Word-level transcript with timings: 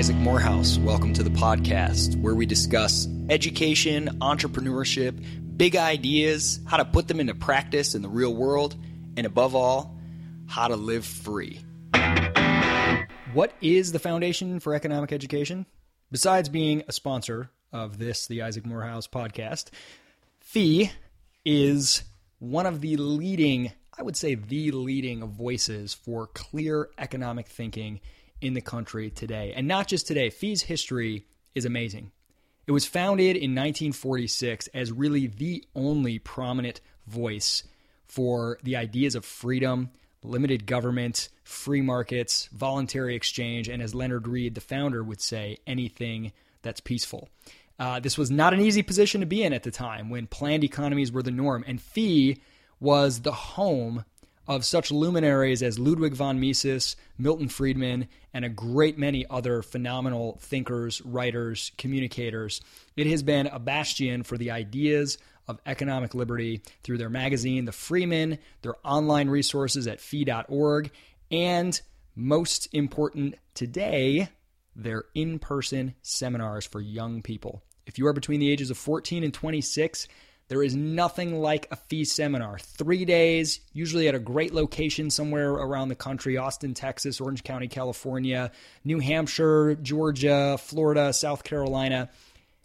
Isaac 0.00 0.16
Morehouse. 0.16 0.78
Welcome 0.78 1.12
to 1.12 1.22
the 1.22 1.28
podcast 1.28 2.18
where 2.22 2.34
we 2.34 2.46
discuss 2.46 3.06
education, 3.28 4.08
entrepreneurship, 4.22 5.22
big 5.58 5.76
ideas, 5.76 6.58
how 6.64 6.78
to 6.78 6.86
put 6.86 7.06
them 7.06 7.20
into 7.20 7.34
practice 7.34 7.94
in 7.94 8.00
the 8.00 8.08
real 8.08 8.34
world, 8.34 8.76
and 9.18 9.26
above 9.26 9.54
all, 9.54 9.94
how 10.46 10.68
to 10.68 10.74
live 10.74 11.04
free. 11.04 11.60
What 13.34 13.52
is 13.60 13.92
the 13.92 13.98
Foundation 13.98 14.58
for 14.58 14.74
Economic 14.74 15.12
Education? 15.12 15.66
Besides 16.10 16.48
being 16.48 16.82
a 16.88 16.92
sponsor 16.92 17.50
of 17.70 17.98
this, 17.98 18.26
the 18.26 18.40
Isaac 18.40 18.64
Morehouse 18.64 19.06
podcast, 19.06 19.68
FEE 20.40 20.92
is 21.44 22.04
one 22.38 22.64
of 22.64 22.80
the 22.80 22.96
leading, 22.96 23.72
I 23.98 24.02
would 24.02 24.16
say 24.16 24.34
the 24.34 24.70
leading 24.70 25.26
voices 25.26 25.92
for 25.92 26.26
clear 26.28 26.88
economic 26.96 27.48
thinking 27.48 28.00
in 28.40 28.54
the 28.54 28.60
country 28.60 29.10
today. 29.10 29.52
And 29.54 29.68
not 29.68 29.86
just 29.86 30.06
today, 30.06 30.30
FEE's 30.30 30.62
history 30.62 31.26
is 31.54 31.64
amazing. 31.64 32.12
It 32.66 32.72
was 32.72 32.86
founded 32.86 33.36
in 33.36 33.54
1946 33.54 34.68
as 34.68 34.92
really 34.92 35.26
the 35.26 35.64
only 35.74 36.18
prominent 36.18 36.80
voice 37.06 37.64
for 38.06 38.58
the 38.62 38.76
ideas 38.76 39.14
of 39.14 39.24
freedom, 39.24 39.90
limited 40.22 40.66
government, 40.66 41.28
free 41.44 41.80
markets, 41.80 42.48
voluntary 42.52 43.14
exchange, 43.14 43.68
and 43.68 43.82
as 43.82 43.94
Leonard 43.94 44.28
Read, 44.28 44.54
the 44.54 44.60
founder, 44.60 45.02
would 45.02 45.20
say, 45.20 45.58
anything 45.66 46.32
that's 46.62 46.80
peaceful. 46.80 47.28
Uh, 47.78 47.98
this 47.98 48.18
was 48.18 48.30
not 48.30 48.52
an 48.52 48.60
easy 48.60 48.82
position 48.82 49.20
to 49.20 49.26
be 49.26 49.42
in 49.42 49.52
at 49.52 49.62
the 49.62 49.70
time 49.70 50.10
when 50.10 50.26
planned 50.26 50.64
economies 50.64 51.10
were 51.10 51.22
the 51.22 51.30
norm, 51.30 51.64
and 51.66 51.80
FEE 51.80 52.40
was 52.78 53.22
the 53.22 53.32
home 53.32 54.04
of 54.50 54.64
such 54.64 54.90
luminaries 54.90 55.62
as 55.62 55.78
Ludwig 55.78 56.12
von 56.12 56.40
Mises, 56.40 56.96
Milton 57.16 57.48
Friedman, 57.48 58.08
and 58.34 58.44
a 58.44 58.48
great 58.48 58.98
many 58.98 59.24
other 59.30 59.62
phenomenal 59.62 60.40
thinkers, 60.42 61.00
writers, 61.02 61.70
communicators. 61.78 62.60
It 62.96 63.06
has 63.06 63.22
been 63.22 63.46
a 63.46 63.60
bastion 63.60 64.24
for 64.24 64.36
the 64.36 64.50
ideas 64.50 65.18
of 65.46 65.60
economic 65.66 66.16
liberty 66.16 66.62
through 66.82 66.98
their 66.98 67.08
magazine, 67.08 67.64
The 67.64 67.70
Freeman, 67.70 68.38
their 68.62 68.74
online 68.84 69.28
resources 69.28 69.86
at 69.86 70.00
fee.org, 70.00 70.90
and 71.30 71.80
most 72.16 72.68
important 72.72 73.36
today, 73.54 74.30
their 74.74 75.04
in 75.14 75.38
person 75.38 75.94
seminars 76.02 76.66
for 76.66 76.80
young 76.80 77.22
people. 77.22 77.62
If 77.86 77.98
you 77.98 78.06
are 78.08 78.12
between 78.12 78.40
the 78.40 78.50
ages 78.50 78.72
of 78.72 78.78
14 78.78 79.22
and 79.22 79.32
26, 79.32 80.08
there 80.50 80.64
is 80.64 80.74
nothing 80.74 81.40
like 81.40 81.68
a 81.70 81.76
FEE 81.76 82.04
seminar. 82.04 82.58
Three 82.58 83.04
days, 83.04 83.60
usually 83.72 84.08
at 84.08 84.16
a 84.16 84.18
great 84.18 84.52
location 84.52 85.08
somewhere 85.08 85.52
around 85.52 85.90
the 85.90 85.94
country 85.94 86.36
Austin, 86.38 86.74
Texas, 86.74 87.20
Orange 87.20 87.44
County, 87.44 87.68
California, 87.68 88.50
New 88.84 88.98
Hampshire, 88.98 89.76
Georgia, 89.76 90.58
Florida, 90.58 91.12
South 91.12 91.44
Carolina. 91.44 92.10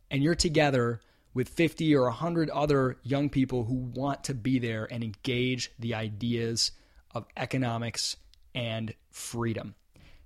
And 0.10 0.24
you're 0.24 0.34
together 0.34 1.00
with 1.36 1.48
50 1.50 1.96
or 1.96 2.06
100 2.06 2.50
other 2.50 2.98
young 3.04 3.30
people 3.30 3.66
who 3.66 3.76
want 3.76 4.24
to 4.24 4.34
be 4.34 4.58
there 4.58 4.88
and 4.92 5.04
engage 5.04 5.72
the 5.78 5.94
ideas 5.94 6.72
of 7.12 7.28
economics 7.38 8.18
and 8.56 8.96
freedom. 9.12 9.76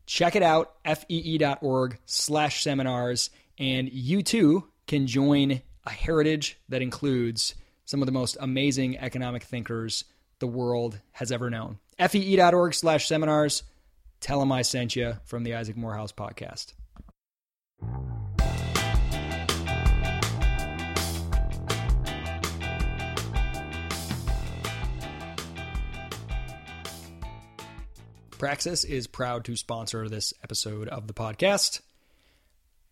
Check 0.06 0.38
it 0.38 0.44
out, 0.44 0.76
fee.org 0.86 2.00
slash 2.06 2.64
seminars, 2.64 3.32
and 3.58 3.92
you 3.92 4.24
too 4.24 4.70
can 4.88 5.08
join 5.08 5.62
a 5.86 5.92
heritage 5.92 6.58
that 6.70 6.82
includes 6.82 7.56
some 7.86 8.02
of 8.02 8.06
the 8.06 8.12
most 8.12 8.38
amazing 8.40 8.98
economic 8.98 9.44
thinkers 9.44 10.04
the 10.40 10.48
world 10.48 11.00
has 11.12 11.32
ever 11.32 11.50
known. 11.50 11.80
FEE.org 11.98 12.74
slash 12.74 13.08
seminars. 13.08 13.64
Tell 14.22 14.40
them 14.40 14.52
I 14.52 14.62
sent 14.62 14.96
you 14.96 15.16
from 15.26 15.44
the 15.44 15.56
Isaac 15.56 15.78
Morehouse 15.78 16.12
podcast. 16.12 16.74
Praxis 28.38 28.86
is 28.86 29.06
proud 29.06 29.44
to 29.46 29.58
sponsor 29.58 30.08
this 30.08 30.34
episode 30.42 30.88
of 30.88 31.08
the 31.08 31.14
podcast. 31.14 31.82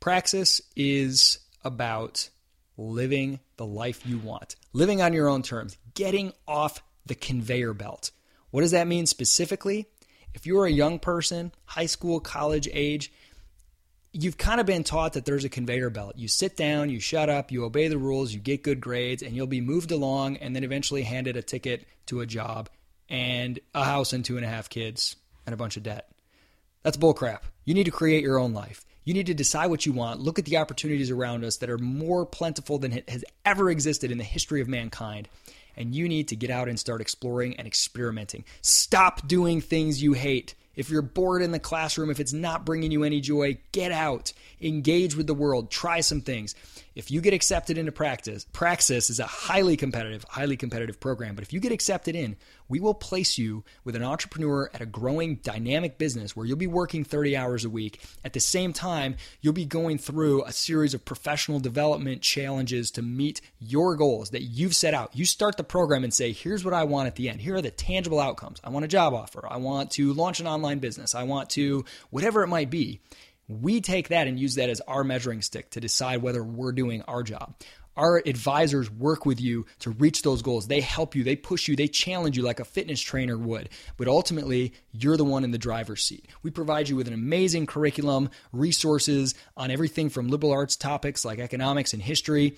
Praxis 0.02 0.62
is 0.76 1.40
about 1.64 2.30
living 2.78 3.40
the 3.58 3.66
life 3.66 4.06
you 4.06 4.20
want, 4.20 4.56
living 4.74 5.02
on 5.02 5.14
your 5.14 5.28
own 5.28 5.42
terms, 5.42 5.78
getting 5.94 6.32
off 6.48 6.84
the 7.06 7.16
conveyor 7.16 7.74
belt. 7.74 8.12
What 8.52 8.62
does 8.62 8.72
that 8.72 8.88
mean 8.88 9.06
specifically? 9.06 9.88
If 10.34 10.46
you're 10.46 10.66
a 10.66 10.72
young 10.72 11.00
person, 11.00 11.52
high 11.66 11.88
school, 11.88 12.20
college 12.20 12.70
age, 12.72 13.12
you've 14.14 14.38
kind 14.38 14.60
of 14.60 14.66
been 14.66 14.84
taught 14.84 15.14
that 15.14 15.26
there's 15.26 15.46
a 15.46 15.50
conveyor 15.50 15.90
belt. 15.90 16.14
You 16.16 16.28
sit 16.28 16.56
down, 16.56 16.90
you 16.90 17.00
shut 17.00 17.30
up, 17.30 17.52
you 17.52 17.66
obey 17.66 17.88
the 17.88 17.98
rules, 17.98 18.34
you 18.34 18.40
get 18.40 18.64
good 18.64 18.80
grades, 18.80 19.22
and 19.22 19.36
you'll 19.36 19.48
be 19.48 19.62
moved 19.62 19.92
along 19.92 20.38
and 20.38 20.56
then 20.56 20.64
eventually 20.64 21.04
handed 21.04 21.38
a 21.38 21.42
ticket 21.42 21.86
to 22.08 22.22
a 22.22 22.26
job 22.26 22.70
and 23.10 23.60
a 23.74 23.84
house 23.84 24.14
and 24.14 24.24
two 24.24 24.38
and 24.38 24.46
a 24.46 24.50
half 24.50 24.70
kids 24.70 25.16
and 25.46 25.54
a 25.54 25.58
bunch 25.58 25.78
of 25.78 25.84
debt. 25.84 26.10
That's 26.84 26.98
bullcrap. 26.98 27.40
You 27.66 27.74
need 27.74 27.86
to 27.86 27.92
create 27.92 28.24
your 28.24 28.40
own 28.40 28.54
life. 28.54 28.86
You 29.08 29.14
need 29.14 29.28
to 29.28 29.34
decide 29.34 29.68
what 29.68 29.86
you 29.86 29.94
want, 29.94 30.20
look 30.20 30.38
at 30.38 30.44
the 30.44 30.58
opportunities 30.58 31.12
around 31.12 31.46
us 31.46 31.56
that 31.58 31.70
are 31.70 31.78
more 31.78 32.26
plentiful 32.26 32.78
than 32.78 32.92
has 33.08 33.24
ever 33.46 33.70
existed 33.70 34.12
in 34.12 34.18
the 34.18 34.24
history 34.26 34.60
of 34.60 34.68
mankind. 34.68 35.30
And 35.78 35.96
you 35.96 36.10
need 36.10 36.28
to 36.28 36.36
get 36.36 36.50
out 36.50 36.68
and 36.68 36.78
start 36.78 37.00
exploring 37.00 37.56
and 37.56 37.66
experimenting. 37.66 38.44
Stop 38.62 39.26
doing 39.26 39.62
things 39.62 40.04
you 40.04 40.12
hate. 40.12 40.56
If 40.76 40.90
you're 40.90 41.02
bored 41.02 41.42
in 41.42 41.52
the 41.52 41.58
classroom, 41.58 42.10
if 42.10 42.20
it's 42.20 42.34
not 42.34 42.66
bringing 42.66 42.92
you 42.92 43.06
any 43.06 43.22
joy, 43.22 43.60
get 43.72 43.94
out, 43.94 44.34
engage 44.60 45.16
with 45.16 45.28
the 45.28 45.34
world, 45.34 45.72
try 45.72 46.02
some 46.02 46.20
things. 46.20 46.54
If 46.98 47.12
you 47.12 47.22
get 47.22 47.36
accepted 47.36 47.78
into 47.78 47.92
practice, 47.92 48.48
Praxis 48.54 49.12
is 49.12 49.20
a 49.20 49.28
highly 49.28 49.78
competitive, 49.78 50.26
highly 50.28 50.58
competitive 50.58 51.00
program. 51.00 51.36
But 51.36 51.44
if 51.44 51.54
you 51.54 51.60
get 51.60 51.72
accepted 51.72 52.16
in, 52.16 52.38
we 52.70 52.80
will 52.80 52.96
place 52.96 53.38
you 53.38 53.64
with 53.84 53.96
an 53.96 54.02
entrepreneur 54.02 54.72
at 54.74 54.82
a 54.82 54.88
growing 54.88 55.36
dynamic 55.36 56.00
business 56.00 56.36
where 56.36 56.48
you'll 56.48 56.58
be 56.58 56.66
working 56.66 57.04
30 57.04 57.38
hours 57.38 57.64
a 57.66 57.70
week. 57.70 58.02
At 58.26 58.34
the 58.34 58.40
same 58.40 58.74
time, 58.74 59.16
you'll 59.42 59.54
be 59.54 59.64
going 59.64 60.00
through 60.00 60.44
a 60.46 60.52
series 60.52 60.96
of 60.96 61.06
professional 61.06 61.60
development 61.60 62.24
challenges 62.24 62.90
to 62.92 63.04
meet 63.04 63.42
your 63.60 63.96
goals 63.96 64.32
that 64.32 64.42
you've 64.42 64.76
set 64.76 64.96
out. 64.96 65.16
You 65.16 65.26
start 65.26 65.56
the 65.56 65.64
program 65.64 66.04
and 66.04 66.12
say, 66.12 66.32
here's 66.32 66.66
what 66.66 66.74
I 66.74 66.86
want 66.86 67.06
at 67.06 67.16
the 67.16 67.30
end. 67.30 67.42
Here 67.42 67.58
are 67.58 67.62
the 67.62 67.70
tangible 67.70 68.20
outcomes. 68.20 68.60
I 68.64 68.72
want 68.72 68.86
a 68.86 68.88
job 68.88 69.14
offer. 69.14 69.48
I 69.48 69.58
want 69.58 69.92
to 69.92 70.14
launch 70.14 70.40
an 70.40 70.48
online 70.48 70.80
business. 70.80 71.14
I 71.14 71.26
want 71.26 71.52
to, 71.52 71.86
whatever 72.10 72.42
it 72.42 72.48
might 72.48 72.72
be. 72.72 73.02
We 73.48 73.82
take 73.82 74.10
that 74.10 74.28
and 74.28 74.40
use 74.40 74.56
that 74.56 74.70
as 74.70 74.82
our 74.82 75.04
measuring 75.04 75.42
stick 75.42 75.70
to 75.72 75.80
decide 75.80 76.22
whether 76.22 76.44
we're 76.44 76.74
doing 76.74 77.02
our 77.04 77.24
job. 77.24 77.56
Our 77.96 78.22
advisors 78.26 78.92
work 78.92 79.26
with 79.26 79.42
you 79.42 79.66
to 79.80 79.90
reach 79.90 80.22
those 80.22 80.44
goals. 80.44 80.68
They 80.68 80.82
help 80.82 81.16
you, 81.16 81.24
they 81.24 81.36
push 81.36 81.68
you, 81.68 81.76
they 81.76 81.88
challenge 81.88 82.38
you 82.38 82.44
like 82.44 82.60
a 82.60 82.66
fitness 82.66 83.02
trainer 83.02 83.38
would. 83.38 83.70
But 83.98 84.08
ultimately, 84.08 84.74
you're 84.92 85.18
the 85.18 85.24
one 85.24 85.44
in 85.44 85.50
the 85.50 85.58
driver's 85.58 86.04
seat. 86.04 86.28
We 86.44 86.52
provide 86.52 86.90
you 86.90 86.96
with 86.96 87.08
an 87.08 87.16
amazing 87.16 87.66
curriculum, 87.66 88.30
resources 88.52 89.34
on 89.56 89.72
everything 89.72 90.10
from 90.10 90.28
liberal 90.28 90.52
arts 90.52 90.76
topics 90.76 91.26
like 91.26 91.40
economics 91.40 91.94
and 91.94 92.02
history 92.02 92.58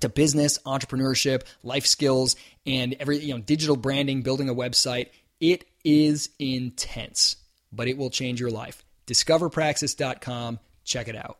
to 0.00 0.08
business, 0.08 0.58
entrepreneurship, 0.64 1.42
life 1.62 1.86
skills, 1.86 2.36
and 2.64 2.96
every 2.98 3.18
you 3.18 3.34
know 3.34 3.40
digital 3.40 3.76
branding, 3.76 4.22
building 4.22 4.48
a 4.48 4.54
website. 4.54 5.08
It 5.38 5.64
is 5.84 6.30
intense, 6.38 7.36
but 7.72 7.88
it 7.88 7.98
will 7.98 8.10
change 8.10 8.40
your 8.40 8.50
life. 8.50 8.84
Discoverpraxis.com. 9.06 10.58
Check 10.84 11.08
it 11.08 11.16
out. 11.16 11.38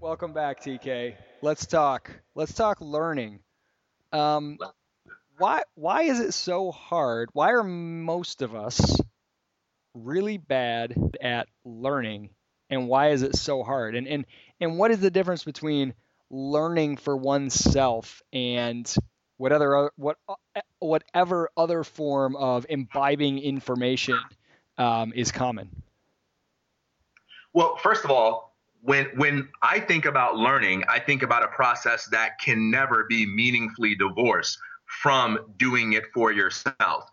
Welcome 0.00 0.32
back, 0.32 0.60
TK. 0.60 1.14
Let's 1.40 1.66
talk. 1.66 2.10
Let's 2.34 2.52
talk 2.52 2.80
learning. 2.80 3.40
Um, 4.12 4.58
why 5.38 5.62
why 5.74 6.02
is 6.02 6.20
it 6.20 6.32
so 6.32 6.72
hard? 6.72 7.30
Why 7.32 7.52
are 7.52 7.62
most 7.62 8.42
of 8.42 8.54
us 8.54 9.00
really 9.94 10.38
bad 10.38 10.94
at 11.20 11.48
learning, 11.64 12.30
and 12.68 12.88
why 12.88 13.10
is 13.10 13.22
it 13.22 13.36
so 13.36 13.62
hard? 13.62 13.94
And 13.94 14.06
and 14.06 14.26
and 14.60 14.78
what 14.78 14.90
is 14.90 15.00
the 15.00 15.10
difference 15.10 15.44
between 15.44 15.94
learning 16.30 16.96
for 16.96 17.16
oneself 17.16 18.22
and 18.32 18.92
what 19.36 19.52
other 19.52 19.90
what 19.96 20.18
whatever 20.78 21.50
other 21.56 21.84
form 21.84 22.36
of 22.36 22.66
imbibing 22.68 23.38
information 23.38 24.18
um, 24.78 25.12
is 25.14 25.32
common? 25.32 25.82
Well, 27.52 27.76
first 27.76 28.04
of 28.04 28.10
all, 28.10 28.54
when 28.82 29.06
when 29.16 29.48
I 29.62 29.80
think 29.80 30.04
about 30.04 30.36
learning, 30.36 30.84
I 30.88 31.00
think 31.00 31.22
about 31.22 31.42
a 31.42 31.48
process 31.48 32.06
that 32.06 32.38
can 32.38 32.70
never 32.70 33.04
be 33.08 33.26
meaningfully 33.26 33.94
divorced 33.94 34.58
from 35.02 35.38
doing 35.56 35.92
it 35.92 36.04
for 36.12 36.32
yourself. 36.32 37.08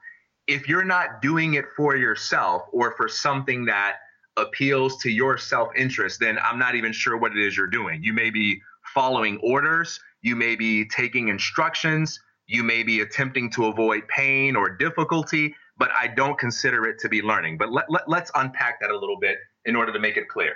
If 0.48 0.68
you're 0.68 0.86
not 0.86 1.22
doing 1.22 1.56
it 1.56 1.66
for 1.76 1.96
yourself 1.96 2.64
or 2.72 2.96
for 2.96 3.08
something 3.08 3.66
that 3.66 3.98
appeals 4.38 4.98
to 5.02 5.12
your 5.12 5.38
self 5.38 5.70
interest, 5.76 6.20
then 6.20 6.40
I'm 6.40 6.58
not 6.58 6.76
even 6.76 6.94
sure 6.94 7.18
what 7.18 7.32
it 7.32 7.40
is 7.40 7.58
you're 7.58 7.68
doing. 7.68 8.04
You 8.04 8.14
may 8.14 8.30
be 8.30 8.62
following 8.94 9.38
orders, 9.44 10.00
you 10.22 10.36
may 10.36 10.56
be 10.56 10.88
taking 10.88 11.28
instructions, 11.28 12.20
you 12.48 12.64
may 12.64 12.84
be 12.84 13.02
attempting 13.02 13.50
to 13.52 13.66
avoid 13.66 14.08
pain 14.08 14.56
or 14.56 14.70
difficulty, 14.70 15.54
but 15.78 15.92
I 15.92 16.08
don't 16.08 16.38
consider 16.38 16.86
it 16.86 17.00
to 17.00 17.10
be 17.10 17.22
learning. 17.22 17.58
But 17.58 17.72
let, 17.72 17.90
let, 17.90 18.08
let's 18.08 18.32
unpack 18.36 18.80
that 18.80 18.90
a 18.90 18.98
little 18.98 19.20
bit 19.20 19.38
in 19.66 19.76
order 19.76 19.92
to 19.92 20.00
make 20.00 20.18
it 20.18 20.30
clear. 20.30 20.56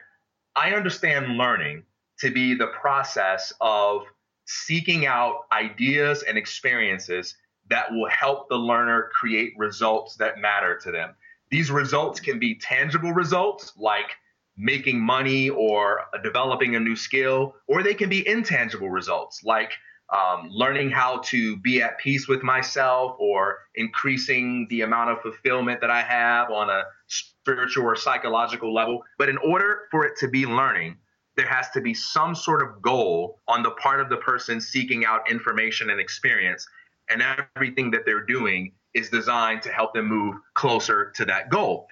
I 0.55 0.71
understand 0.71 1.37
learning 1.37 1.83
to 2.19 2.31
be 2.31 2.55
the 2.55 2.67
process 2.67 3.51
of 3.61 4.03
seeking 4.45 5.05
out 5.05 5.45
ideas 5.51 6.23
and 6.23 6.37
experiences 6.37 7.35
that 7.71 7.91
will 7.91 8.09
help 8.09 8.49
the 8.49 8.55
learner 8.55 9.09
create 9.19 9.53
results 9.57 10.15
that 10.17 10.37
matter 10.39 10.77
to 10.83 10.91
them. 10.91 11.15
These 11.49 11.71
results 11.71 12.19
can 12.19 12.37
be 12.37 12.55
tangible 12.55 13.13
results 13.13 13.73
like 13.77 14.11
making 14.57 15.01
money 15.01 15.49
or 15.49 16.01
developing 16.23 16.75
a 16.75 16.79
new 16.79 16.95
skill, 16.95 17.55
or 17.67 17.81
they 17.81 17.93
can 17.93 18.09
be 18.09 18.27
intangible 18.27 18.89
results 18.89 19.43
like 19.43 19.71
um, 20.11 20.49
learning 20.51 20.91
how 20.91 21.19
to 21.25 21.55
be 21.57 21.81
at 21.81 21.97
peace 21.97 22.27
with 22.27 22.43
myself 22.43 23.15
or 23.17 23.59
increasing 23.75 24.67
the 24.69 24.81
amount 24.81 25.09
of 25.09 25.21
fulfillment 25.21 25.79
that 25.79 25.89
I 25.89 26.01
have 26.01 26.51
on 26.51 26.69
a 26.69 26.83
spiritual 27.07 27.85
or 27.85 27.95
psychological 27.95 28.73
level. 28.73 29.03
But 29.17 29.29
in 29.29 29.37
order 29.37 29.83
for 29.89 30.05
it 30.05 30.17
to 30.19 30.27
be 30.27 30.45
learning, 30.45 30.97
there 31.37 31.47
has 31.47 31.69
to 31.71 31.81
be 31.81 31.93
some 31.93 32.35
sort 32.35 32.61
of 32.61 32.81
goal 32.81 33.39
on 33.47 33.63
the 33.63 33.71
part 33.71 34.01
of 34.01 34.09
the 34.09 34.17
person 34.17 34.59
seeking 34.59 35.05
out 35.05 35.31
information 35.31 35.89
and 35.89 35.99
experience. 35.99 36.67
And 37.09 37.23
everything 37.55 37.91
that 37.91 38.01
they're 38.05 38.25
doing 38.25 38.73
is 38.93 39.09
designed 39.09 39.61
to 39.63 39.71
help 39.71 39.93
them 39.93 40.07
move 40.07 40.35
closer 40.53 41.11
to 41.15 41.25
that 41.25 41.49
goal. 41.49 41.87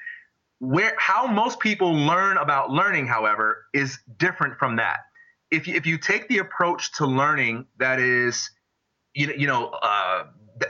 Where 0.60 0.94
how 0.98 1.28
most 1.28 1.60
people 1.60 1.94
learn 1.94 2.38
about 2.38 2.70
learning, 2.70 3.08
however, 3.08 3.66
is 3.74 4.00
different 4.18 4.58
from 4.58 4.76
that 4.78 5.00
if 5.52 5.68
you, 5.68 5.76
if 5.76 5.86
you 5.86 5.98
take 5.98 6.28
the 6.28 6.40
approach 6.40 6.92
to 6.94 7.06
learning 7.06 7.66
that 7.80 8.00
is, 8.00 8.52
you, 9.14 9.28
know, 9.28 9.34
you 9.34 9.48
know, 9.48 9.68
uh, 9.70 10.26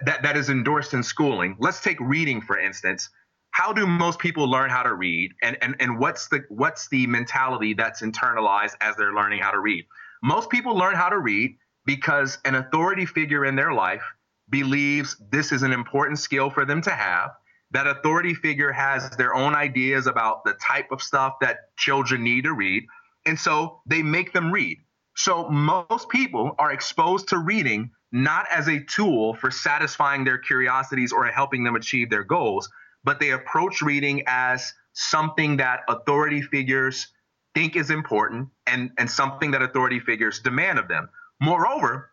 that, 0.06 0.24
that 0.24 0.38
is 0.38 0.50
endorsed 0.50 0.94
in 0.94 1.04
schooling, 1.04 1.56
let's 1.60 1.82
take 1.82 2.00
reading, 2.00 2.42
for 2.42 2.58
instance. 2.58 3.10
How 3.52 3.74
do 3.74 3.88
most 3.88 4.20
people 4.20 4.50
learn 4.50 4.70
how 4.70 4.84
to 4.84 4.94
read? 4.94 5.32
And, 5.42 5.58
and, 5.62 5.76
and 5.80 6.00
what's 6.00 6.28
the, 6.28 6.46
what's 6.50 6.88
the 6.90 7.08
mentality 7.08 7.74
that's 7.74 8.02
internalized 8.02 8.76
as 8.80 8.96
they're 8.96 9.14
learning 9.14 9.42
how 9.42 9.52
to 9.52 9.60
read? 9.60 9.86
Most 10.22 10.50
people 10.50 10.76
learn 10.76 10.96
how 10.96 11.10
to 11.10 11.18
read 11.18 11.58
because 11.86 12.38
an 12.46 12.56
authority 12.56 13.06
figure 13.06 13.46
in 13.46 13.56
their 13.56 13.74
life 13.74 14.04
believes 14.50 15.16
this 15.32 15.52
is 15.52 15.64
an 15.64 15.72
important 15.72 16.20
skill 16.20 16.50
for 16.50 16.66
them 16.66 16.82
to 16.84 16.92
have. 16.92 17.32
That 17.72 17.88
authority 17.88 18.34
figure 18.34 18.72
has 18.72 19.10
their 19.12 19.36
own 19.36 19.54
ideas 19.54 20.08
about 20.08 20.44
the 20.44 20.54
type 20.54 20.92
of 20.92 21.02
stuff 21.02 21.36
that 21.42 21.76
children 21.78 22.24
need 22.24 22.46
to 22.46 22.54
read. 22.54 22.84
And 23.26 23.40
so 23.40 23.82
they 23.86 24.02
make 24.02 24.34
them 24.34 24.52
read. 24.52 24.80
So 25.16 25.50
most 25.50 26.10
people 26.10 26.56
are 26.58 26.72
exposed 26.72 27.30
to 27.30 27.38
reading 27.38 27.92
not 28.12 28.48
as 28.50 28.68
a 28.68 28.84
tool 28.86 29.36
for 29.36 29.52
satisfying 29.52 30.24
their 30.24 30.38
curiosities 30.38 31.12
or 31.12 31.26
helping 31.26 31.64
them 31.64 31.76
achieve 31.76 32.10
their 32.10 32.24
goals, 32.24 32.70
but 33.04 33.20
they 33.20 33.32
approach 33.32 33.82
reading 33.82 34.24
as 34.26 34.74
something 34.94 35.58
that 35.58 35.82
authority 35.88 36.42
figures 36.42 37.08
think 37.54 37.76
is 37.76 37.90
important 37.90 38.50
and, 38.66 38.92
and 38.98 39.10
something 39.10 39.52
that 39.52 39.62
authority 39.62 40.00
figures 40.00 40.40
demand 40.40 40.80
of 40.80 40.88
them. 40.88 41.10
Moreover, 41.42 42.12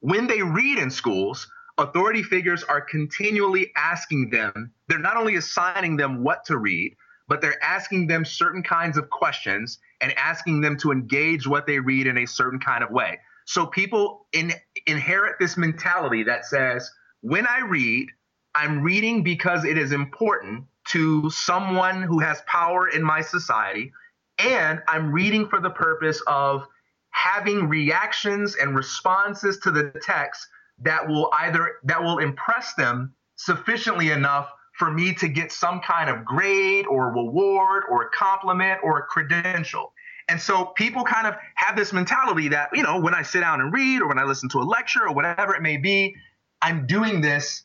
when 0.00 0.26
they 0.26 0.42
read 0.42 0.78
in 0.78 0.90
schools, 0.90 1.50
authority 1.78 2.22
figures 2.22 2.62
are 2.62 2.80
continually 2.80 3.72
asking 3.76 4.30
them, 4.30 4.72
they're 4.88 4.98
not 4.98 5.16
only 5.16 5.36
assigning 5.36 5.96
them 5.96 6.22
what 6.22 6.44
to 6.46 6.56
read, 6.56 6.96
but 7.28 7.40
they're 7.40 7.62
asking 7.62 8.06
them 8.06 8.24
certain 8.24 8.62
kinds 8.62 8.96
of 8.96 9.10
questions 9.10 9.78
and 10.00 10.12
asking 10.16 10.60
them 10.60 10.76
to 10.78 10.92
engage 10.92 11.46
what 11.46 11.66
they 11.66 11.78
read 11.78 12.06
in 12.06 12.18
a 12.18 12.26
certain 12.26 12.60
kind 12.60 12.84
of 12.84 12.90
way. 12.90 13.18
So 13.46 13.66
people 13.66 14.26
in, 14.32 14.52
inherit 14.86 15.36
this 15.38 15.56
mentality 15.56 16.22
that 16.24 16.46
says, 16.46 16.90
when 17.20 17.46
I 17.46 17.60
read, 17.60 18.08
I'm 18.54 18.82
reading 18.82 19.22
because 19.22 19.64
it 19.64 19.76
is 19.76 19.92
important 19.92 20.64
to 20.88 21.28
someone 21.30 22.02
who 22.02 22.20
has 22.20 22.40
power 22.46 22.88
in 22.88 23.02
my 23.02 23.20
society, 23.20 23.92
and 24.38 24.80
I'm 24.88 25.12
reading 25.12 25.48
for 25.48 25.60
the 25.60 25.70
purpose 25.70 26.22
of 26.26 26.66
having 27.10 27.68
reactions 27.68 28.56
and 28.56 28.76
responses 28.76 29.58
to 29.58 29.70
the 29.70 29.92
text 30.02 30.46
that 30.82 31.08
will 31.08 31.30
either 31.40 31.76
that 31.84 32.02
will 32.02 32.18
impress 32.18 32.74
them 32.74 33.14
sufficiently 33.36 34.10
enough 34.10 34.50
for 34.78 34.90
me 34.90 35.14
to 35.14 35.28
get 35.28 35.50
some 35.52 35.80
kind 35.80 36.10
of 36.10 36.24
grade 36.24 36.86
or 36.86 37.12
reward 37.12 37.84
or 37.90 38.02
a 38.02 38.10
compliment 38.10 38.78
or 38.82 38.98
a 38.98 39.02
credential. 39.02 39.92
And 40.28 40.40
so 40.40 40.66
people 40.66 41.04
kind 41.04 41.26
of 41.26 41.36
have 41.54 41.76
this 41.76 41.92
mentality 41.92 42.48
that, 42.48 42.70
you 42.74 42.82
know, 42.82 43.00
when 43.00 43.14
I 43.14 43.22
sit 43.22 43.40
down 43.40 43.60
and 43.60 43.72
read 43.72 44.02
or 44.02 44.08
when 44.08 44.18
I 44.18 44.24
listen 44.24 44.48
to 44.50 44.58
a 44.58 44.64
lecture 44.64 45.06
or 45.06 45.14
whatever 45.14 45.54
it 45.54 45.62
may 45.62 45.76
be, 45.76 46.14
I'm 46.60 46.86
doing 46.86 47.20
this 47.20 47.64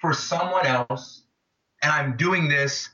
for 0.00 0.12
someone 0.12 0.66
else 0.66 1.22
and 1.82 1.90
I'm 1.90 2.16
doing 2.16 2.46
this 2.48 2.90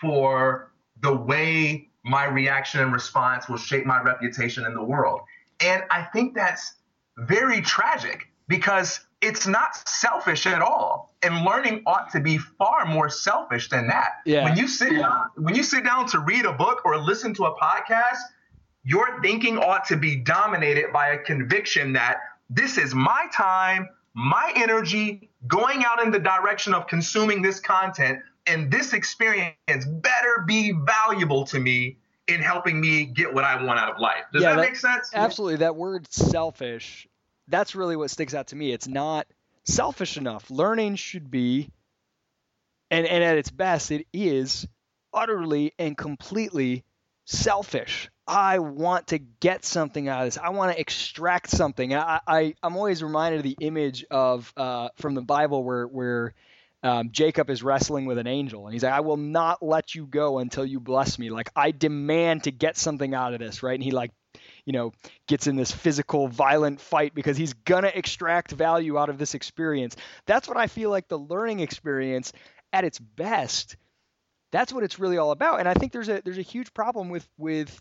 for 0.00 0.72
the 1.00 1.14
way 1.14 1.88
my 2.04 2.24
reaction 2.24 2.80
and 2.80 2.92
response 2.92 3.48
will 3.48 3.58
shape 3.58 3.86
my 3.86 4.02
reputation 4.02 4.64
in 4.64 4.74
the 4.74 4.82
world. 4.82 5.20
And 5.60 5.82
I 5.90 6.02
think 6.12 6.34
that's 6.34 6.74
very 7.18 7.60
tragic 7.60 8.28
because 8.48 9.00
it's 9.20 9.46
not 9.46 9.88
selfish 9.88 10.46
at 10.46 10.60
all. 10.60 11.14
And 11.22 11.44
learning 11.44 11.82
ought 11.86 12.10
to 12.12 12.20
be 12.20 12.38
far 12.38 12.84
more 12.84 13.08
selfish 13.08 13.70
than 13.70 13.86
that. 13.86 14.10
Yeah. 14.26 14.44
When 14.44 14.56
you 14.56 14.68
sit 14.68 14.90
down, 14.90 15.30
when 15.36 15.54
you 15.54 15.62
sit 15.62 15.84
down 15.84 16.06
to 16.08 16.18
read 16.18 16.44
a 16.44 16.52
book 16.52 16.84
or 16.84 16.98
listen 16.98 17.32
to 17.34 17.44
a 17.44 17.58
podcast, 17.58 18.18
your 18.84 19.22
thinking 19.22 19.56
ought 19.56 19.86
to 19.86 19.96
be 19.96 20.16
dominated 20.16 20.92
by 20.92 21.08
a 21.08 21.18
conviction 21.18 21.94
that 21.94 22.18
this 22.50 22.76
is 22.76 22.94
my 22.94 23.26
time, 23.34 23.88
my 24.12 24.52
energy 24.54 25.30
going 25.46 25.84
out 25.84 26.02
in 26.02 26.10
the 26.10 26.18
direction 26.18 26.74
of 26.74 26.86
consuming 26.86 27.40
this 27.40 27.60
content, 27.60 28.20
and 28.46 28.70
this 28.70 28.92
experience 28.92 29.54
better 29.86 30.44
be 30.46 30.72
valuable 30.72 31.44
to 31.46 31.58
me 31.58 31.96
in 32.28 32.40
helping 32.40 32.80
me 32.80 33.04
get 33.04 33.32
what 33.32 33.44
I 33.44 33.62
want 33.62 33.78
out 33.78 33.90
of 33.90 33.98
life. 33.98 34.24
Does 34.32 34.42
yeah, 34.42 34.50
that, 34.50 34.56
that 34.56 34.68
make 34.68 34.76
sense? 34.76 35.10
Absolutely. 35.14 35.56
That 35.56 35.76
word 35.76 36.10
selfish 36.12 37.08
that's 37.48 37.74
really 37.74 37.96
what 37.96 38.10
sticks 38.10 38.34
out 38.34 38.48
to 38.48 38.56
me. 38.56 38.72
It's 38.72 38.88
not 38.88 39.26
selfish 39.64 40.16
enough. 40.16 40.50
Learning 40.50 40.96
should 40.96 41.30
be, 41.30 41.70
and, 42.90 43.06
and 43.06 43.24
at 43.24 43.38
its 43.38 43.50
best, 43.50 43.90
it 43.90 44.06
is 44.12 44.66
utterly 45.12 45.72
and 45.78 45.96
completely 45.96 46.84
selfish. 47.24 48.10
I 48.26 48.58
want 48.58 49.08
to 49.08 49.18
get 49.18 49.64
something 49.64 50.08
out 50.08 50.20
of 50.20 50.26
this. 50.28 50.38
I 50.38 50.50
want 50.50 50.72
to 50.72 50.80
extract 50.80 51.50
something. 51.50 51.94
I, 51.94 52.20
I 52.26 52.54
I'm 52.62 52.76
always 52.76 53.02
reminded 53.02 53.38
of 53.38 53.44
the 53.44 53.56
image 53.60 54.04
of 54.10 54.52
uh, 54.56 54.88
from 54.96 55.14
the 55.14 55.22
Bible 55.22 55.62
where 55.62 55.86
where 55.86 56.34
um, 56.82 57.10
Jacob 57.12 57.50
is 57.50 57.62
wrestling 57.62 58.06
with 58.06 58.18
an 58.18 58.26
angel, 58.26 58.66
and 58.66 58.72
he's 58.72 58.82
like, 58.82 58.94
"I 58.94 59.00
will 59.00 59.18
not 59.18 59.62
let 59.62 59.94
you 59.94 60.06
go 60.06 60.38
until 60.38 60.64
you 60.64 60.80
bless 60.80 61.18
me. 61.18 61.30
Like 61.30 61.50
I 61.54 61.70
demand 61.70 62.44
to 62.44 62.50
get 62.50 62.78
something 62.78 63.14
out 63.14 63.34
of 63.34 63.40
this, 63.40 63.62
right?" 63.62 63.74
And 63.74 63.82
he 63.82 63.90
like 63.90 64.12
you 64.64 64.72
know, 64.72 64.92
gets 65.28 65.46
in 65.46 65.56
this 65.56 65.70
physical, 65.70 66.28
violent 66.28 66.80
fight 66.80 67.14
because 67.14 67.36
he's 67.36 67.52
gonna 67.52 67.92
extract 67.94 68.52
value 68.52 68.98
out 68.98 69.10
of 69.10 69.18
this 69.18 69.34
experience. 69.34 69.96
That's 70.26 70.48
what 70.48 70.56
I 70.56 70.66
feel 70.66 70.90
like 70.90 71.08
the 71.08 71.18
learning 71.18 71.60
experience 71.60 72.32
at 72.72 72.84
its 72.84 72.98
best. 72.98 73.76
That's 74.52 74.72
what 74.72 74.84
it's 74.84 74.98
really 74.98 75.18
all 75.18 75.32
about. 75.32 75.60
And 75.60 75.68
I 75.68 75.74
think 75.74 75.92
there's 75.92 76.08
a 76.08 76.22
there's 76.24 76.38
a 76.38 76.42
huge 76.42 76.72
problem 76.74 77.08
with 77.08 77.28
with 77.38 77.80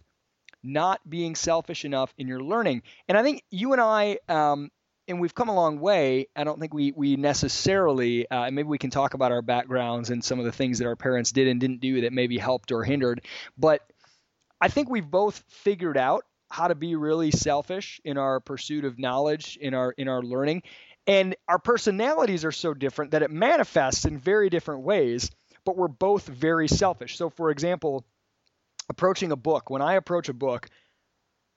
not 0.64 1.08
being 1.08 1.36
selfish 1.36 1.86
enough 1.86 2.14
in 2.18 2.28
your 2.28 2.42
learning. 2.42 2.84
And 3.08 3.18
I 3.18 3.24
think 3.24 3.44
you 3.52 3.74
and 3.74 3.82
I, 3.82 4.20
um, 4.30 4.72
and 5.08 5.20
we've 5.20 5.36
come 5.36 5.50
a 5.50 5.56
long 5.56 5.80
way. 5.80 6.28
I 6.36 6.46
don't 6.46 6.60
think 6.60 6.74
we 6.74 6.94
we 6.94 7.18
necessarily, 7.18 8.30
uh, 8.30 8.50
maybe 8.50 8.70
we 8.70 8.78
can 8.78 8.90
talk 8.90 9.14
about 9.14 9.34
our 9.34 9.42
backgrounds 9.42 10.10
and 10.10 10.24
some 10.24 10.40
of 10.40 10.46
the 10.46 10.52
things 10.52 10.80
that 10.80 10.88
our 10.88 10.96
parents 10.96 11.34
did 11.34 11.48
and 11.50 11.60
didn't 11.60 11.82
do 11.82 12.02
that 12.02 12.14
maybe 12.14 12.38
helped 12.38 12.72
or 12.72 12.84
hindered. 12.84 13.26
But 13.58 13.82
I 14.62 14.70
think 14.70 14.90
we've 14.90 15.10
both 15.10 15.44
figured 15.50 15.98
out 15.98 16.24
how 16.54 16.68
to 16.68 16.76
be 16.76 16.94
really 16.94 17.32
selfish 17.32 18.00
in 18.06 18.20
our 18.20 18.40
pursuit 18.40 18.86
of 18.86 19.00
knowledge, 19.00 19.58
in 19.60 19.74
our 19.74 19.92
in 19.92 20.08
our 20.08 20.22
learning. 20.22 20.62
And 21.08 21.36
our 21.48 21.58
personalities 21.58 22.46
are 22.46 22.52
so 22.52 22.76
different 22.76 23.12
that 23.12 23.24
it 23.24 23.32
manifests 23.32 24.06
in 24.06 24.20
very 24.20 24.52
different 24.52 24.84
ways, 24.84 25.32
but 25.66 25.76
we're 25.76 25.88
both 25.88 26.28
very 26.28 26.68
selfish. 26.68 27.18
So 27.18 27.32
for 27.32 27.50
example, 27.50 28.06
approaching 28.88 29.32
a 29.32 29.36
book, 29.36 29.72
when 29.72 29.82
I 29.82 29.96
approach 29.96 30.30
a 30.30 30.34
book, 30.34 30.70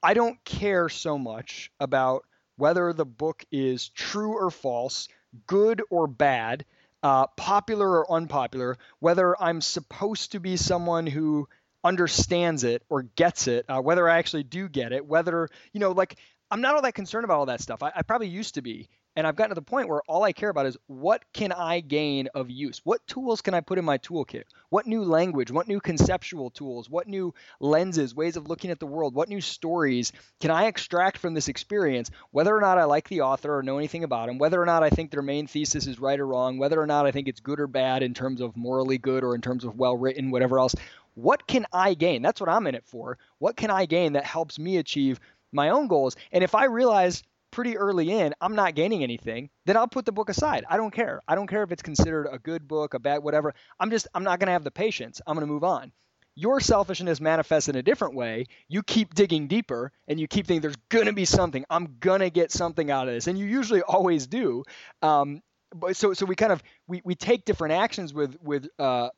I 0.02 0.14
don't 0.14 0.42
care 0.46 0.88
so 0.88 1.18
much 1.18 1.70
about 1.78 2.24
whether 2.56 2.94
the 2.94 3.04
book 3.04 3.44
is 3.52 3.90
true 3.90 4.32
or 4.32 4.50
false, 4.50 5.08
good 5.46 5.82
or 5.90 6.06
bad, 6.06 6.64
uh, 7.02 7.26
popular 7.36 7.86
or 7.86 8.10
unpopular, 8.10 8.78
whether 9.00 9.40
I'm 9.40 9.60
supposed 9.60 10.32
to 10.32 10.40
be 10.40 10.56
someone 10.56 11.06
who 11.06 11.48
understands 11.84 12.64
it 12.64 12.82
or 12.88 13.02
gets 13.02 13.48
it, 13.48 13.64
uh, 13.68 13.80
whether 13.80 14.08
I 14.08 14.18
actually 14.18 14.44
do 14.44 14.68
get 14.68 14.92
it, 14.92 15.06
whether, 15.06 15.48
you 15.72 15.80
know, 15.80 15.92
like 15.92 16.16
I'm 16.50 16.60
not 16.60 16.74
all 16.74 16.82
that 16.82 16.94
concerned 16.94 17.24
about 17.24 17.38
all 17.38 17.46
that 17.46 17.60
stuff. 17.60 17.82
I, 17.82 17.92
I 17.94 18.02
probably 18.02 18.28
used 18.28 18.54
to 18.54 18.62
be. 18.62 18.88
And 19.16 19.26
I've 19.26 19.34
gotten 19.34 19.48
to 19.48 19.54
the 19.54 19.62
point 19.62 19.88
where 19.88 20.02
all 20.06 20.24
I 20.24 20.32
care 20.32 20.50
about 20.50 20.66
is 20.66 20.76
what 20.88 21.22
can 21.32 21.50
I 21.50 21.80
gain 21.80 22.28
of 22.34 22.50
use? 22.50 22.82
What 22.84 23.06
tools 23.06 23.40
can 23.40 23.54
I 23.54 23.60
put 23.60 23.78
in 23.78 23.84
my 23.84 23.96
toolkit? 23.96 24.44
What 24.68 24.86
new 24.86 25.04
language, 25.04 25.50
what 25.50 25.68
new 25.68 25.80
conceptual 25.80 26.50
tools, 26.50 26.90
what 26.90 27.08
new 27.08 27.32
lenses, 27.58 28.14
ways 28.14 28.36
of 28.36 28.46
looking 28.46 28.70
at 28.70 28.78
the 28.78 28.86
world, 28.86 29.14
what 29.14 29.30
new 29.30 29.40
stories 29.40 30.12
can 30.40 30.50
I 30.50 30.66
extract 30.66 31.16
from 31.16 31.32
this 31.32 31.48
experience, 31.48 32.10
whether 32.30 32.54
or 32.54 32.60
not 32.60 32.76
I 32.76 32.84
like 32.84 33.08
the 33.08 33.22
author 33.22 33.56
or 33.56 33.62
know 33.62 33.78
anything 33.78 34.04
about 34.04 34.26
them, 34.26 34.36
whether 34.36 34.60
or 34.60 34.66
not 34.66 34.82
I 34.82 34.90
think 34.90 35.10
their 35.10 35.22
main 35.22 35.46
thesis 35.46 35.86
is 35.86 35.98
right 35.98 36.20
or 36.20 36.26
wrong, 36.26 36.58
whether 36.58 36.78
or 36.78 36.86
not 36.86 37.06
I 37.06 37.10
think 37.10 37.26
it's 37.26 37.40
good 37.40 37.58
or 37.58 37.68
bad 37.68 38.02
in 38.02 38.12
terms 38.12 38.42
of 38.42 38.54
morally 38.54 38.98
good 38.98 39.24
or 39.24 39.34
in 39.34 39.40
terms 39.40 39.64
of 39.64 39.78
well 39.78 39.96
written, 39.96 40.30
whatever 40.30 40.58
else. 40.58 40.74
What 41.16 41.46
can 41.46 41.64
I 41.72 41.94
gain? 41.94 42.20
That's 42.20 42.40
what 42.40 42.50
I'm 42.50 42.66
in 42.66 42.74
it 42.74 42.84
for. 42.86 43.18
What 43.38 43.56
can 43.56 43.70
I 43.70 43.86
gain 43.86 44.12
that 44.12 44.24
helps 44.24 44.58
me 44.58 44.76
achieve 44.76 45.18
my 45.50 45.70
own 45.70 45.88
goals? 45.88 46.14
And 46.30 46.44
if 46.44 46.54
I 46.54 46.66
realize 46.66 47.22
pretty 47.50 47.78
early 47.78 48.12
in 48.12 48.34
I'm 48.38 48.54
not 48.54 48.74
gaining 48.74 49.02
anything, 49.02 49.48
then 49.64 49.78
I'll 49.78 49.88
put 49.88 50.04
the 50.04 50.12
book 50.12 50.28
aside. 50.28 50.66
I 50.68 50.76
don't 50.76 50.92
care. 50.92 51.22
I 51.26 51.34
don't 51.34 51.46
care 51.46 51.62
if 51.62 51.72
it's 51.72 51.82
considered 51.82 52.28
a 52.30 52.38
good 52.38 52.68
book, 52.68 52.92
a 52.92 52.98
bad, 52.98 53.22
whatever. 53.22 53.54
I'm 53.80 53.90
just, 53.90 54.08
I'm 54.14 54.24
not 54.24 54.40
going 54.40 54.48
to 54.48 54.52
have 54.52 54.62
the 54.62 54.70
patience. 54.70 55.22
I'm 55.26 55.36
going 55.36 55.46
to 55.46 55.52
move 55.52 55.64
on. 55.64 55.90
Your 56.34 56.60
selfishness 56.60 57.18
manifests 57.18 57.70
in 57.70 57.76
a 57.76 57.82
different 57.82 58.14
way. 58.14 58.44
You 58.68 58.82
keep 58.82 59.14
digging 59.14 59.48
deeper 59.48 59.92
and 60.06 60.20
you 60.20 60.28
keep 60.28 60.46
thinking 60.46 60.60
there's 60.60 60.76
going 60.90 61.06
to 61.06 61.14
be 61.14 61.24
something. 61.24 61.64
I'm 61.70 61.96
going 61.98 62.20
to 62.20 62.28
get 62.28 62.52
something 62.52 62.90
out 62.90 63.08
of 63.08 63.14
this. 63.14 63.26
And 63.26 63.38
you 63.38 63.46
usually 63.46 63.80
always 63.88 64.26
do. 64.26 64.62
Um, 65.00 65.40
but 65.74 65.96
so, 65.96 66.12
so 66.12 66.26
we 66.26 66.36
kind 66.36 66.52
of, 66.52 66.62
we, 66.86 67.00
we 67.06 67.14
take 67.14 67.46
different 67.46 67.72
actions 67.72 68.12
with, 68.12 68.36
with, 68.42 68.68
uh, 68.78 69.08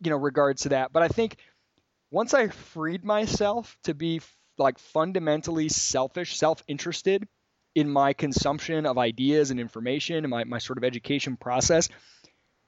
you 0.00 0.10
know, 0.10 0.16
regards 0.16 0.62
to 0.62 0.70
that. 0.70 0.92
But 0.92 1.02
I 1.02 1.08
think 1.08 1.36
once 2.10 2.34
I 2.34 2.48
freed 2.48 3.04
myself 3.04 3.76
to 3.84 3.94
be 3.94 4.20
like 4.58 4.78
fundamentally 4.78 5.68
selfish, 5.68 6.36
self-interested, 6.36 7.26
in 7.74 7.88
my 7.88 8.12
consumption 8.12 8.86
of 8.86 8.98
ideas 8.98 9.50
and 9.50 9.58
information 9.58 10.16
and 10.16 10.28
my, 10.28 10.44
my 10.44 10.58
sort 10.58 10.78
of 10.78 10.84
education 10.84 11.36
process, 11.36 11.88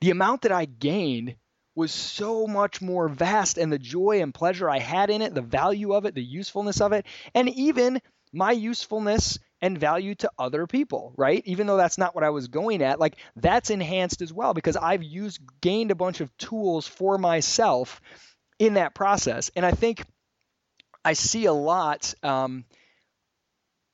the 0.00 0.10
amount 0.10 0.42
that 0.42 0.52
I 0.52 0.64
gained 0.64 1.36
was 1.74 1.92
so 1.92 2.46
much 2.46 2.80
more 2.80 3.08
vast 3.08 3.58
and 3.58 3.72
the 3.72 3.78
joy 3.78 4.22
and 4.22 4.32
pleasure 4.32 4.70
I 4.70 4.78
had 4.78 5.10
in 5.10 5.22
it, 5.22 5.34
the 5.34 5.42
value 5.42 5.92
of 5.92 6.06
it, 6.06 6.14
the 6.14 6.22
usefulness 6.22 6.80
of 6.80 6.92
it, 6.92 7.04
and 7.34 7.48
even 7.50 8.00
my 8.32 8.52
usefulness 8.52 9.38
and 9.60 9.78
value 9.78 10.14
to 10.16 10.30
other 10.38 10.66
people, 10.66 11.12
right? 11.16 11.42
Even 11.46 11.66
though 11.66 11.76
that's 11.76 11.98
not 11.98 12.14
what 12.14 12.24
I 12.24 12.30
was 12.30 12.48
going 12.48 12.82
at, 12.82 13.00
like 13.00 13.16
that's 13.36 13.70
enhanced 13.70 14.20
as 14.22 14.32
well 14.32 14.54
because 14.54 14.76
I've 14.76 15.02
used 15.02 15.40
gained 15.60 15.90
a 15.90 15.94
bunch 15.94 16.20
of 16.20 16.36
tools 16.36 16.86
for 16.86 17.16
myself 17.18 18.00
in 18.58 18.74
that 18.74 18.94
process. 18.94 19.50
And 19.56 19.64
I 19.64 19.72
think 19.72 20.04
I 21.04 21.12
see 21.12 21.46
a 21.46 21.52
lot 21.52 22.14
um, 22.22 22.64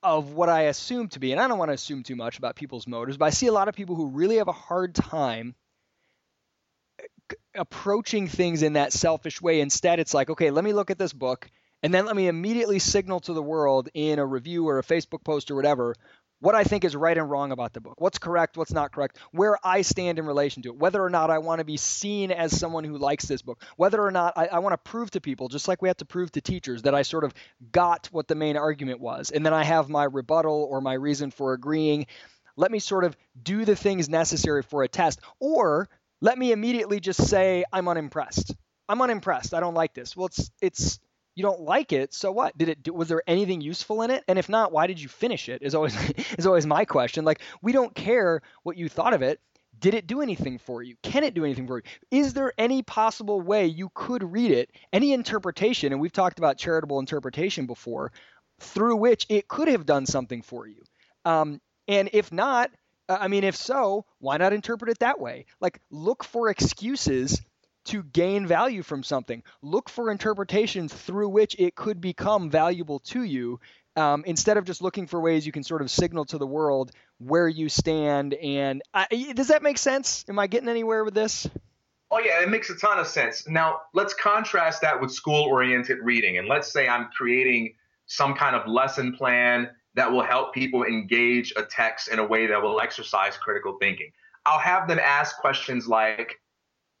of 0.03 0.33
what 0.33 0.49
I 0.49 0.63
assume 0.63 1.09
to 1.09 1.19
be, 1.19 1.31
and 1.31 1.41
I 1.41 1.47
don't 1.47 1.57
want 1.57 1.69
to 1.69 1.73
assume 1.73 2.03
too 2.03 2.15
much 2.15 2.37
about 2.37 2.55
people's 2.55 2.87
motives, 2.87 3.17
but 3.17 3.25
I 3.25 3.29
see 3.29 3.47
a 3.47 3.53
lot 3.53 3.67
of 3.67 3.75
people 3.75 3.95
who 3.95 4.07
really 4.07 4.37
have 4.37 4.47
a 4.47 4.53
hard 4.53 4.95
time 4.95 5.55
approaching 7.55 8.27
things 8.27 8.63
in 8.63 8.73
that 8.73 8.93
selfish 8.93 9.41
way. 9.41 9.61
Instead, 9.61 9.99
it's 9.99 10.13
like, 10.13 10.29
okay, 10.29 10.51
let 10.51 10.63
me 10.63 10.73
look 10.73 10.91
at 10.91 10.97
this 10.97 11.13
book, 11.13 11.49
and 11.83 11.93
then 11.93 12.05
let 12.05 12.15
me 12.15 12.27
immediately 12.27 12.79
signal 12.79 13.19
to 13.21 13.33
the 13.33 13.41
world 13.41 13.89
in 13.93 14.19
a 14.19 14.25
review 14.25 14.67
or 14.67 14.79
a 14.79 14.83
Facebook 14.83 15.23
post 15.23 15.51
or 15.51 15.55
whatever 15.55 15.95
what 16.41 16.55
I 16.55 16.63
think 16.63 16.83
is 16.83 16.95
right 16.95 17.17
and 17.17 17.29
wrong 17.29 17.51
about 17.51 17.71
the 17.71 17.81
book, 17.81 18.01
what's 18.01 18.17
correct, 18.17 18.57
what's 18.57 18.73
not 18.73 18.91
correct, 18.91 19.19
where 19.31 19.57
I 19.63 19.83
stand 19.83 20.17
in 20.19 20.25
relation 20.25 20.63
to 20.63 20.69
it, 20.69 20.75
whether 20.75 21.01
or 21.01 21.09
not 21.09 21.29
I 21.29 21.37
want 21.37 21.59
to 21.59 21.65
be 21.65 21.77
seen 21.77 22.31
as 22.31 22.59
someone 22.59 22.83
who 22.83 22.97
likes 22.97 23.25
this 23.25 23.43
book, 23.43 23.63
whether 23.77 24.01
or 24.03 24.11
not 24.11 24.33
I, 24.35 24.47
I, 24.47 24.59
want 24.59 24.73
to 24.73 24.89
prove 24.89 25.11
to 25.11 25.21
people, 25.21 25.47
just 25.49 25.67
like 25.67 25.83
we 25.83 25.89
have 25.89 25.97
to 25.97 26.05
prove 26.05 26.31
to 26.31 26.41
teachers, 26.41 26.81
that 26.81 26.95
I 26.95 27.03
sort 27.03 27.23
of 27.23 27.33
got 27.71 28.07
what 28.11 28.27
the 28.27 28.35
main 28.35 28.57
argument 28.57 28.99
was. 28.99 29.29
And 29.29 29.45
then 29.45 29.53
I 29.53 29.63
have 29.63 29.87
my 29.87 30.03
rebuttal 30.03 30.67
or 30.69 30.81
my 30.81 30.93
reason 30.93 31.29
for 31.29 31.53
agreeing. 31.53 32.07
Let 32.57 32.71
me 32.71 32.79
sort 32.79 33.03
of 33.03 33.15
do 33.41 33.63
the 33.63 33.75
things 33.75 34.09
necessary 34.09 34.63
for 34.63 34.81
a 34.81 34.87
test, 34.87 35.19
or 35.39 35.89
let 36.21 36.39
me 36.39 36.51
immediately 36.51 36.99
just 36.99 37.27
say, 37.27 37.65
I'm 37.71 37.87
unimpressed. 37.87 38.55
I'm 38.89 39.01
unimpressed. 39.01 39.53
I 39.53 39.59
don't 39.59 39.75
like 39.75 39.93
this. 39.93 40.17
Well, 40.17 40.25
it's, 40.25 40.49
it's, 40.59 40.99
you 41.35 41.43
don't 41.43 41.61
like 41.61 41.93
it, 41.93 42.13
so 42.13 42.31
what? 42.31 42.57
Did 42.57 42.69
it? 42.69 42.93
Was 42.93 43.07
there 43.07 43.23
anything 43.27 43.61
useful 43.61 44.01
in 44.01 44.11
it? 44.11 44.23
And 44.27 44.37
if 44.37 44.49
not, 44.49 44.71
why 44.71 44.87
did 44.87 45.01
you 45.01 45.07
finish 45.07 45.49
it? 45.49 45.61
Is 45.61 45.75
always 45.75 45.95
is 46.37 46.45
always 46.45 46.65
my 46.65 46.85
question. 46.85 47.25
Like 47.25 47.41
we 47.61 47.71
don't 47.71 47.95
care 47.95 48.41
what 48.63 48.77
you 48.77 48.89
thought 48.89 49.13
of 49.13 49.21
it. 49.21 49.39
Did 49.79 49.93
it 49.93 50.05
do 50.05 50.21
anything 50.21 50.59
for 50.59 50.83
you? 50.83 50.95
Can 51.01 51.23
it 51.23 51.33
do 51.33 51.43
anything 51.43 51.65
for 51.65 51.77
you? 51.77 51.83
Is 52.11 52.33
there 52.33 52.53
any 52.57 52.83
possible 52.83 53.41
way 53.41 53.65
you 53.65 53.89
could 53.95 54.23
read 54.23 54.51
it? 54.51 54.69
Any 54.93 55.13
interpretation? 55.13 55.91
And 55.91 56.01
we've 56.01 56.11
talked 56.11 56.37
about 56.37 56.57
charitable 56.57 56.99
interpretation 56.99 57.65
before, 57.65 58.11
through 58.59 58.97
which 58.97 59.25
it 59.29 59.47
could 59.47 59.69
have 59.69 59.85
done 59.85 60.05
something 60.05 60.43
for 60.43 60.67
you. 60.67 60.83
Um, 61.25 61.61
and 61.87 62.09
if 62.13 62.31
not, 62.31 62.69
I 63.09 63.27
mean, 63.27 63.43
if 63.43 63.55
so, 63.55 64.05
why 64.19 64.37
not 64.37 64.53
interpret 64.53 64.91
it 64.91 64.99
that 64.99 65.19
way? 65.19 65.45
Like, 65.59 65.81
look 65.89 66.23
for 66.23 66.49
excuses 66.49 67.41
to 67.85 68.03
gain 68.03 68.45
value 68.45 68.83
from 68.83 69.03
something. 69.03 69.43
Look 69.61 69.89
for 69.89 70.11
interpretations 70.11 70.93
through 70.93 71.29
which 71.29 71.55
it 71.57 71.75
could 71.75 72.01
become 72.01 72.49
valuable 72.49 72.99
to 72.99 73.23
you 73.23 73.59
um, 73.95 74.23
instead 74.25 74.57
of 74.57 74.65
just 74.65 74.81
looking 74.81 75.07
for 75.07 75.19
ways 75.19 75.45
you 75.45 75.51
can 75.51 75.63
sort 75.63 75.81
of 75.81 75.91
signal 75.91 76.25
to 76.25 76.37
the 76.37 76.47
world 76.47 76.91
where 77.17 77.47
you 77.47 77.69
stand. 77.69 78.33
And 78.33 78.81
I, 78.93 79.33
does 79.35 79.49
that 79.49 79.63
make 79.63 79.77
sense? 79.77 80.25
Am 80.29 80.39
I 80.39 80.47
getting 80.47 80.69
anywhere 80.69 81.03
with 81.03 81.13
this? 81.13 81.49
Oh, 82.09 82.19
yeah, 82.19 82.43
it 82.43 82.49
makes 82.49 82.69
a 82.69 82.75
ton 82.75 82.99
of 82.99 83.07
sense. 83.07 83.47
Now, 83.47 83.81
let's 83.93 84.13
contrast 84.13 84.81
that 84.81 84.99
with 84.99 85.11
school 85.11 85.45
oriented 85.45 85.99
reading. 86.03 86.37
And 86.37 86.47
let's 86.47 86.71
say 86.71 86.87
I'm 86.87 87.07
creating 87.15 87.75
some 88.05 88.33
kind 88.33 88.55
of 88.55 88.67
lesson 88.67 89.15
plan 89.15 89.69
that 89.93 90.11
will 90.11 90.23
help 90.23 90.53
people 90.53 90.83
engage 90.83 91.53
a 91.55 91.63
text 91.63 92.09
in 92.09 92.19
a 92.19 92.25
way 92.25 92.47
that 92.47 92.61
will 92.61 92.81
exercise 92.81 93.37
critical 93.37 93.77
thinking. 93.79 94.11
I'll 94.45 94.59
have 94.59 94.87
them 94.87 94.99
ask 94.99 95.37
questions 95.37 95.87
like, 95.87 96.41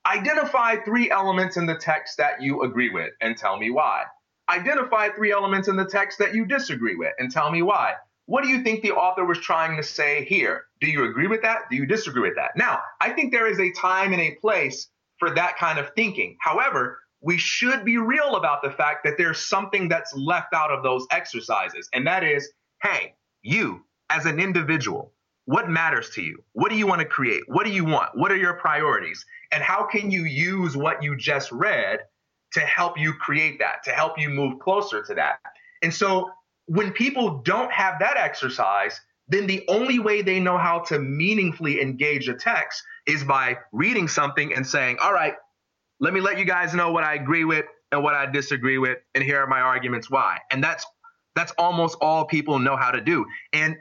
Identify 0.05 0.77
three 0.77 1.11
elements 1.11 1.57
in 1.57 1.65
the 1.65 1.75
text 1.75 2.17
that 2.17 2.41
you 2.41 2.63
agree 2.63 2.89
with 2.89 3.11
and 3.21 3.37
tell 3.37 3.57
me 3.57 3.69
why. 3.69 4.03
Identify 4.49 5.09
three 5.09 5.31
elements 5.31 5.67
in 5.67 5.75
the 5.75 5.85
text 5.85 6.17
that 6.19 6.33
you 6.33 6.45
disagree 6.45 6.95
with 6.95 7.13
and 7.19 7.31
tell 7.31 7.51
me 7.51 7.61
why. 7.61 7.93
What 8.25 8.43
do 8.43 8.49
you 8.49 8.63
think 8.63 8.81
the 8.81 8.91
author 8.91 9.25
was 9.25 9.39
trying 9.39 9.77
to 9.77 9.83
say 9.83 10.25
here? 10.25 10.63
Do 10.79 10.87
you 10.87 11.03
agree 11.03 11.27
with 11.27 11.41
that? 11.43 11.69
Do 11.69 11.75
you 11.75 11.85
disagree 11.85 12.21
with 12.21 12.35
that? 12.37 12.51
Now, 12.55 12.79
I 12.99 13.11
think 13.11 13.31
there 13.31 13.47
is 13.47 13.59
a 13.59 13.71
time 13.73 14.13
and 14.13 14.21
a 14.21 14.35
place 14.41 14.87
for 15.17 15.35
that 15.35 15.57
kind 15.57 15.77
of 15.77 15.91
thinking. 15.95 16.37
However, 16.39 16.99
we 17.21 17.37
should 17.37 17.85
be 17.85 17.97
real 17.97 18.35
about 18.35 18.63
the 18.63 18.71
fact 18.71 19.03
that 19.03 19.17
there's 19.17 19.39
something 19.39 19.87
that's 19.87 20.13
left 20.15 20.53
out 20.53 20.71
of 20.71 20.81
those 20.81 21.05
exercises. 21.11 21.87
And 21.93 22.07
that 22.07 22.23
is, 22.23 22.51
hey, 22.81 23.13
you 23.43 23.85
as 24.09 24.25
an 24.25 24.39
individual, 24.39 25.13
what 25.45 25.69
matters 25.69 26.09
to 26.11 26.21
you? 26.21 26.43
What 26.53 26.69
do 26.69 26.77
you 26.77 26.87
want 26.87 26.99
to 26.99 27.05
create? 27.05 27.43
What 27.47 27.65
do 27.65 27.71
you 27.71 27.85
want? 27.85 28.09
What 28.15 28.31
are 28.31 28.37
your 28.37 28.53
priorities? 28.53 29.25
And 29.51 29.63
how 29.63 29.83
can 29.83 30.11
you 30.11 30.23
use 30.23 30.77
what 30.77 31.03
you 31.03 31.17
just 31.17 31.51
read 31.51 31.99
to 32.53 32.59
help 32.61 32.99
you 32.99 33.13
create 33.13 33.59
that, 33.59 33.83
to 33.85 33.91
help 33.91 34.19
you 34.19 34.29
move 34.29 34.59
closer 34.59 35.03
to 35.03 35.13
that? 35.15 35.39
And 35.81 35.93
so 35.93 36.29
when 36.67 36.91
people 36.91 37.41
don't 37.43 37.71
have 37.71 37.99
that 37.99 38.17
exercise, 38.17 38.99
then 39.27 39.47
the 39.47 39.63
only 39.67 39.99
way 39.99 40.21
they 40.21 40.39
know 40.39 40.57
how 40.57 40.79
to 40.79 40.99
meaningfully 40.99 41.81
engage 41.81 42.27
a 42.27 42.33
text 42.33 42.83
is 43.07 43.23
by 43.23 43.57
reading 43.71 44.07
something 44.07 44.53
and 44.53 44.65
saying, 44.65 44.97
all 45.01 45.13
right, 45.13 45.35
let 45.99 46.13
me 46.13 46.21
let 46.21 46.37
you 46.37 46.45
guys 46.45 46.73
know 46.73 46.91
what 46.91 47.03
I 47.03 47.15
agree 47.15 47.45
with 47.45 47.65
and 47.91 48.03
what 48.03 48.13
I 48.13 48.25
disagree 48.25 48.77
with, 48.77 48.99
and 49.15 49.23
here 49.23 49.41
are 49.41 49.47
my 49.47 49.61
arguments 49.61 50.09
why. 50.09 50.39
And 50.49 50.63
that's 50.63 50.85
that's 51.35 51.53
almost 51.57 51.97
all 52.01 52.25
people 52.25 52.59
know 52.59 52.75
how 52.75 52.91
to 52.91 53.01
do. 53.01 53.25
And 53.53 53.75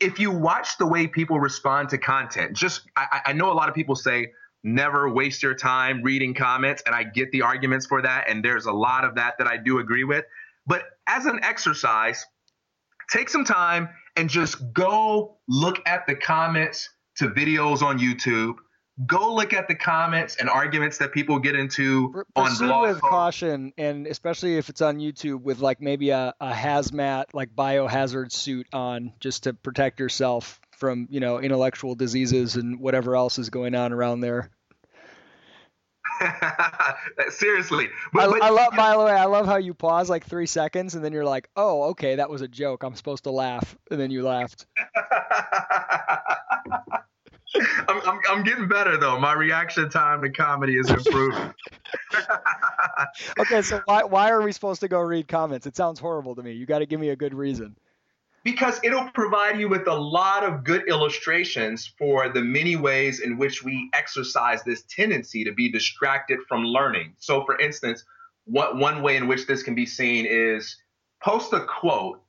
if 0.00 0.18
you 0.18 0.30
watch 0.30 0.78
the 0.78 0.86
way 0.86 1.06
people 1.06 1.38
respond 1.38 1.90
to 1.90 1.98
content, 1.98 2.54
just 2.56 2.82
I, 2.96 3.20
I 3.26 3.32
know 3.32 3.52
a 3.52 3.54
lot 3.54 3.68
of 3.68 3.74
people 3.74 3.94
say 3.94 4.32
never 4.64 5.08
waste 5.10 5.42
your 5.42 5.54
time 5.54 6.02
reading 6.02 6.34
comments, 6.34 6.82
and 6.86 6.94
I 6.94 7.04
get 7.04 7.30
the 7.30 7.42
arguments 7.42 7.86
for 7.86 8.02
that, 8.02 8.28
and 8.28 8.44
there's 8.44 8.66
a 8.66 8.72
lot 8.72 9.04
of 9.04 9.14
that 9.16 9.38
that 9.38 9.46
I 9.46 9.56
do 9.56 9.78
agree 9.78 10.04
with. 10.04 10.24
But 10.66 10.84
as 11.06 11.26
an 11.26 11.40
exercise, 11.42 12.24
take 13.10 13.28
some 13.28 13.44
time 13.44 13.88
and 14.16 14.28
just 14.28 14.72
go 14.72 15.38
look 15.48 15.80
at 15.86 16.06
the 16.06 16.14
comments 16.14 16.88
to 17.16 17.28
videos 17.28 17.82
on 17.82 17.98
YouTube 17.98 18.56
go 19.06 19.34
look 19.34 19.52
at 19.52 19.68
the 19.68 19.74
comments 19.74 20.36
and 20.36 20.48
arguments 20.48 20.98
that 20.98 21.12
people 21.12 21.38
get 21.38 21.54
into 21.54 22.24
on 22.36 22.56
blog 22.58 22.88
with 22.88 23.00
posts. 23.00 23.00
caution 23.00 23.72
and 23.78 24.06
especially 24.06 24.58
if 24.58 24.68
it's 24.68 24.82
on 24.82 24.98
youtube 24.98 25.42
with 25.42 25.60
like 25.60 25.80
maybe 25.80 26.10
a, 26.10 26.34
a 26.40 26.52
hazmat 26.52 27.26
like 27.32 27.54
biohazard 27.54 28.32
suit 28.32 28.66
on 28.72 29.12
just 29.20 29.44
to 29.44 29.54
protect 29.54 30.00
yourself 30.00 30.60
from 30.72 31.06
you 31.10 31.20
know 31.20 31.38
intellectual 31.38 31.94
diseases 31.94 32.56
and 32.56 32.80
whatever 32.80 33.16
else 33.16 33.38
is 33.38 33.50
going 33.50 33.74
on 33.74 33.92
around 33.92 34.20
there 34.20 34.50
Seriously, 37.30 37.88
but, 38.12 38.28
I, 38.28 38.30
but, 38.30 38.42
I 38.42 38.50
love. 38.50 38.72
By 38.76 38.92
the 38.92 38.98
way, 38.98 39.12
I 39.12 39.24
love 39.24 39.46
how 39.46 39.56
you 39.56 39.72
pause 39.72 40.10
like 40.10 40.26
three 40.26 40.46
seconds 40.46 40.94
and 40.94 41.02
then 41.02 41.12
you're 41.12 41.24
like, 41.24 41.48
"Oh, 41.56 41.84
okay, 41.90 42.16
that 42.16 42.28
was 42.28 42.42
a 42.42 42.48
joke. 42.48 42.82
I'm 42.82 42.94
supposed 42.94 43.24
to 43.24 43.30
laugh," 43.30 43.74
and 43.90 43.98
then 43.98 44.10
you 44.10 44.22
laughed. 44.22 44.66
I'm, 47.88 48.00
I'm, 48.08 48.20
I'm 48.28 48.42
getting 48.44 48.68
better 48.68 48.96
though. 48.96 49.18
My 49.18 49.32
reaction 49.32 49.90
time 49.90 50.22
to 50.22 50.30
comedy 50.30 50.78
is 50.78 50.90
improving. 50.90 51.52
okay, 53.40 53.62
so 53.62 53.80
why 53.86 54.04
why 54.04 54.30
are 54.30 54.42
we 54.42 54.52
supposed 54.52 54.80
to 54.82 54.88
go 54.88 55.00
read 55.00 55.28
comments? 55.28 55.66
It 55.66 55.76
sounds 55.76 55.98
horrible 56.00 56.34
to 56.36 56.42
me. 56.42 56.52
You 56.52 56.66
got 56.66 56.80
to 56.80 56.86
give 56.86 57.00
me 57.00 57.10
a 57.10 57.16
good 57.16 57.34
reason. 57.34 57.76
because 58.44 58.80
it'll 58.82 59.10
provide 59.10 59.58
you 59.58 59.68
with 59.68 59.86
a 59.86 59.94
lot 59.94 60.44
of 60.44 60.64
good 60.64 60.88
illustrations 60.88 61.92
for 61.98 62.28
the 62.28 62.40
many 62.40 62.76
ways 62.76 63.20
in 63.20 63.36
which 63.36 63.62
we 63.62 63.90
exercise 63.92 64.62
this 64.64 64.82
tendency 64.88 65.44
to 65.44 65.52
be 65.52 65.70
distracted 65.70 66.38
from 66.48 66.64
learning. 66.64 67.14
So, 67.18 67.44
for 67.44 67.58
instance, 67.58 68.04
what 68.44 68.76
one 68.76 69.02
way 69.02 69.16
in 69.16 69.28
which 69.28 69.46
this 69.46 69.62
can 69.62 69.74
be 69.74 69.86
seen 69.86 70.26
is 70.26 70.76
post 71.22 71.52
a 71.52 71.64
quote 71.66 72.22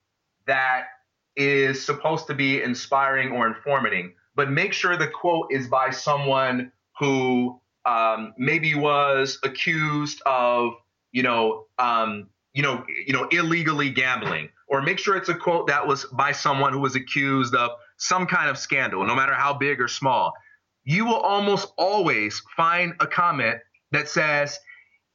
that 0.47 0.85
is 1.37 1.83
supposed 1.85 2.27
to 2.27 2.33
be 2.33 2.61
inspiring 2.61 3.31
or 3.31 3.47
informative, 3.47 4.11
but 4.35 4.49
make 4.49 4.73
sure 4.73 4.97
the 4.97 5.07
quote 5.07 5.47
is 5.51 5.67
by 5.67 5.89
someone 5.89 6.71
who 6.99 7.59
um, 7.85 8.33
maybe 8.37 8.75
was 8.75 9.39
accused 9.43 10.21
of, 10.25 10.73
you 11.11 11.23
know, 11.23 11.65
um, 11.79 12.29
you 12.53 12.61
know, 12.61 12.83
you 13.07 13.13
know, 13.13 13.27
illegally 13.31 13.89
gambling, 13.89 14.49
or 14.67 14.81
make 14.81 14.99
sure 14.99 15.15
it's 15.15 15.29
a 15.29 15.35
quote 15.35 15.67
that 15.67 15.87
was 15.87 16.05
by 16.05 16.31
someone 16.31 16.73
who 16.73 16.79
was 16.79 16.95
accused 16.95 17.55
of 17.55 17.71
some 17.97 18.25
kind 18.25 18.49
of 18.49 18.57
scandal, 18.57 19.05
no 19.05 19.15
matter 19.15 19.33
how 19.33 19.53
big 19.53 19.79
or 19.79 19.87
small. 19.87 20.33
You 20.83 21.05
will 21.05 21.19
almost 21.19 21.71
always 21.77 22.41
find 22.57 22.93
a 22.99 23.07
comment 23.07 23.59
that 23.91 24.09
says, 24.09 24.59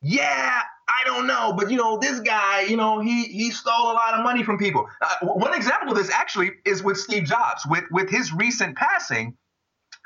"Yeah, 0.00 0.62
I 0.88 1.04
don't 1.04 1.26
know, 1.26 1.52
but 1.52 1.70
you 1.70 1.76
know, 1.76 1.98
this 1.98 2.20
guy, 2.20 2.62
you 2.62 2.76
know, 2.76 3.00
he 3.00 3.24
he 3.24 3.50
stole 3.50 3.92
a 3.92 3.94
lot 3.94 4.14
of 4.14 4.22
money 4.22 4.42
from 4.42 4.58
people." 4.58 4.88
Uh, 5.02 5.26
one 5.26 5.54
example 5.54 5.90
of 5.90 5.96
this 5.96 6.10
actually 6.10 6.52
is 6.64 6.82
with 6.82 6.96
Steve 6.96 7.24
Jobs. 7.24 7.66
With 7.68 7.84
with 7.90 8.08
his 8.08 8.32
recent 8.32 8.76
passing, 8.76 9.36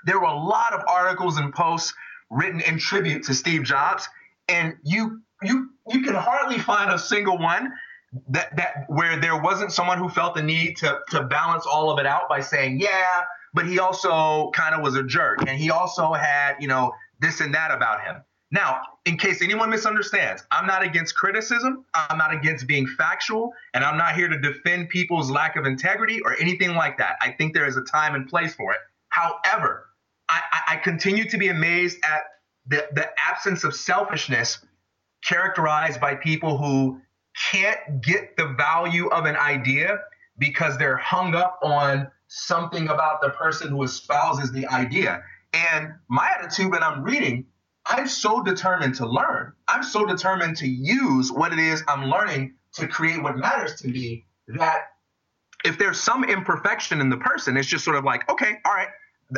there 0.07 0.19
were 0.19 0.27
a 0.27 0.39
lot 0.39 0.73
of 0.73 0.83
articles 0.89 1.37
and 1.37 1.53
posts 1.53 1.93
written 2.31 2.61
in 2.61 2.79
tribute 2.79 3.25
to 3.25 3.35
Steve 3.35 3.65
Jobs, 3.65 4.09
and 4.49 4.77
you 4.83 5.21
you 5.43 5.71
you 5.89 6.03
can 6.03 6.15
hardly 6.15 6.59
find 6.59 6.91
a 6.91 6.99
single 6.99 7.39
one 7.39 7.73
that 8.29 8.57
that 8.57 8.85
where 8.89 9.21
there 9.21 9.41
wasn't 9.41 9.73
someone 9.73 9.99
who 9.99 10.09
felt 10.09 10.35
the 10.35 10.43
need 10.43 10.79
to 10.79 10.99
to 11.11 11.25
balance 11.25 11.67
all 11.67 11.91
of 11.91 11.99
it 11.99 12.07
out 12.07 12.29
by 12.29 12.41
saying, 12.41 12.81
yeah, 12.81 13.25
but 13.53 13.67
he 13.67 13.79
also 13.79 14.51
kind 14.53 14.75
of 14.75 14.83
was 14.83 14.97
a 14.97 15.03
jerk, 15.03 15.41
and 15.47 15.59
he 15.59 15.71
also 15.71 16.13
had 16.13 16.57
you 16.61 16.69
know 16.69 16.93
this 17.21 17.41
and 17.41 17.55
that 17.55 17.71
about 17.71 18.03
him. 18.03 18.17
Now, 18.51 18.81
in 19.05 19.17
case 19.17 19.43
anyone 19.43 19.71
misunderstands, 19.71 20.43
I'm 20.51 20.67
not 20.67 20.83
against 20.83 21.15
criticism. 21.15 21.85
I'm 21.95 22.19
not 22.19 22.35
against 22.35 22.67
being 22.67 22.87
factual, 22.87 23.53
and 23.75 23.85
I'm 23.85 23.97
not 23.97 24.17
here 24.17 24.29
to 24.29 24.39
defend 24.39 24.89
people's 24.89 25.31
lack 25.31 25.57
of 25.57 25.67
integrity 25.67 26.21
or 26.25 26.37
anything 26.41 26.75
like 26.75 26.99
that. 26.99 27.17
I 27.21 27.31
think 27.33 27.55
there 27.55 27.67
is 27.67 27.77
a 27.77 27.83
time 27.83 28.15
and 28.15 28.29
place 28.29 28.55
for 28.55 28.73
it. 28.73 28.79
However, 29.11 29.87
I, 30.29 30.43
I 30.69 30.77
continue 30.77 31.29
to 31.29 31.39
be 31.39 31.49
amazed 31.49 31.99
at 32.05 32.23
the, 32.67 32.87
the 32.93 33.09
absence 33.19 33.65
of 33.65 33.75
selfishness 33.75 34.59
characterized 35.25 36.01
by 36.01 36.15
people 36.15 36.57
who 36.57 37.01
can't 37.51 38.01
get 38.03 38.37
the 38.37 38.49
value 38.57 39.09
of 39.09 39.27
an 39.27 39.37
idea 39.37 39.99
because 40.39 40.79
they're 40.79 40.97
hung 40.97 41.35
up 41.35 41.59
on 41.63 42.11
something 42.29 42.89
about 42.89 43.21
the 43.21 43.31
person 43.31 43.69
who 43.69 43.83
espouses 43.83 44.53
the 44.53 44.67
idea. 44.69 45.23
And 45.53 45.95
my 46.09 46.31
attitude 46.39 46.71
when 46.71 46.83
I'm 46.83 47.03
reading, 47.03 47.47
I'm 47.87 48.07
so 48.07 48.43
determined 48.43 48.95
to 48.97 49.07
learn. 49.07 49.53
I'm 49.69 49.83
so 49.83 50.05
determined 50.07 50.57
to 50.59 50.69
use 50.69 51.33
what 51.33 51.53
it 51.53 51.59
is 51.59 51.83
I'm 51.89 52.05
learning 52.05 52.55
to 52.75 52.87
create 52.87 53.23
what 53.23 53.37
matters 53.37 53.81
to 53.81 53.89
me 53.89 54.27
that 54.49 54.83
if 55.65 55.79
there's 55.79 56.01
some 56.01 56.25
imperfection 56.25 57.01
in 57.01 57.11
the 57.11 57.17
person, 57.17 57.57
it's 57.57 57.69
just 57.69 57.85
sort 57.85 57.97
of 57.97 58.05
like, 58.05 58.29
okay, 58.31 58.59
all 58.65 58.73
right, 58.73 58.89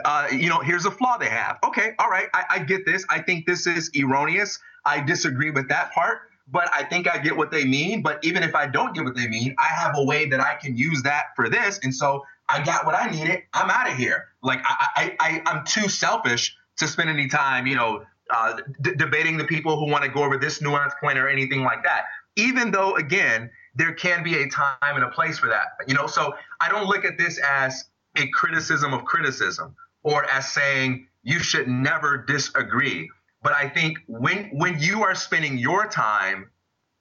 uh, 0.04 0.28
you 0.30 0.48
know, 0.48 0.60
here's 0.60 0.84
a 0.84 0.90
flaw 0.90 1.18
they 1.18 1.28
have. 1.28 1.58
Okay, 1.64 1.92
all 1.98 2.08
right, 2.08 2.28
I, 2.34 2.44
I 2.50 2.58
get 2.60 2.86
this. 2.86 3.04
I 3.10 3.20
think 3.20 3.46
this 3.46 3.66
is 3.66 3.90
erroneous. 4.00 4.58
I 4.84 5.00
disagree 5.00 5.50
with 5.50 5.68
that 5.68 5.92
part, 5.92 6.22
but 6.48 6.68
I 6.72 6.84
think 6.84 7.08
I 7.08 7.18
get 7.18 7.36
what 7.36 7.50
they 7.50 7.64
mean. 7.64 8.02
But 8.02 8.24
even 8.24 8.42
if 8.42 8.54
I 8.54 8.66
don't 8.66 8.94
get 8.94 9.04
what 9.04 9.16
they 9.16 9.28
mean, 9.28 9.54
I 9.58 9.66
have 9.66 9.94
a 9.96 10.04
way 10.04 10.28
that 10.28 10.40
I 10.40 10.54
can 10.54 10.76
use 10.76 11.02
that 11.02 11.26
for 11.36 11.48
this. 11.48 11.80
And 11.82 11.94
so 11.94 12.24
I 12.48 12.62
got 12.62 12.86
what 12.86 12.94
I 12.94 13.10
needed. 13.10 13.42
I'm 13.52 13.70
out 13.70 13.90
of 13.90 13.96
here. 13.96 14.28
Like 14.42 14.60
I, 14.64 15.14
I, 15.20 15.42
I 15.46 15.50
am 15.50 15.64
too 15.64 15.88
selfish 15.88 16.56
to 16.78 16.88
spend 16.88 17.10
any 17.10 17.28
time, 17.28 17.66
you 17.66 17.76
know, 17.76 18.04
uh, 18.32 18.56
d- 18.80 18.94
debating 18.96 19.36
the 19.36 19.44
people 19.44 19.78
who 19.78 19.90
want 19.90 20.04
to 20.04 20.10
go 20.10 20.24
over 20.24 20.38
this 20.38 20.62
nuance 20.62 20.94
point 21.00 21.18
or 21.18 21.28
anything 21.28 21.62
like 21.62 21.82
that. 21.84 22.06
Even 22.36 22.70
though, 22.70 22.96
again, 22.96 23.50
there 23.74 23.92
can 23.92 24.22
be 24.22 24.42
a 24.42 24.48
time 24.48 24.76
and 24.82 25.04
a 25.04 25.10
place 25.10 25.38
for 25.38 25.48
that. 25.48 25.66
You 25.86 25.94
know, 25.94 26.06
so 26.06 26.34
I 26.60 26.68
don't 26.68 26.86
look 26.86 27.04
at 27.04 27.18
this 27.18 27.38
as 27.38 27.84
a 28.16 28.26
criticism 28.28 28.92
of 28.92 29.04
criticism 29.04 29.76
or 30.02 30.28
as 30.30 30.50
saying 30.50 31.06
you 31.22 31.38
should 31.38 31.68
never 31.68 32.24
disagree. 32.26 33.10
But 33.42 33.52
I 33.52 33.68
think 33.68 33.98
when 34.06 34.50
when 34.52 34.80
you 34.80 35.02
are 35.02 35.14
spending 35.14 35.58
your 35.58 35.86
time 35.86 36.50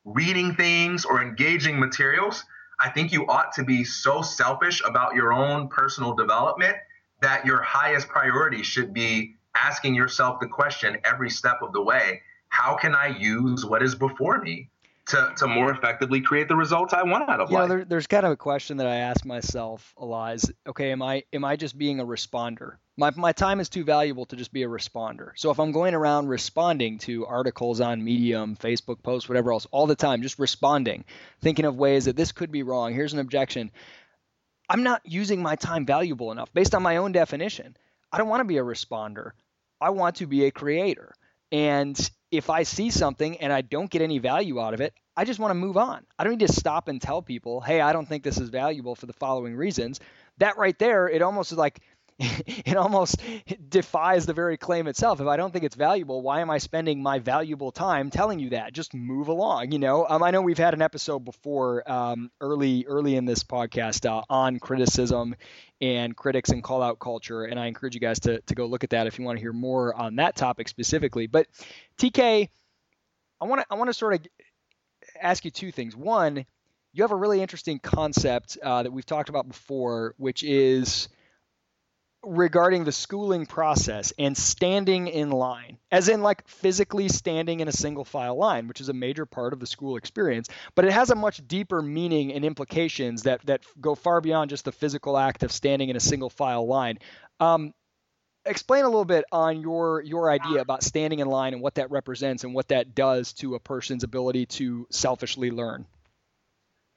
reading 0.04 0.56
things 0.56 1.06
or 1.06 1.22
engaging 1.22 1.80
materials, 1.80 2.44
I 2.80 2.90
think 2.90 3.12
you 3.12 3.28
ought 3.28 3.54
to 3.54 3.64
be 3.64 3.84
so 3.84 4.22
selfish 4.22 4.82
about 4.84 5.14
your 5.14 5.34
own 5.34 5.68
personal 5.68 6.16
development 6.16 6.76
that 7.22 7.46
your 7.46 7.62
highest 7.62 8.08
priority 8.08 8.64
should 8.64 8.94
be 8.94 9.36
asking 9.56 9.96
yourself 9.96 10.40
the 10.40 10.48
question 10.48 10.98
every 11.04 11.30
step 11.30 11.60
of 11.62 11.74
the 11.74 11.82
way, 11.82 12.22
how 12.50 12.76
can 12.76 12.96
I 12.96 13.08
use 13.08 13.66
what 13.66 13.84
is 13.84 13.96
before 13.96 14.40
me 14.42 14.70
to, 15.08 15.34
to 15.38 15.48
more 15.48 15.72
effectively 15.72 16.22
create 16.22 16.48
the 16.48 16.56
results 16.56 16.94
I 16.94 17.04
want 17.04 17.30
out 17.30 17.40
of 17.40 17.50
you 17.50 17.58
life. 17.58 17.68
Know, 17.68 17.76
there, 17.76 17.86
there's 17.86 18.08
kind 18.08 18.26
of 18.26 18.32
a 18.32 18.38
question 18.38 18.78
that 18.78 18.88
I 18.88 18.98
ask 18.98 19.26
myself 19.26 19.94
a 19.98 20.06
lot 20.06 20.36
is, 20.36 20.52
okay, 20.68 20.92
am 20.92 21.02
I 21.02 21.24
am 21.34 21.44
I 21.44 21.56
just 21.56 21.78
being 21.78 22.00
a 22.00 22.06
responder? 22.06 22.76
My 22.98 23.12
my 23.16 23.32
time 23.32 23.60
is 23.60 23.70
too 23.70 23.84
valuable 23.84 24.26
to 24.28 24.36
just 24.36 24.54
be 24.54 24.64
a 24.64 24.68
responder. 24.68 25.32
So 25.36 25.52
if 25.52 25.60
I'm 25.60 25.72
going 25.72 25.96
around 25.96 26.28
responding 26.28 27.00
to 27.00 27.26
articles 27.26 27.82
on 27.82 28.04
Medium, 28.04 28.56
Facebook 28.56 29.02
posts, 29.02 29.28
whatever 29.28 29.52
else, 29.52 29.68
all 29.72 29.88
the 29.88 29.96
time, 29.96 30.22
just 30.22 30.40
responding, 30.40 31.04
thinking 31.42 31.66
of 31.66 31.76
ways 31.76 32.06
that 32.06 32.16
this 32.16 32.32
could 32.32 32.52
be 32.52 32.64
wrong. 32.64 32.94
Here's 32.94 33.14
an 33.14 33.20
objection. 33.20 33.72
I'm 34.70 34.84
not 34.84 35.02
using 35.04 35.42
my 35.42 35.56
time 35.56 35.86
valuable 35.86 36.32
enough 36.32 36.54
based 36.54 36.74
on 36.76 36.84
my 36.84 36.98
own 36.98 37.12
definition. 37.12 37.76
I 38.12 38.18
don't 38.18 38.28
want 38.28 38.42
to 38.42 38.46
be 38.46 38.58
a 38.58 38.64
responder. 38.64 39.32
I 39.80 39.92
want 39.92 40.18
to 40.18 40.28
be 40.28 40.46
a 40.46 40.52
creator. 40.52 41.14
And 41.52 41.98
if 42.32 42.50
I 42.50 42.64
see 42.64 42.90
something 42.90 43.38
and 43.38 43.52
I 43.52 43.62
don't 43.62 43.90
get 43.90 44.02
any 44.02 44.20
value 44.20 44.60
out 44.60 44.74
of 44.74 44.82
it, 44.82 44.94
I 45.18 45.26
just 45.26 45.40
want 45.40 45.52
to 45.52 45.56
move 45.56 45.78
on. 45.78 46.06
I 46.18 46.24
don't 46.24 46.38
need 46.38 46.48
to 46.48 46.54
stop 46.54 46.88
and 46.88 47.02
tell 47.02 47.22
people, 47.22 47.60
hey, 47.60 47.82
I 47.82 47.92
don't 47.92 48.08
think 48.08 48.24
this 48.24 48.40
is 48.40 48.50
valuable 48.50 48.96
for 48.96 49.06
the 49.06 49.14
following 49.14 49.56
reasons. 49.56 50.00
That 50.38 50.58
right 50.58 50.78
there, 50.80 51.10
it 51.10 51.22
almost 51.22 51.52
is 51.52 51.58
like 51.58 51.82
it 52.46 52.78
almost 52.78 53.22
defies 53.70 54.26
the 54.26 54.34
very 54.34 54.58
claim 54.58 54.88
itself. 54.88 55.20
If 55.20 55.28
I 55.28 55.38
don't 55.38 55.52
think 55.52 55.66
it's 55.66 55.76
valuable, 55.76 56.22
why 56.22 56.42
am 56.42 56.52
I 56.52 56.60
spending 56.60 57.02
my 57.02 57.20
valuable 57.20 57.72
time 57.72 58.12
telling 58.12 58.40
you 58.40 58.52
that? 58.52 58.74
Just 58.74 58.94
move 58.94 59.28
along, 59.28 59.72
you 59.72 59.80
know. 59.80 60.06
Um, 60.08 60.22
I 60.22 60.30
know 60.32 60.42
we've 60.42 60.58
had 60.58 60.74
an 60.74 60.82
episode 60.82 61.26
before, 61.26 61.90
um, 61.92 62.30
early 62.40 62.86
early 62.88 63.16
in 63.16 63.26
this 63.26 63.44
podcast, 63.44 64.08
uh, 64.10 64.22
on 64.30 64.60
criticism 64.60 65.36
and 65.80 66.16
critics 66.16 66.50
and 66.50 66.64
call 66.64 66.84
out 66.84 67.00
culture, 67.00 67.46
and 67.46 67.60
I 67.60 67.66
encourage 67.66 67.96
you 67.96 68.02
guys 68.02 68.20
to 68.22 68.40
to 68.42 68.56
go 68.56 68.66
look 68.68 68.84
at 68.84 68.92
that 68.92 69.08
if 69.08 69.18
you 69.18 69.26
want 69.26 69.38
to 69.38 69.42
hear 69.42 69.54
more 69.54 69.96
on 69.96 70.18
that 70.18 70.36
topic 70.36 70.68
specifically. 70.68 71.26
But 71.26 71.48
TK, 71.98 72.50
I 73.40 73.46
want 73.46 73.62
to 73.62 73.68
I 73.72 73.76
want 73.76 73.90
to 73.90 73.94
sort 73.94 74.14
of 74.14 74.28
ask 75.20 75.44
you 75.44 75.52
two 75.52 75.72
things. 75.72 75.96
One, 75.96 76.46
you 76.94 77.04
have 77.04 77.12
a 77.12 77.16
really 77.16 77.42
interesting 77.42 77.80
concept 77.80 78.60
uh, 78.62 78.84
that 78.84 78.92
we've 78.92 79.06
talked 79.06 79.30
about 79.30 79.48
before, 79.48 80.14
which 80.18 80.44
is 80.44 81.08
regarding 82.24 82.84
the 82.84 82.92
schooling 82.92 83.46
process 83.46 84.14
and 84.20 84.38
standing 84.38 85.08
in 85.08 85.32
line, 85.32 85.78
as 85.92 86.08
in 86.08 86.22
like 86.22 86.48
physically 86.48 87.08
standing 87.08 87.60
in 87.62 87.68
a 87.68 87.72
single 87.72 88.06
file 88.06 88.38
line, 88.38 88.68
which 88.68 88.80
is 88.80 88.90
a 88.90 88.94
major 88.94 89.26
part 89.26 89.54
of 89.54 89.60
the 89.60 89.66
school 89.66 89.98
experience, 89.98 90.48
but 90.76 90.86
it 90.86 90.92
has 90.92 91.10
a 91.10 91.16
much 91.16 91.46
deeper 91.48 91.82
meaning 91.82 92.32
and 92.34 92.46
implications 92.46 93.24
that 93.24 93.44
that 93.46 93.64
go 93.80 93.96
far 93.96 94.22
beyond 94.22 94.50
just 94.50 94.66
the 94.66 94.72
physical 94.72 95.18
act 95.18 95.44
of 95.44 95.52
standing 95.52 95.90
in 95.90 95.96
a 95.96 96.00
single 96.00 96.30
file 96.30 96.68
line. 96.68 97.00
Um, 97.40 97.74
explain 98.46 98.84
a 98.84 98.88
little 98.88 99.06
bit 99.06 99.26
on 99.32 99.62
your 99.62 100.02
your 100.02 100.30
idea 100.30 100.62
about 100.62 100.84
standing 100.84 101.20
in 101.20 101.28
line 101.28 101.54
and 101.54 101.62
what 101.62 101.76
that 101.76 101.90
represents 101.90 102.44
and 102.44 102.54
what 102.54 102.68
that 102.68 102.94
does 102.94 103.34
to 103.34 103.56
a 103.56 103.60
person's 103.60 104.04
ability 104.04 104.46
to 104.46 104.86
selfishly 104.92 105.50
learn. 105.50 105.86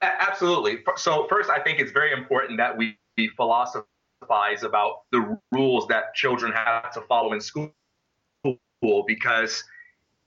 Absolutely. 0.01 0.83
So 0.97 1.25
first, 1.29 1.49
I 1.49 1.59
think 1.63 1.79
it's 1.79 1.91
very 1.91 2.11
important 2.11 2.57
that 2.57 2.77
we 2.77 2.97
philosophize 3.35 3.87
about 4.63 5.03
the 5.11 5.37
rules 5.51 5.87
that 5.87 6.13
children 6.13 6.51
have 6.51 6.91
to 6.93 7.01
follow 7.01 7.33
in 7.33 7.41
school 7.41 7.71
because 9.07 9.63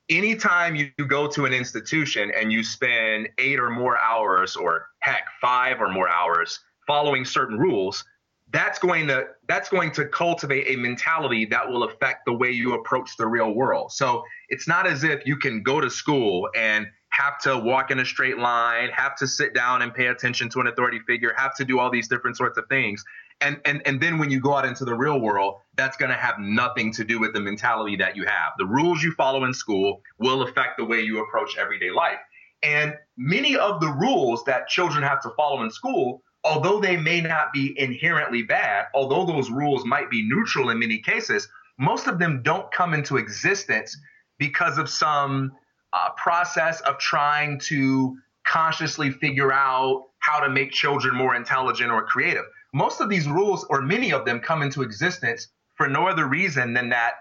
anytime 0.09 0.74
you 0.74 0.90
go 1.07 1.27
to 1.27 1.44
an 1.44 1.53
institution 1.53 2.31
and 2.37 2.53
you 2.53 2.62
spend 2.62 3.29
eight 3.38 3.59
or 3.59 3.70
more 3.70 3.98
hours 3.98 4.57
or 4.57 4.87
heck 5.01 5.24
five 5.40 5.81
or 5.81 5.88
more 5.88 6.09
hours 6.09 6.61
following 6.87 7.24
certain 7.24 7.59
rules 7.59 8.05
that's 8.51 8.79
going 8.79 9.07
to 9.07 9.27
that's 9.46 9.68
going 9.68 9.90
to 9.92 10.07
cultivate 10.07 10.74
a 10.74 10.77
mentality 10.81 11.44
that 11.44 11.68
will 11.68 11.85
affect 11.85 12.24
the 12.24 12.33
way 12.33 12.51
you 12.51 12.74
approach 12.74 13.16
the 13.18 13.27
real 13.27 13.53
world. 13.53 13.92
So 13.92 14.24
it's 14.48 14.66
not 14.66 14.87
as 14.87 15.05
if 15.05 15.27
you 15.27 15.37
can 15.37 15.62
go 15.62 15.81
to 15.81 15.90
school 15.90 16.48
and 16.57 16.87
have 17.11 17.38
to 17.40 17.59
walk 17.59 17.90
in 17.90 17.98
a 17.98 18.05
straight 18.05 18.38
line 18.38 18.90
have 18.90 19.16
to 19.16 19.27
sit 19.27 19.55
down 19.55 19.83
and 19.83 19.92
pay 19.92 20.07
attention 20.07 20.48
to 20.51 20.61
an 20.61 20.66
authority 20.66 21.01
figure 21.07 21.33
have 21.37 21.55
to 21.57 21.64
do 21.64 21.79
all 21.79 21.90
these 21.90 22.07
different 22.07 22.37
sorts 22.37 22.59
of 22.59 22.66
things 22.68 23.05
and 23.40 23.61
and 23.64 23.83
and 23.87 24.01
then 24.01 24.18
when 24.18 24.31
you 24.31 24.40
go 24.40 24.55
out 24.55 24.64
into 24.64 24.85
the 24.85 24.94
real 24.94 25.20
world 25.20 25.57
that's 25.77 25.96
going 25.96 26.11
to 26.11 26.16
have 26.16 26.37
nothing 26.38 26.92
to 26.92 27.05
do 27.05 27.20
with 27.20 27.33
the 27.33 27.40
mentality 27.40 27.96
that 27.96 28.16
you 28.16 28.24
have 28.24 28.53
the 28.59 28.66
rules 28.66 29.03
you 29.03 29.12
follow 29.12 29.44
in 29.44 29.55
school 29.55 30.01
will 30.18 30.42
affect 30.42 30.77
the 30.77 30.85
way 30.85 31.01
you 31.01 31.22
approach 31.22 31.57
everyday 31.57 31.90
life 31.90 32.18
and 32.62 32.94
many 33.16 33.57
of 33.57 33.81
the 33.81 33.88
rules 33.88 34.42
that 34.44 34.66
children 34.68 35.03
have 35.03 35.22
to 35.22 35.31
follow 35.37 35.62
in 35.62 35.70
school 35.70 36.22
although 36.44 36.81
they 36.81 36.96
may 36.96 37.20
not 37.20 37.53
be 37.53 37.74
inherently 37.79 38.42
bad, 38.42 38.87
although 38.94 39.27
those 39.27 39.51
rules 39.51 39.85
might 39.85 40.11
be 40.11 40.27
neutral 40.29 40.70
in 40.70 40.79
many 40.79 40.98
cases, 40.98 41.48
most 41.79 42.07
of 42.07 42.18
them 42.18 42.42
don't 42.42 42.70
come 42.72 42.94
into 42.94 43.16
existence 43.16 43.96
because 44.38 44.79
of 44.79 44.88
some 44.88 45.53
uh, 45.92 46.11
process 46.16 46.81
of 46.83 46.98
trying 46.98 47.59
to 47.59 48.16
consciously 48.46 49.11
figure 49.11 49.53
out 49.53 50.05
how 50.20 50.40
to 50.40 50.48
make 50.48 50.70
children 50.70 51.14
more 51.14 51.35
intelligent 51.35 51.90
or 51.90 52.05
creative. 52.05 52.44
Most 52.72 53.00
of 53.00 53.09
these 53.09 53.26
rules, 53.28 53.64
or 53.70 53.81
many 53.81 54.12
of 54.12 54.24
them, 54.24 54.40
come 54.40 54.62
into 54.62 54.83
existence 54.83 55.48
for 55.76 55.88
no 55.88 56.07
other 56.07 56.26
reason 56.26 56.74
than 56.74 56.90
that 56.90 57.14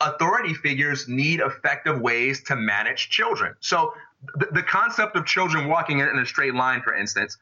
authority 0.00 0.54
figures 0.54 1.08
need 1.08 1.40
effective 1.40 2.00
ways 2.00 2.42
to 2.44 2.56
manage 2.56 3.08
children. 3.10 3.54
So, 3.60 3.92
the, 4.36 4.46
the 4.52 4.62
concept 4.62 5.16
of 5.16 5.26
children 5.26 5.68
walking 5.68 5.98
in 5.98 6.18
a 6.18 6.24
straight 6.26 6.54
line, 6.54 6.82
for 6.82 6.94
instance, 6.94 7.36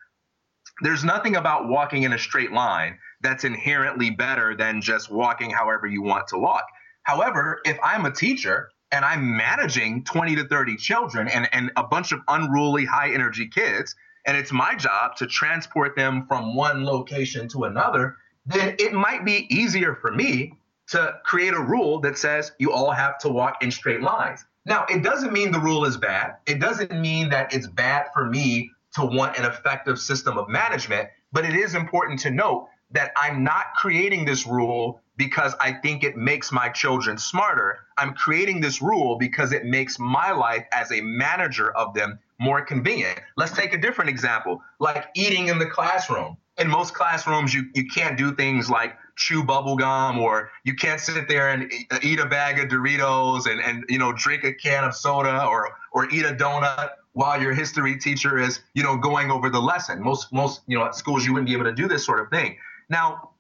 there's 0.80 1.04
nothing 1.04 1.36
about 1.36 1.68
walking 1.68 2.02
in 2.02 2.12
a 2.12 2.18
straight 2.18 2.52
line 2.52 2.98
that's 3.20 3.44
inherently 3.44 4.10
better 4.10 4.56
than 4.56 4.80
just 4.80 5.10
walking 5.10 5.50
however 5.50 5.86
you 5.86 6.02
want 6.02 6.28
to 6.28 6.38
walk. 6.38 6.64
However, 7.04 7.60
if 7.64 7.78
I'm 7.82 8.04
a 8.04 8.10
teacher 8.10 8.70
and 8.90 9.04
I'm 9.04 9.36
managing 9.36 10.04
20 10.04 10.36
to 10.36 10.48
30 10.48 10.76
children 10.76 11.28
and, 11.28 11.48
and 11.52 11.70
a 11.76 11.84
bunch 11.84 12.12
of 12.12 12.20
unruly, 12.28 12.84
high 12.84 13.12
energy 13.12 13.48
kids, 13.48 13.94
and 14.24 14.36
it's 14.36 14.52
my 14.52 14.74
job 14.74 15.16
to 15.16 15.26
transport 15.26 15.96
them 15.96 16.26
from 16.26 16.54
one 16.54 16.84
location 16.84 17.48
to 17.48 17.64
another, 17.64 18.16
then 18.46 18.76
it 18.78 18.92
might 18.92 19.24
be 19.24 19.46
easier 19.54 19.94
for 19.94 20.12
me 20.12 20.54
to 20.88 21.14
create 21.24 21.54
a 21.54 21.60
rule 21.60 22.00
that 22.00 22.18
says 22.18 22.52
you 22.58 22.72
all 22.72 22.90
have 22.90 23.18
to 23.18 23.28
walk 23.28 23.62
in 23.62 23.70
straight 23.70 24.02
lines. 24.02 24.44
Now, 24.64 24.86
it 24.88 25.02
doesn't 25.02 25.32
mean 25.32 25.50
the 25.50 25.60
rule 25.60 25.84
is 25.84 25.96
bad. 25.96 26.36
It 26.46 26.60
doesn't 26.60 26.92
mean 26.92 27.30
that 27.30 27.52
it's 27.52 27.66
bad 27.66 28.06
for 28.14 28.26
me 28.26 28.70
to 28.94 29.04
want 29.04 29.38
an 29.38 29.44
effective 29.44 29.98
system 29.98 30.38
of 30.38 30.48
management, 30.48 31.08
but 31.32 31.44
it 31.44 31.54
is 31.54 31.74
important 31.74 32.20
to 32.20 32.30
note 32.30 32.68
that 32.92 33.12
I'm 33.16 33.42
not 33.42 33.74
creating 33.74 34.24
this 34.24 34.46
rule 34.46 35.00
because 35.22 35.54
I 35.60 35.72
think 35.72 36.02
it 36.02 36.16
makes 36.16 36.50
my 36.50 36.68
children 36.68 37.16
smarter. 37.16 37.78
I'm 37.96 38.12
creating 38.12 38.60
this 38.60 38.82
rule 38.82 39.16
because 39.16 39.52
it 39.52 39.64
makes 39.64 39.96
my 39.96 40.32
life 40.32 40.66
as 40.72 40.90
a 40.90 41.00
manager 41.00 41.70
of 41.76 41.94
them 41.94 42.18
more 42.40 42.60
convenient. 42.60 43.20
Let's 43.36 43.52
take 43.52 43.72
a 43.72 43.78
different 43.78 44.10
example, 44.10 44.60
like 44.80 45.06
eating 45.14 45.46
in 45.46 45.60
the 45.60 45.66
classroom. 45.66 46.38
In 46.58 46.68
most 46.68 46.92
classrooms, 46.92 47.54
you, 47.54 47.66
you 47.72 47.86
can't 47.86 48.18
do 48.18 48.34
things 48.34 48.68
like 48.68 48.96
chew 49.14 49.44
bubble 49.44 49.76
gum 49.76 50.18
or 50.18 50.50
you 50.64 50.74
can't 50.74 51.00
sit 51.00 51.28
there 51.28 51.50
and 51.50 51.72
eat 52.02 52.18
uh, 52.18 52.24
a 52.24 52.28
bag 52.28 52.58
of 52.58 52.68
Doritos 52.68 53.46
and, 53.46 53.60
and 53.60 53.84
you 53.88 53.98
know 53.98 54.12
drink 54.12 54.42
a 54.42 54.52
can 54.52 54.84
of 54.84 54.96
soda 54.96 55.44
or 55.44 55.70
or 55.92 56.10
eat 56.10 56.24
a 56.24 56.34
donut 56.34 56.90
while 57.12 57.40
your 57.40 57.52
history 57.52 57.96
teacher 57.96 58.38
is 58.38 58.60
you 58.74 58.82
know 58.82 58.96
going 58.96 59.30
over 59.30 59.50
the 59.50 59.60
lesson. 59.60 60.02
Most 60.02 60.32
most 60.32 60.62
you 60.66 60.76
know 60.76 60.84
at 60.84 60.96
schools 60.96 61.24
you 61.24 61.32
wouldn't 61.32 61.48
be 61.48 61.54
able 61.54 61.64
to 61.64 61.74
do 61.74 61.86
this 61.86 62.04
sort 62.04 62.20
of 62.20 62.28
thing. 62.30 62.56
Now 62.88 63.31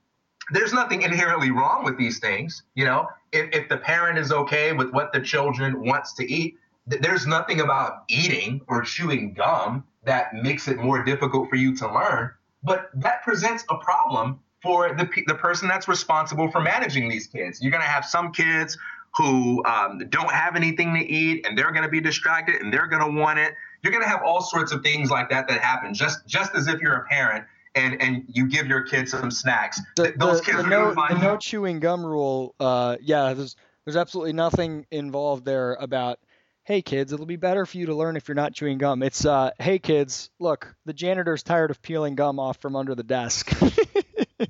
there's 0.52 0.72
nothing 0.72 1.02
inherently 1.02 1.50
wrong 1.50 1.84
with 1.84 1.98
these 1.98 2.18
things. 2.18 2.62
You 2.74 2.84
know, 2.84 3.08
if, 3.32 3.50
if 3.52 3.68
the 3.68 3.76
parent 3.76 4.18
is 4.18 4.32
okay 4.32 4.72
with 4.72 4.90
what 4.90 5.12
the 5.12 5.20
children 5.20 5.84
wants 5.84 6.14
to 6.14 6.30
eat, 6.30 6.56
th- 6.90 7.02
there's 7.02 7.26
nothing 7.26 7.60
about 7.60 8.04
eating 8.08 8.60
or 8.68 8.82
chewing 8.82 9.34
gum 9.34 9.84
that 10.04 10.34
makes 10.34 10.68
it 10.68 10.78
more 10.78 11.02
difficult 11.04 11.48
for 11.48 11.56
you 11.56 11.76
to 11.76 11.92
learn. 11.92 12.30
But 12.62 12.90
that 12.94 13.22
presents 13.22 13.64
a 13.70 13.76
problem 13.78 14.40
for 14.62 14.94
the, 14.94 15.08
the 15.26 15.34
person 15.34 15.68
that's 15.68 15.88
responsible 15.88 16.50
for 16.50 16.60
managing 16.60 17.08
these 17.08 17.26
kids. 17.26 17.60
You're 17.60 17.72
going 17.72 17.82
to 17.82 17.88
have 17.88 18.04
some 18.04 18.32
kids 18.32 18.78
who 19.16 19.64
um, 19.64 19.98
don't 20.08 20.30
have 20.30 20.56
anything 20.56 20.94
to 20.94 21.00
eat 21.00 21.46
and 21.46 21.58
they're 21.58 21.72
going 21.72 21.82
to 21.82 21.88
be 21.88 22.00
distracted 22.00 22.62
and 22.62 22.72
they're 22.72 22.86
going 22.86 23.02
to 23.02 23.20
want 23.20 23.38
it. 23.38 23.52
You're 23.82 23.92
going 23.92 24.04
to 24.04 24.08
have 24.08 24.22
all 24.24 24.40
sorts 24.40 24.72
of 24.72 24.82
things 24.82 25.10
like 25.10 25.28
that 25.30 25.48
that 25.48 25.60
happen 25.60 25.92
just 25.92 26.26
just 26.26 26.54
as 26.54 26.68
if 26.68 26.80
you're 26.80 26.94
a 26.94 27.04
parent 27.06 27.44
and 27.74 28.00
and 28.00 28.24
you 28.28 28.48
give 28.48 28.66
your 28.66 28.82
kids 28.82 29.12
some 29.12 29.30
snacks. 29.30 29.80
The, 29.96 30.12
Those 30.16 30.40
the, 30.40 30.46
kids 30.46 30.58
the 30.58 30.64
are 30.64 30.70
no, 30.70 30.94
the 30.94 31.18
no 31.18 31.36
chewing 31.36 31.80
gum 31.80 32.04
rule. 32.04 32.54
Uh, 32.60 32.96
yeah, 33.00 33.32
there's 33.34 33.56
there's 33.84 33.96
absolutely 33.96 34.32
nothing 34.32 34.86
involved 34.90 35.44
there 35.44 35.74
about. 35.74 36.18
Hey 36.64 36.80
kids, 36.80 37.12
it'll 37.12 37.26
be 37.26 37.34
better 37.34 37.66
for 37.66 37.76
you 37.76 37.86
to 37.86 37.94
learn 37.96 38.16
if 38.16 38.28
you're 38.28 38.36
not 38.36 38.54
chewing 38.54 38.78
gum. 38.78 39.02
It's 39.02 39.26
uh, 39.26 39.50
hey 39.58 39.80
kids, 39.80 40.30
look, 40.38 40.72
the 40.84 40.92
janitor's 40.92 41.42
tired 41.42 41.72
of 41.72 41.82
peeling 41.82 42.14
gum 42.14 42.38
off 42.38 42.58
from 42.58 42.76
under 42.76 42.94
the 42.94 43.02
desk. 43.02 43.50
right, 43.62 43.72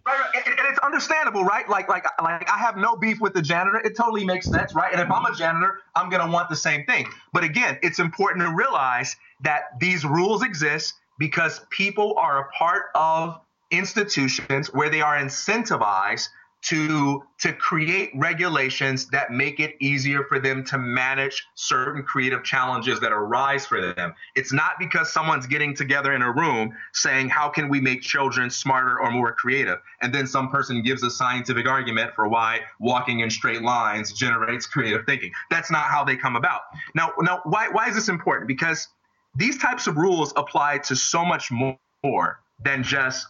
right. 0.07 0.35
And, 0.35 0.59
and, 0.59 0.69
it's 0.69 0.79
understandable, 0.81 1.43
right? 1.43 1.67
Like, 1.71 1.89
like, 1.89 2.05
like, 2.23 2.51
I 2.51 2.59
have 2.59 2.77
no 2.77 2.97
beef 2.97 3.19
with 3.19 3.33
the 3.33 3.41
janitor. 3.41 3.79
It 3.79 3.97
totally 3.97 4.27
makes 4.27 4.47
sense, 4.47 4.75
right? 4.75 4.93
And 4.93 5.01
if 5.01 5.11
I'm 5.11 5.25
a 5.25 5.35
janitor, 5.35 5.81
I'm 5.95 6.11
gonna 6.11 6.31
want 6.31 6.51
the 6.51 6.57
same 6.57 6.85
thing. 6.85 7.07
But 7.33 7.45
again, 7.45 7.79
it's 7.83 7.99
important 7.99 8.45
to 8.45 8.55
realize 8.55 9.17
that 9.41 9.81
these 9.81 10.05
rules 10.05 10.43
exist 10.43 10.93
because 11.23 11.65
people 11.71 12.17
are 12.19 12.41
a 12.41 12.49
part 12.51 12.87
of 12.97 13.41
institutions 13.71 14.75
where 14.75 14.91
they 14.91 15.01
are 15.01 15.17
incentivized 15.17 16.27
to 16.63 17.23
to 17.39 17.53
create 17.53 18.11
regulations 18.17 19.07
that 19.11 19.31
make 19.31 19.61
it 19.61 19.77
easier 19.81 20.25
for 20.25 20.41
them 20.41 20.65
to 20.65 20.79
manage 20.79 21.47
certain 21.55 22.03
creative 22.03 22.43
challenges 22.43 22.99
that 22.99 23.13
arise 23.13 23.65
for 23.65 23.95
them. 23.95 24.13
It's 24.35 24.53
not 24.53 24.73
because 24.81 25.13
someone's 25.13 25.47
getting 25.47 25.77
together 25.77 26.13
in 26.13 26.23
a 26.23 26.33
room 26.33 26.73
saying 26.93 27.29
how 27.29 27.49
can 27.49 27.69
we 27.69 27.81
make 27.81 28.03
children 28.03 28.51
smarter 28.51 29.01
or 29.01 29.13
more 29.13 29.33
creative 29.33 29.79
and 30.01 30.13
then 30.13 30.27
some 30.27 30.49
person 30.49 30.83
gives 30.83 31.05
a 31.05 31.11
scientific 31.11 31.69
argument 31.69 32.15
for 32.17 32.27
why 32.27 32.63
walking 32.81 33.21
in 33.21 33.31
straight 33.31 33.63
lines 33.63 34.13
generates 34.13 34.67
creative 34.67 35.07
thinking. 35.07 35.31
That's 35.51 35.71
not 35.71 35.85
how 35.85 36.03
they 36.03 36.17
come 36.17 36.35
about. 36.35 36.63
Now 36.97 37.13
now 37.21 37.43
why 37.45 37.69
why 37.69 37.87
is 37.87 37.95
this 37.95 38.09
important? 38.09 38.49
Because 38.49 38.89
these 39.35 39.59
types 39.59 39.87
of 39.87 39.97
rules 39.97 40.33
apply 40.37 40.79
to 40.79 40.97
so 40.97 41.25
much 41.25 41.51
more 41.51 42.41
than 42.65 42.83
just 42.83 43.27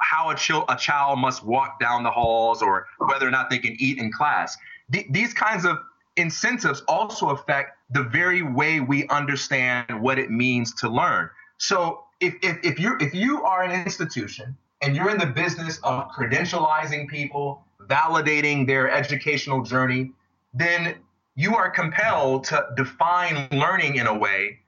how 0.00 0.30
a, 0.30 0.64
a 0.68 0.76
child 0.76 1.18
must 1.18 1.44
walk 1.44 1.78
down 1.80 2.02
the 2.02 2.10
halls 2.10 2.62
or 2.62 2.86
whether 2.98 3.26
or 3.26 3.30
not 3.30 3.48
they 3.48 3.58
can 3.58 3.76
eat 3.78 3.98
in 3.98 4.12
class. 4.12 4.56
Th- 4.92 5.06
these 5.10 5.32
kinds 5.32 5.64
of 5.64 5.78
incentives 6.16 6.82
also 6.88 7.30
affect 7.30 7.76
the 7.90 8.02
very 8.02 8.42
way 8.42 8.80
we 8.80 9.06
understand 9.08 10.02
what 10.02 10.18
it 10.18 10.30
means 10.30 10.74
to 10.74 10.88
learn. 10.88 11.30
So 11.58 12.04
if, 12.20 12.34
if, 12.42 12.58
if 12.64 12.80
you 12.80 12.96
if 13.00 13.14
you 13.14 13.44
are 13.44 13.62
an 13.62 13.70
institution 13.70 14.56
and 14.82 14.96
you're 14.96 15.10
in 15.10 15.18
the 15.18 15.26
business 15.26 15.78
of 15.82 16.08
credentializing 16.08 17.08
people, 17.08 17.64
validating 17.86 18.66
their 18.66 18.90
educational 18.90 19.62
journey, 19.62 20.10
then 20.52 20.96
you 21.36 21.54
are 21.54 21.70
compelled 21.70 22.44
to 22.44 22.66
define 22.76 23.48
learning 23.52 23.96
in 23.96 24.06
a 24.08 24.18
way 24.18 24.58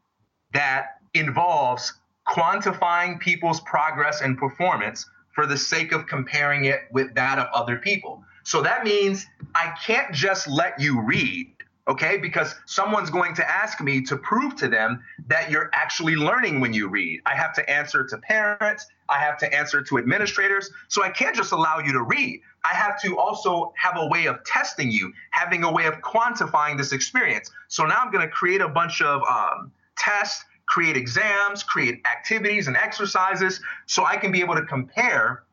that 0.53 0.99
involves 1.15 1.95
quantifying 2.29 3.19
people's 3.21 3.61
progress 3.61 4.21
and 4.21 4.39
performance 4.39 5.07
for 5.35 5.47
the 5.47 5.57
sake 5.57 5.93
of 5.93 6.07
comparing 6.07 6.65
it 6.65 6.81
with 6.93 7.15
that 7.15 7.39
of 7.39 7.47
other 7.53 7.77
people. 7.77 8.23
So 8.45 8.63
that 8.63 8.85
means 8.85 9.27
I 9.55 9.75
can't 9.85 10.13
just 10.13 10.49
let 10.49 10.81
you 10.81 11.01
read, 11.03 11.53
okay? 11.89 12.17
Because 12.17 12.55
someone's 12.67 13.11
going 13.11 13.35
to 13.35 13.49
ask 13.49 13.81
me 13.81 14.03
to 14.03 14.17
prove 14.17 14.57
to 14.57 14.69
them 14.69 15.03
that 15.29 15.51
you're 15.51 15.71
actually 15.73 16.17
learning 16.17 16.61
when 16.61 16.73
you 16.73 16.89
read. 16.89 17.21
I 17.27 17.35
have 17.35 17.53
to 17.55 17.71
answer 17.71 18.05
to 18.05 18.19
parents, 18.19 18.87
I 19.09 19.19
have 19.19 19.39
to 19.39 19.55
answer 19.55 19.83
to 19.83 19.99
administrators. 19.99 20.71
So 20.89 21.03
I 21.03 21.11
can't 21.11 21.35
just 21.35 21.53
allow 21.53 21.79
you 21.79 21.93
to 21.93 22.03
read. 22.03 22.41
I 22.65 22.75
have 22.75 23.01
to 23.03 23.19
also 23.19 23.73
have 23.77 23.97
a 23.97 24.07
way 24.07 24.27
of 24.27 24.43
testing 24.45 24.91
you, 24.91 25.13
having 25.31 25.65
a 25.65 25.73
way 25.73 25.87
of 25.87 25.95
quantifying 26.01 26.77
this 26.77 26.93
experience. 26.93 27.51
So 27.69 27.87
now 27.87 27.97
I'm 27.99 28.11
going 28.13 28.27
to 28.27 28.33
create 28.33 28.61
a 28.61 28.69
bunch 28.69 29.03
of 29.03 29.23
um, 29.23 29.73
tests, 30.01 30.45
create 30.67 30.97
exams, 30.97 31.63
create 31.63 32.01
activities 32.11 32.67
and 32.67 32.77
exercises 32.77 33.61
so 33.87 34.05
I 34.05 34.17
can 34.17 34.33
be 34.33 34.41
able 34.41 34.55
to 34.55 34.65
compare 34.65 35.45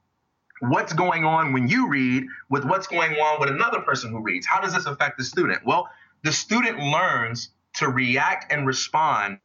what's 0.62 0.94
going 0.94 1.24
on 1.24 1.54
when 1.54 1.68
you 1.68 1.88
read 1.88 2.26
with 2.50 2.66
what's 2.66 2.88
going 2.88 3.14
on 3.14 3.40
with 3.40 3.50
another 3.50 3.82
person 3.82 4.12
who 4.12 4.22
reads. 4.22 4.48
How 4.48 4.60
does 4.60 4.74
this 4.74 4.86
affect 4.86 5.18
the 5.18 5.24
student? 5.24 5.66
Well, 5.66 5.90
the 6.24 6.32
student 6.32 6.80
learns 6.80 7.50
to 7.76 7.90
react 7.90 8.52
and 8.52 8.66
respond 8.66 9.40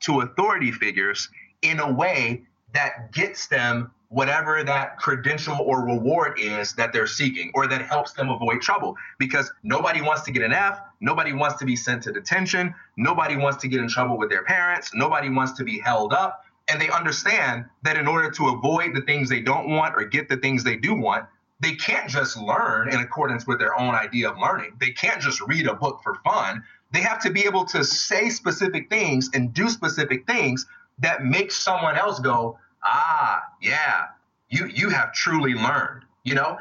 to 0.00 0.20
authority 0.20 0.72
figures 0.72 1.28
in 1.62 1.80
a 1.80 1.90
way 1.90 2.42
that 2.72 3.12
gets 3.12 3.46
them 3.48 3.90
whatever 4.10 4.64
that 4.64 4.98
credential 4.98 5.56
or 5.60 5.84
reward 5.84 6.32
is 6.36 6.72
that 6.74 6.92
they're 6.92 7.06
seeking 7.06 7.50
or 7.54 7.68
that 7.68 7.80
helps 7.82 8.12
them 8.12 8.28
avoid 8.28 8.60
trouble 8.60 8.96
because 9.18 9.50
nobody 9.62 10.02
wants 10.02 10.22
to 10.22 10.32
get 10.32 10.42
an 10.42 10.52
F, 10.52 10.80
nobody 11.00 11.32
wants 11.32 11.58
to 11.60 11.64
be 11.64 11.76
sent 11.76 12.02
to 12.02 12.12
detention, 12.12 12.74
nobody 12.96 13.36
wants 13.36 13.62
to 13.62 13.68
get 13.68 13.80
in 13.80 13.88
trouble 13.88 14.18
with 14.18 14.28
their 14.28 14.42
parents, 14.42 14.90
nobody 14.94 15.30
wants 15.30 15.52
to 15.52 15.64
be 15.64 15.78
held 15.78 16.12
up. 16.12 16.44
And 16.68 16.80
they 16.80 16.90
understand 16.90 17.66
that 17.82 17.96
in 17.96 18.08
order 18.08 18.30
to 18.32 18.48
avoid 18.48 18.94
the 18.94 19.00
things 19.02 19.28
they 19.28 19.40
don't 19.40 19.70
want 19.70 19.94
or 19.96 20.04
get 20.04 20.28
the 20.28 20.36
things 20.36 20.64
they 20.64 20.76
do 20.76 20.94
want, 20.94 21.26
they 21.60 21.74
can't 21.74 22.08
just 22.08 22.36
learn 22.36 22.92
in 22.92 22.98
accordance 22.98 23.46
with 23.46 23.60
their 23.60 23.78
own 23.78 23.94
idea 23.94 24.28
of 24.28 24.38
learning. 24.38 24.72
They 24.80 24.90
can't 24.90 25.20
just 25.20 25.40
read 25.42 25.66
a 25.68 25.74
book 25.74 26.00
for 26.02 26.16
fun. 26.24 26.64
They 26.92 27.00
have 27.00 27.20
to 27.20 27.30
be 27.30 27.44
able 27.44 27.64
to 27.66 27.84
say 27.84 28.28
specific 28.28 28.90
things 28.90 29.30
and 29.34 29.54
do 29.54 29.68
specific 29.68 30.26
things 30.26 30.66
that 30.98 31.24
make 31.24 31.52
someone 31.52 31.96
else 31.96 32.18
go, 32.18 32.58
ah, 32.84 33.42
yeah, 33.60 34.06
you 34.48 34.66
you 34.66 34.88
have 34.90 35.12
truly 35.12 35.54
learned, 35.54 36.02
you 36.24 36.34
know? 36.34 36.58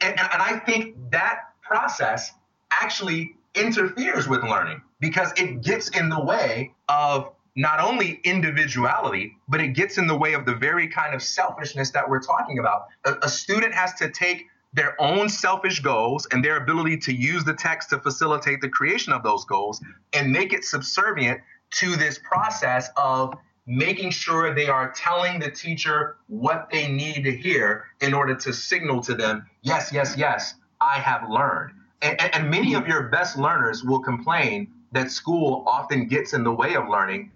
And, 0.00 0.18
and 0.18 0.42
I 0.42 0.58
think 0.66 0.96
that 1.10 1.40
process 1.62 2.32
actually 2.70 3.36
interferes 3.54 4.26
with 4.26 4.42
learning 4.42 4.82
because 5.00 5.32
it 5.36 5.62
gets 5.62 5.88
in 5.90 6.08
the 6.08 6.22
way 6.22 6.72
of 6.88 7.32
not 7.54 7.80
only 7.80 8.20
individuality, 8.24 9.36
but 9.48 9.60
it 9.60 9.68
gets 9.68 9.98
in 9.98 10.06
the 10.06 10.16
way 10.16 10.32
of 10.32 10.46
the 10.46 10.54
very 10.54 10.88
kind 10.88 11.14
of 11.14 11.22
selfishness 11.22 11.90
that 11.90 12.08
we're 12.08 12.20
talking 12.20 12.58
about. 12.58 12.86
A, 13.04 13.14
a, 13.22 13.28
student 13.28 13.74
has 13.74 13.92
to 13.94 14.10
take 14.10 14.46
their 14.72 15.00
own 15.00 15.28
selfish 15.28 15.80
goals 15.80 16.26
and 16.32 16.42
their 16.42 16.56
ability 16.56 16.96
to 16.96 17.12
use 17.12 17.44
the 17.44 17.52
text 17.52 17.90
to 17.90 17.98
facilitate 17.98 18.62
the 18.62 18.70
creation 18.70 19.12
of 19.12 19.22
those 19.22 19.44
goals 19.44 19.82
and 20.14 20.32
make 20.32 20.54
it 20.54 20.64
subservient 20.64 21.40
to 21.72 21.94
this 21.96 22.18
process 22.18 22.88
of 22.96 23.34
making 23.66 24.10
sure 24.10 24.54
they 24.54 24.68
are 24.68 24.92
telling 24.92 25.38
the 25.38 25.50
teacher 25.50 26.16
what 26.26 26.68
they 26.70 26.90
need 26.90 27.24
to 27.24 27.36
hear 27.36 27.86
in 28.00 28.12
order 28.12 28.34
to 28.34 28.52
signal 28.52 29.00
to 29.02 29.14
them, 29.14 29.46
yes, 29.62 29.92
yes, 29.92 30.16
yes, 30.16 30.54
I 30.80 30.98
have 30.98 31.28
learned. 31.30 31.72
And, 32.00 32.20
and, 32.34 32.50
many 32.50 32.74
of 32.74 32.88
your 32.88 33.04
best 33.04 33.38
learners 33.38 33.84
will 33.84 34.00
complain 34.00 34.72
that 34.90 35.12
school 35.12 35.62
often 35.68 36.08
gets 36.08 36.32
in 36.32 36.42
the 36.42 36.52
way 36.52 36.74
of 36.74 36.88
learning 36.88 37.30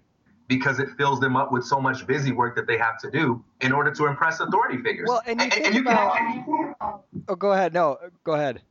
because 0.49 0.79
it 0.79 0.89
fills 0.97 1.21
them 1.21 1.37
up 1.37 1.53
with 1.53 1.63
so 1.63 1.79
much 1.79 2.05
busy 2.05 2.33
work 2.33 2.55
that 2.57 2.67
they 2.67 2.77
have 2.77 2.97
to 2.99 3.09
do 3.09 3.43
in 3.61 3.71
order 3.71 3.91
to 3.91 4.07
impress 4.07 4.41
authority 4.41 4.77
figures. 4.81 5.07
Well, 5.07 5.21
and 5.25 5.39
you, 5.39 5.47
and, 5.47 5.65
and 5.65 5.75
you 5.75 5.81
about, 5.81 6.17
can. 6.17 6.73
Oh, 7.29 7.35
go 7.35 7.53
ahead. 7.53 7.73
No, 7.73 7.97
go 8.25 8.33
ahead. 8.33 8.61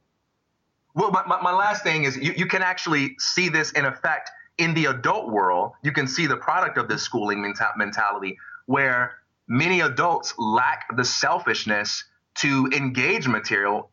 Well, 0.94 1.10
my, 1.10 1.24
my, 1.26 1.40
my 1.42 1.52
last 1.52 1.82
thing 1.82 2.04
is 2.04 2.16
you, 2.16 2.32
you 2.36 2.46
can 2.46 2.62
actually 2.62 3.16
see 3.18 3.48
this 3.48 3.72
in 3.72 3.86
effect 3.86 4.30
in 4.58 4.74
the 4.74 4.86
adult 4.86 5.30
world. 5.30 5.72
You 5.82 5.92
can 5.92 6.06
see 6.06 6.26
the 6.26 6.36
product 6.36 6.78
of 6.78 6.88
this 6.88 7.02
schooling 7.02 7.38
menta- 7.38 7.76
mentality 7.76 8.38
where 8.66 9.18
many 9.48 9.80
adults 9.80 10.34
lack 10.38 10.96
the 10.96 11.04
selfishness 11.04 12.04
to 12.36 12.68
engage 12.72 13.28
material 13.28 13.90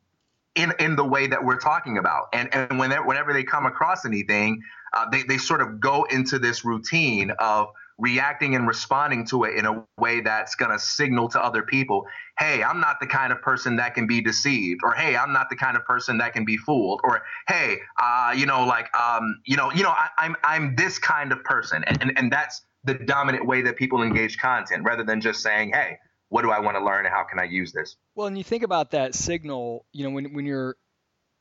in 0.56 0.74
in 0.80 0.96
the 0.96 1.06
way 1.06 1.28
that 1.28 1.44
we're 1.44 1.60
talking 1.60 1.98
about. 1.98 2.28
And 2.34 2.54
and 2.54 2.80
whenever 2.80 3.06
whenever 3.06 3.34
they 3.34 3.44
come 3.44 3.66
across 3.66 4.06
anything, 4.06 4.62
uh, 4.94 5.10
they 5.10 5.24
they 5.24 5.38
sort 5.38 5.62
of 5.62 5.80
go 5.80 6.04
into 6.04 6.40
this 6.40 6.64
routine 6.64 7.32
of 7.40 7.70
reacting 8.04 8.54
and 8.54 8.68
responding 8.68 9.26
to 9.28 9.46
it 9.46 9.56
in 9.56 9.66
a 9.66 9.86
way 9.98 10.20
that's 10.20 10.56
going 10.56 10.72
to 10.72 10.78
signal 10.78 11.30
to 11.30 11.42
other 11.42 11.64
people, 11.64 12.06
hey, 12.38 12.62
I'm 12.62 12.82
not 12.82 13.00
the 13.00 13.08
kind 13.08 13.32
of 13.32 13.42
person 13.42 13.78
that 13.78 13.96
can 13.96 14.08
be 14.08 14.20
deceived, 14.22 14.82
or 14.84 14.92
hey, 14.94 15.16
I'm 15.16 15.32
not 15.32 15.50
the 15.50 15.56
kind 15.56 15.78
of 15.78 15.86
person 15.86 16.18
that 16.18 16.34
can 16.34 16.44
be 16.44 16.58
fooled, 16.58 17.00
or 17.04 17.24
hey, 17.48 17.78
uh, 18.02 18.34
you 18.36 18.46
know, 18.46 18.66
like, 18.66 18.94
um, 18.98 19.42
you 19.46 19.56
know, 19.56 19.72
you 19.72 19.84
know, 19.84 19.92
I, 19.92 20.10
I'm 20.18 20.36
I'm 20.44 20.76
this 20.76 21.00
kind 21.00 21.32
of 21.32 21.44
person, 21.46 21.84
and, 21.88 22.02
and 22.02 22.18
and 22.18 22.32
that's 22.32 22.62
the 22.84 22.96
dominant 22.96 23.48
way 23.48 23.62
that 23.62 23.78
people 23.78 24.04
engage 24.04 24.38
content, 24.38 24.84
rather 24.84 25.06
than 25.06 25.22
just 25.22 25.42
saying, 25.42 25.72
hey, 25.74 25.98
what 26.28 26.42
do 26.42 26.52
I 26.52 26.60
want 26.60 26.76
to 26.76 26.84
learn 26.84 27.06
and 27.06 27.14
how 27.14 27.24
can 27.24 27.40
I 27.40 27.46
use 27.46 27.72
this? 27.72 27.96
Well, 28.16 28.28
and 28.28 28.38
you 28.38 28.44
think 28.44 28.64
about 28.64 28.92
that 28.92 29.16
signal, 29.16 29.86
you 29.94 30.04
know, 30.04 30.10
when 30.10 30.34
when 30.34 30.46
you're 30.46 30.76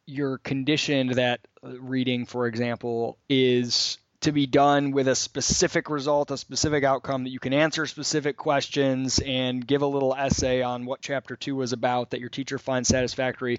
you're 0.07 0.39
conditioned 0.39 1.15
that 1.15 1.41
reading, 1.63 2.27
for 2.27 2.47
example, 2.47 3.19
is 3.29 3.99
to 4.23 4.33
be 4.33 4.47
done 4.47 4.93
with 4.93 5.09
a 5.09 5.15
specific 5.15 5.91
result, 5.91 6.31
a 6.31 6.37
specific 6.37 6.85
outcome 6.85 7.25
that 7.25 7.31
you 7.31 7.41
can 7.41 7.53
answer 7.53 7.87
specific 7.87 8.37
questions 8.37 9.19
and 9.19 9.67
give 9.67 9.83
a 9.83 9.87
little 9.87 10.15
essay 10.15 10.63
on 10.63 10.87
what 10.87 11.01
chapter 11.01 11.37
two 11.37 11.57
was 11.57 11.73
about 11.73 12.11
that 12.11 12.21
your 12.21 12.29
teacher 12.29 12.59
finds 12.59 12.89
satisfactory. 12.89 13.59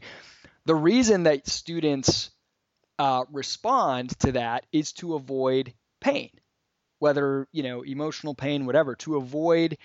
The 0.65 0.76
reason 0.76 1.23
that 1.23 1.47
students 1.47 2.32
uh, 2.97 3.26
respond 3.32 4.17
to 4.19 4.34
that 4.34 4.65
is 4.71 4.93
to 4.93 5.15
avoid 5.15 5.73
pain, 5.99 6.30
whether 6.99 7.47
you 7.52 7.63
know 7.63 7.82
emotional 7.82 8.34
pain, 8.34 8.65
whatever, 8.65 8.95
to 8.95 9.17
avoid 9.17 9.78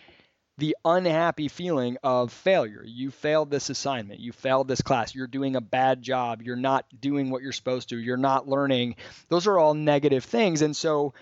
the 0.58 0.76
unhappy 0.84 1.46
feeling 1.46 1.96
of 2.02 2.32
failure. 2.32 2.82
You 2.84 3.12
failed 3.12 3.48
this 3.48 3.70
assignment. 3.70 4.18
You 4.18 4.32
failed 4.32 4.66
this 4.66 4.82
class. 4.82 5.14
You're 5.14 5.28
doing 5.28 5.54
a 5.54 5.60
bad 5.60 6.02
job. 6.02 6.42
You're 6.42 6.56
not 6.56 6.84
doing 7.00 7.30
what 7.30 7.42
you're 7.42 7.52
supposed 7.52 7.90
to. 7.90 7.98
You're 7.98 8.16
not 8.16 8.48
learning. 8.48 8.96
Those 9.28 9.46
are 9.46 9.56
all 9.56 9.74
negative 9.74 10.24
things. 10.24 10.60
And 10.62 10.76
so 10.76 11.14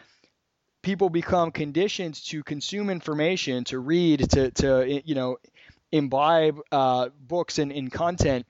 people 0.83 1.11
become 1.11 1.51
conditioned 1.51 2.15
to 2.27 2.43
consume 2.43 2.89
information, 2.89 3.65
to 3.65 3.79
read, 3.79 4.31
to, 4.31 4.51
to 4.53 5.03
you 5.05 5.15
know, 5.15 5.37
imbibe 5.93 6.59
uh, 6.73 7.11
books 7.21 7.59
and, 7.59 7.73
and 7.73 7.93
content 7.93 8.47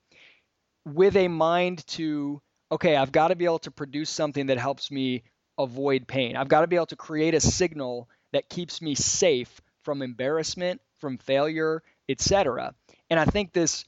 with 0.85 1.17
a 1.17 1.27
mind 1.27 1.85
to, 1.89 2.41
okay, 2.71 2.95
I've 2.95 3.11
got 3.11 3.29
to 3.29 3.35
be 3.35 3.45
able 3.45 3.59
to 3.61 3.73
produce 3.73 4.09
something 4.09 4.47
that 4.47 4.59
helps 4.59 4.93
me 4.93 5.25
avoid 5.59 6.07
pain. 6.07 6.37
I've 6.37 6.49
got 6.49 6.61
to 6.61 6.69
be 6.69 6.77
able 6.77 6.87
to 6.87 6.97
create 6.97 7.35
a 7.35 7.41
signal 7.41 8.09
that 8.33 8.49
keeps 8.49 8.81
me 8.81 8.95
safe 8.95 9.61
from 9.87 10.03
embarrassment, 10.03 10.81
from 10.99 11.17
failure, 11.17 11.81
etc. 12.09 12.75
And 13.09 13.21
I 13.21 13.25
think 13.25 13.53
this 13.53 13.85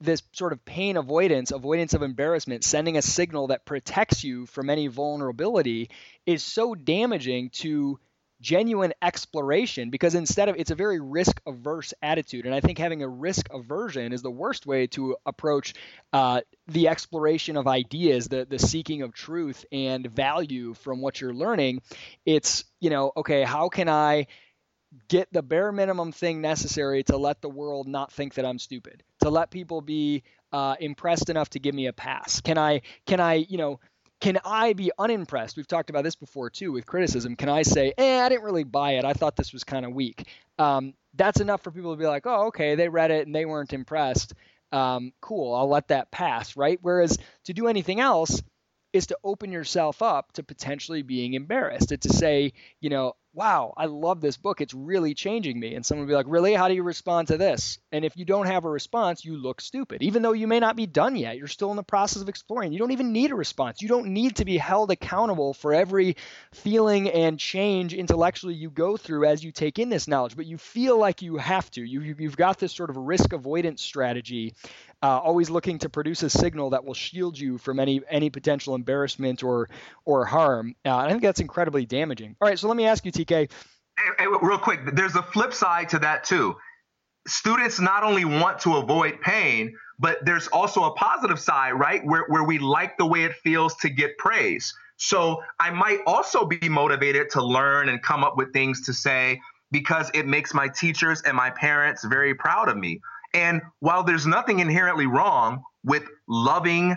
this 0.00 0.22
sort 0.32 0.52
of 0.52 0.62
pain 0.66 0.98
avoidance, 0.98 1.52
avoidance 1.52 1.94
of 1.94 2.02
embarrassment, 2.02 2.64
sending 2.64 2.98
a 2.98 3.02
signal 3.02 3.46
that 3.46 3.64
protects 3.64 4.24
you 4.24 4.44
from 4.44 4.68
any 4.68 4.88
vulnerability 4.88 5.88
is 6.26 6.42
so 6.42 6.74
damaging 6.74 7.48
to 7.50 7.98
genuine 8.40 8.92
exploration 9.00 9.88
because 9.88 10.14
instead 10.14 10.48
of 10.48 10.56
it's 10.58 10.70
a 10.70 10.74
very 10.74 11.00
risk 11.00 11.40
averse 11.46 11.94
attitude 12.02 12.44
and 12.44 12.54
i 12.54 12.60
think 12.60 12.76
having 12.76 13.02
a 13.02 13.08
risk 13.08 13.48
aversion 13.50 14.12
is 14.12 14.20
the 14.20 14.30
worst 14.30 14.66
way 14.66 14.86
to 14.86 15.16
approach 15.24 15.72
uh, 16.12 16.42
the 16.68 16.88
exploration 16.88 17.56
of 17.56 17.66
ideas 17.66 18.28
the 18.28 18.44
the 18.44 18.58
seeking 18.58 19.00
of 19.00 19.14
truth 19.14 19.64
and 19.72 20.06
value 20.08 20.74
from 20.74 21.00
what 21.00 21.18
you're 21.18 21.32
learning 21.32 21.80
it's 22.26 22.64
you 22.78 22.90
know 22.90 23.10
okay 23.16 23.42
how 23.42 23.70
can 23.70 23.88
i 23.88 24.26
get 25.08 25.32
the 25.32 25.42
bare 25.42 25.72
minimum 25.72 26.12
thing 26.12 26.40
necessary 26.40 27.02
to 27.04 27.16
let 27.16 27.40
the 27.40 27.48
world 27.48 27.88
not 27.88 28.12
think 28.12 28.34
that 28.34 28.44
I'm 28.44 28.58
stupid, 28.58 29.02
to 29.20 29.30
let 29.30 29.50
people 29.50 29.80
be 29.80 30.22
uh, 30.52 30.76
impressed 30.80 31.30
enough 31.30 31.50
to 31.50 31.58
give 31.58 31.74
me 31.74 31.86
a 31.86 31.92
pass. 31.92 32.40
Can 32.40 32.58
I, 32.58 32.82
can 33.06 33.20
I, 33.20 33.34
you 33.34 33.58
know, 33.58 33.80
can 34.20 34.38
I 34.44 34.72
be 34.72 34.90
unimpressed? 34.98 35.56
We've 35.56 35.66
talked 35.66 35.90
about 35.90 36.04
this 36.04 36.16
before 36.16 36.50
too 36.50 36.72
with 36.72 36.86
criticism. 36.86 37.36
Can 37.36 37.48
I 37.48 37.62
say, 37.62 37.92
eh, 37.98 38.20
I 38.20 38.28
didn't 38.28 38.44
really 38.44 38.64
buy 38.64 38.92
it. 38.92 39.04
I 39.04 39.12
thought 39.12 39.36
this 39.36 39.52
was 39.52 39.64
kind 39.64 39.84
of 39.84 39.92
weak. 39.92 40.26
Um, 40.58 40.94
that's 41.14 41.40
enough 41.40 41.62
for 41.62 41.70
people 41.70 41.92
to 41.92 41.98
be 41.98 42.06
like, 42.06 42.26
oh, 42.26 42.46
okay, 42.46 42.74
they 42.74 42.88
read 42.88 43.10
it 43.10 43.26
and 43.26 43.34
they 43.34 43.44
weren't 43.44 43.72
impressed. 43.72 44.34
Um, 44.72 45.12
cool, 45.20 45.54
I'll 45.54 45.68
let 45.68 45.88
that 45.88 46.10
pass, 46.10 46.56
right? 46.56 46.78
Whereas 46.82 47.18
to 47.44 47.52
do 47.52 47.68
anything 47.68 48.00
else 48.00 48.42
is 48.92 49.06
to 49.08 49.18
open 49.22 49.52
yourself 49.52 50.02
up 50.02 50.32
to 50.32 50.42
potentially 50.42 51.02
being 51.02 51.34
embarrassed. 51.34 51.92
It's 51.92 52.06
to 52.06 52.12
say, 52.12 52.52
you 52.80 52.90
know, 52.90 53.14
wow, 53.36 53.74
I 53.76 53.84
love 53.84 54.22
this 54.22 54.38
book. 54.38 54.62
It's 54.62 54.72
really 54.72 55.12
changing 55.12 55.60
me. 55.60 55.74
And 55.74 55.84
someone 55.84 56.06
would 56.06 56.10
be 56.10 56.16
like, 56.16 56.26
really? 56.26 56.54
How 56.54 56.68
do 56.68 56.74
you 56.74 56.82
respond 56.82 57.28
to 57.28 57.36
this? 57.36 57.78
And 57.92 58.02
if 58.02 58.16
you 58.16 58.24
don't 58.24 58.46
have 58.46 58.64
a 58.64 58.70
response, 58.70 59.26
you 59.26 59.36
look 59.36 59.60
stupid. 59.60 60.02
Even 60.02 60.22
though 60.22 60.32
you 60.32 60.46
may 60.46 60.58
not 60.58 60.74
be 60.74 60.86
done 60.86 61.16
yet, 61.16 61.36
you're 61.36 61.46
still 61.46 61.70
in 61.70 61.76
the 61.76 61.82
process 61.82 62.22
of 62.22 62.30
exploring. 62.30 62.72
You 62.72 62.78
don't 62.78 62.92
even 62.92 63.12
need 63.12 63.32
a 63.32 63.34
response. 63.34 63.82
You 63.82 63.88
don't 63.88 64.08
need 64.08 64.36
to 64.36 64.46
be 64.46 64.56
held 64.56 64.90
accountable 64.90 65.52
for 65.52 65.74
every 65.74 66.16
feeling 66.52 67.10
and 67.10 67.38
change 67.38 67.92
intellectually 67.92 68.54
you 68.54 68.70
go 68.70 68.96
through 68.96 69.26
as 69.26 69.44
you 69.44 69.52
take 69.52 69.78
in 69.78 69.90
this 69.90 70.08
knowledge, 70.08 70.34
but 70.34 70.46
you 70.46 70.56
feel 70.56 70.98
like 70.98 71.20
you 71.20 71.36
have 71.36 71.70
to. 71.72 71.82
You, 71.82 72.16
you've 72.18 72.38
got 72.38 72.58
this 72.58 72.72
sort 72.72 72.88
of 72.88 72.96
risk 72.96 73.34
avoidance 73.34 73.82
strategy 73.82 74.54
uh, 75.02 75.18
always 75.18 75.50
looking 75.50 75.78
to 75.78 75.88
produce 75.88 76.22
a 76.22 76.30
signal 76.30 76.70
that 76.70 76.84
will 76.84 76.94
shield 76.94 77.38
you 77.38 77.58
from 77.58 77.78
any 77.78 78.00
any 78.08 78.30
potential 78.30 78.74
embarrassment 78.74 79.42
or 79.42 79.68
or 80.04 80.24
harm. 80.24 80.74
Uh, 80.84 80.96
I 80.96 81.10
think 81.10 81.22
that's 81.22 81.40
incredibly 81.40 81.84
damaging. 81.84 82.34
All 82.40 82.48
right, 82.48 82.58
so 82.58 82.68
let 82.68 82.76
me 82.76 82.86
ask 82.86 83.04
you, 83.04 83.12
TK. 83.26 83.50
Hey, 83.98 84.04
hey, 84.18 84.26
real 84.42 84.58
quick, 84.58 84.94
there's 84.94 85.16
a 85.16 85.22
flip 85.22 85.52
side 85.52 85.88
to 85.90 85.98
that 86.00 86.24
too. 86.24 86.56
Students 87.26 87.80
not 87.80 88.04
only 88.04 88.24
want 88.24 88.60
to 88.60 88.76
avoid 88.76 89.20
pain, 89.20 89.74
but 89.98 90.24
there's 90.24 90.46
also 90.48 90.84
a 90.84 90.92
positive 90.92 91.40
side, 91.40 91.72
right? 91.72 92.04
Where 92.04 92.26
where 92.28 92.44
we 92.44 92.58
like 92.58 92.98
the 92.98 93.06
way 93.06 93.24
it 93.24 93.34
feels 93.36 93.74
to 93.76 93.88
get 93.88 94.16
praise. 94.18 94.72
So 94.98 95.42
I 95.58 95.70
might 95.70 96.00
also 96.06 96.46
be 96.46 96.68
motivated 96.68 97.30
to 97.30 97.44
learn 97.44 97.88
and 97.88 98.02
come 98.02 98.24
up 98.24 98.36
with 98.36 98.52
things 98.52 98.82
to 98.86 98.94
say 98.94 99.40
because 99.70 100.10
it 100.14 100.26
makes 100.26 100.54
my 100.54 100.68
teachers 100.68 101.22
and 101.22 101.36
my 101.36 101.50
parents 101.50 102.04
very 102.04 102.34
proud 102.34 102.68
of 102.68 102.76
me. 102.76 103.00
And 103.34 103.60
while 103.80 104.02
there's 104.04 104.26
nothing 104.26 104.60
inherently 104.60 105.06
wrong 105.06 105.62
with 105.84 106.04
loving 106.28 106.96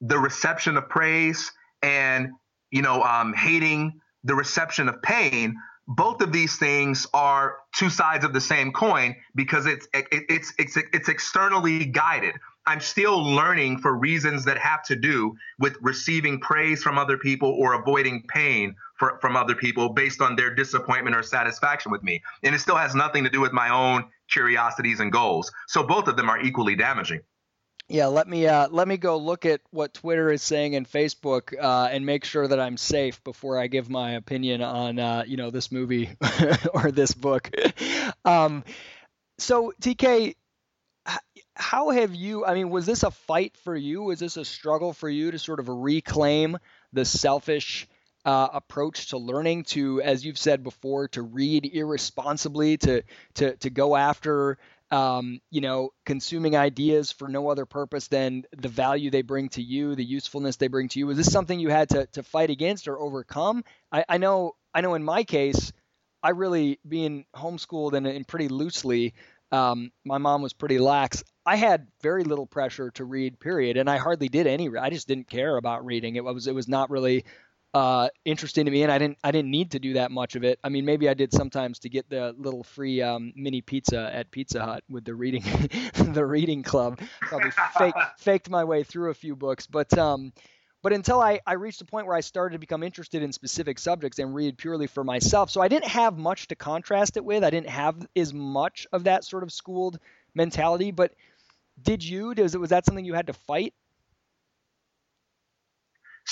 the 0.00 0.18
reception 0.18 0.76
of 0.76 0.88
praise 0.88 1.50
and 1.82 2.30
you 2.70 2.82
know 2.82 3.02
um, 3.02 3.32
hating 3.32 4.00
the 4.24 4.34
reception 4.34 4.88
of 4.88 5.02
pain, 5.02 5.56
both 5.88 6.20
of 6.20 6.32
these 6.32 6.56
things 6.58 7.06
are 7.12 7.56
two 7.74 7.90
sides 7.90 8.24
of 8.24 8.32
the 8.32 8.40
same 8.40 8.72
coin 8.72 9.16
because 9.34 9.66
it's 9.66 9.88
it, 9.92 10.06
it's 10.10 10.52
it's 10.58 10.76
it's 10.76 11.08
externally 11.08 11.84
guided. 11.84 12.34
I'm 12.64 12.80
still 12.80 13.20
learning 13.20 13.78
for 13.78 13.92
reasons 13.96 14.44
that 14.44 14.56
have 14.58 14.84
to 14.84 14.94
do 14.94 15.34
with 15.58 15.76
receiving 15.80 16.38
praise 16.40 16.82
from 16.82 16.96
other 16.96 17.18
people 17.18 17.50
or 17.58 17.72
avoiding 17.74 18.22
pain 18.28 18.76
for, 18.96 19.18
from 19.20 19.34
other 19.34 19.56
people 19.56 19.88
based 19.88 20.22
on 20.22 20.36
their 20.36 20.54
disappointment 20.54 21.16
or 21.16 21.24
satisfaction 21.24 21.90
with 21.90 22.04
me. 22.04 22.22
And 22.44 22.54
it 22.54 22.60
still 22.60 22.76
has 22.76 22.94
nothing 22.94 23.24
to 23.24 23.30
do 23.30 23.40
with 23.40 23.52
my 23.52 23.70
own 23.70 24.04
curiosities 24.30 25.00
and 25.00 25.10
goals. 25.10 25.50
So 25.66 25.82
both 25.82 26.06
of 26.06 26.16
them 26.16 26.30
are 26.30 26.40
equally 26.40 26.76
damaging. 26.76 27.22
Yeah, 27.88 28.06
let 28.06 28.26
me 28.26 28.46
uh, 28.46 28.68
let 28.70 28.88
me 28.88 28.96
go 28.96 29.18
look 29.18 29.44
at 29.44 29.60
what 29.70 29.92
Twitter 29.92 30.30
is 30.30 30.42
saying 30.42 30.76
and 30.76 30.88
Facebook 30.88 31.52
uh, 31.60 31.88
and 31.90 32.06
make 32.06 32.24
sure 32.24 32.48
that 32.48 32.58
I'm 32.58 32.76
safe 32.76 33.22
before 33.22 33.58
I 33.58 33.66
give 33.66 33.90
my 33.90 34.12
opinion 34.12 34.62
on 34.62 34.98
uh, 34.98 35.24
you 35.26 35.36
know 35.36 35.50
this 35.50 35.70
movie 35.70 36.10
or 36.74 36.90
this 36.90 37.12
book. 37.12 37.50
um, 38.24 38.64
so 39.38 39.72
TK, 39.80 40.36
how 41.54 41.90
have 41.90 42.14
you? 42.14 42.44
I 42.46 42.54
mean, 42.54 42.70
was 42.70 42.86
this 42.86 43.02
a 43.02 43.10
fight 43.10 43.56
for 43.58 43.76
you? 43.76 44.02
Was 44.02 44.20
this 44.20 44.36
a 44.36 44.44
struggle 44.44 44.92
for 44.92 45.08
you 45.08 45.30
to 45.30 45.38
sort 45.38 45.60
of 45.60 45.68
reclaim 45.68 46.58
the 46.92 47.04
selfish 47.04 47.88
uh, 48.24 48.48
approach 48.52 49.08
to 49.10 49.18
learning, 49.18 49.64
to, 49.64 50.00
as 50.00 50.24
you've 50.24 50.38
said 50.38 50.62
before, 50.62 51.08
to 51.08 51.22
read 51.22 51.68
irresponsibly, 51.72 52.76
to 52.78 53.02
to 53.34 53.56
to 53.56 53.70
go 53.70 53.96
after 53.96 54.58
um, 54.92 55.40
you 55.50 55.62
know, 55.62 55.90
consuming 56.04 56.54
ideas 56.54 57.10
for 57.10 57.26
no 57.26 57.48
other 57.48 57.64
purpose 57.64 58.08
than 58.08 58.44
the 58.56 58.68
value 58.68 59.10
they 59.10 59.22
bring 59.22 59.48
to 59.50 59.62
you, 59.62 59.94
the 59.96 60.04
usefulness 60.04 60.56
they 60.56 60.68
bring 60.68 60.88
to 60.88 60.98
you. 60.98 61.06
Was 61.06 61.16
this 61.16 61.32
something 61.32 61.58
you 61.58 61.70
had 61.70 61.88
to, 61.88 62.06
to 62.12 62.22
fight 62.22 62.50
against 62.50 62.86
or 62.86 63.00
overcome? 63.00 63.64
I, 63.90 64.04
I 64.06 64.18
know, 64.18 64.52
I 64.74 64.82
know 64.82 64.94
in 64.94 65.02
my 65.02 65.24
case, 65.24 65.72
I 66.22 66.30
really 66.30 66.78
being 66.86 67.24
homeschooled 67.34 67.94
and, 67.94 68.06
and 68.06 68.28
pretty 68.28 68.48
loosely, 68.48 69.14
um, 69.50 69.92
my 70.04 70.18
mom 70.18 70.42
was 70.42 70.52
pretty 70.52 70.78
lax. 70.78 71.24
I 71.44 71.56
had 71.56 71.88
very 72.02 72.24
little 72.24 72.46
pressure 72.46 72.90
to 72.92 73.04
read, 73.04 73.40
period, 73.40 73.78
and 73.78 73.88
I 73.88 73.96
hardly 73.96 74.28
did 74.28 74.46
any. 74.46 74.68
I 74.76 74.90
just 74.90 75.08
didn't 75.08 75.28
care 75.28 75.56
about 75.56 75.84
reading. 75.86 76.16
It 76.16 76.24
was 76.24 76.46
it 76.46 76.54
was 76.54 76.68
not 76.68 76.90
really 76.90 77.24
uh, 77.74 78.08
interesting 78.24 78.66
to 78.66 78.70
me, 78.70 78.82
and 78.82 78.92
I 78.92 78.98
didn't 78.98 79.18
I 79.24 79.30
didn't 79.30 79.50
need 79.50 79.70
to 79.72 79.78
do 79.78 79.94
that 79.94 80.10
much 80.10 80.36
of 80.36 80.44
it. 80.44 80.58
I 80.62 80.68
mean, 80.68 80.84
maybe 80.84 81.08
I 81.08 81.14
did 81.14 81.32
sometimes 81.32 81.78
to 81.80 81.88
get 81.88 82.08
the 82.10 82.34
little 82.36 82.62
free 82.62 83.00
um, 83.00 83.32
mini 83.34 83.62
pizza 83.62 84.10
at 84.12 84.30
Pizza 84.30 84.62
Hut 84.62 84.84
with 84.90 85.04
the 85.04 85.14
reading 85.14 85.42
the 85.94 86.24
reading 86.24 86.62
club. 86.62 87.00
Probably 87.20 87.50
fake, 87.78 87.94
faked 88.18 88.50
my 88.50 88.64
way 88.64 88.82
through 88.84 89.10
a 89.10 89.14
few 89.14 89.34
books, 89.34 89.66
but 89.66 89.96
um, 89.96 90.32
but 90.82 90.92
until 90.92 91.20
I, 91.20 91.40
I 91.46 91.54
reached 91.54 91.80
a 91.80 91.84
point 91.84 92.06
where 92.06 92.16
I 92.16 92.20
started 92.20 92.54
to 92.54 92.58
become 92.58 92.82
interested 92.82 93.22
in 93.22 93.32
specific 93.32 93.78
subjects 93.78 94.18
and 94.18 94.34
read 94.34 94.58
purely 94.58 94.88
for 94.88 95.04
myself, 95.04 95.48
so 95.48 95.60
I 95.60 95.68
didn't 95.68 95.88
have 95.88 96.18
much 96.18 96.48
to 96.48 96.56
contrast 96.56 97.16
it 97.16 97.24
with. 97.24 97.44
I 97.44 97.50
didn't 97.50 97.70
have 97.70 98.06
as 98.16 98.34
much 98.34 98.86
of 98.92 99.04
that 99.04 99.24
sort 99.24 99.44
of 99.44 99.52
schooled 99.52 99.98
mentality. 100.34 100.90
But 100.90 101.14
did 101.80 102.04
you? 102.04 102.34
Was, 102.36 102.56
was 102.56 102.70
that 102.70 102.84
something 102.84 103.04
you 103.04 103.14
had 103.14 103.28
to 103.28 103.32
fight? 103.32 103.74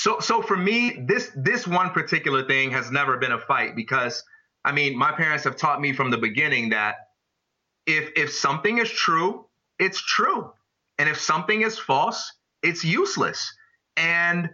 So 0.01 0.19
so 0.19 0.41
for 0.41 0.57
me, 0.57 1.05
this 1.07 1.31
this 1.37 1.67
one 1.67 1.91
particular 1.91 2.47
thing 2.47 2.71
has 2.71 2.91
never 2.91 3.19
been 3.19 3.33
a 3.33 3.39
fight 3.39 3.77
because 3.77 4.25
I 4.65 4.73
mean, 4.73 4.97
my 4.97 5.13
parents 5.13 5.45
have 5.45 5.59
taught 5.59 5.79
me 5.79 5.93
from 5.93 6.11
the 6.11 6.17
beginning 6.17 6.71
that 6.71 6.95
if 7.85 8.11
if 8.17 8.33
something 8.33 8.79
is 8.79 8.91
true, 8.91 9.45
it's 9.79 10.01
true. 10.01 10.51
And 10.99 11.07
if 11.07 11.21
something 11.21 11.61
is 11.61 11.79
false, 11.79 12.33
it's 12.63 12.83
useless. 12.83 13.53
And 13.99 14.49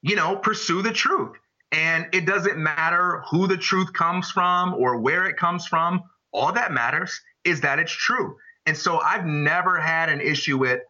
you 0.00 0.16
know, 0.16 0.34
pursue 0.36 0.80
the 0.80 0.94
truth. 0.94 1.36
And 1.72 2.06
it 2.14 2.24
doesn't 2.24 2.56
matter 2.56 3.22
who 3.30 3.46
the 3.46 3.58
truth 3.58 3.92
comes 3.92 4.30
from 4.30 4.72
or 4.72 4.96
where 4.96 5.26
it 5.26 5.36
comes 5.36 5.66
from. 5.66 6.04
All 6.32 6.52
that 6.52 6.72
matters 6.72 7.20
is 7.44 7.60
that 7.60 7.78
it's 7.78 7.92
true. 7.92 8.34
And 8.64 8.74
so 8.74 9.00
I've 9.00 9.26
never 9.26 9.78
had 9.78 10.08
an 10.08 10.22
issue 10.22 10.56
with 10.56 10.80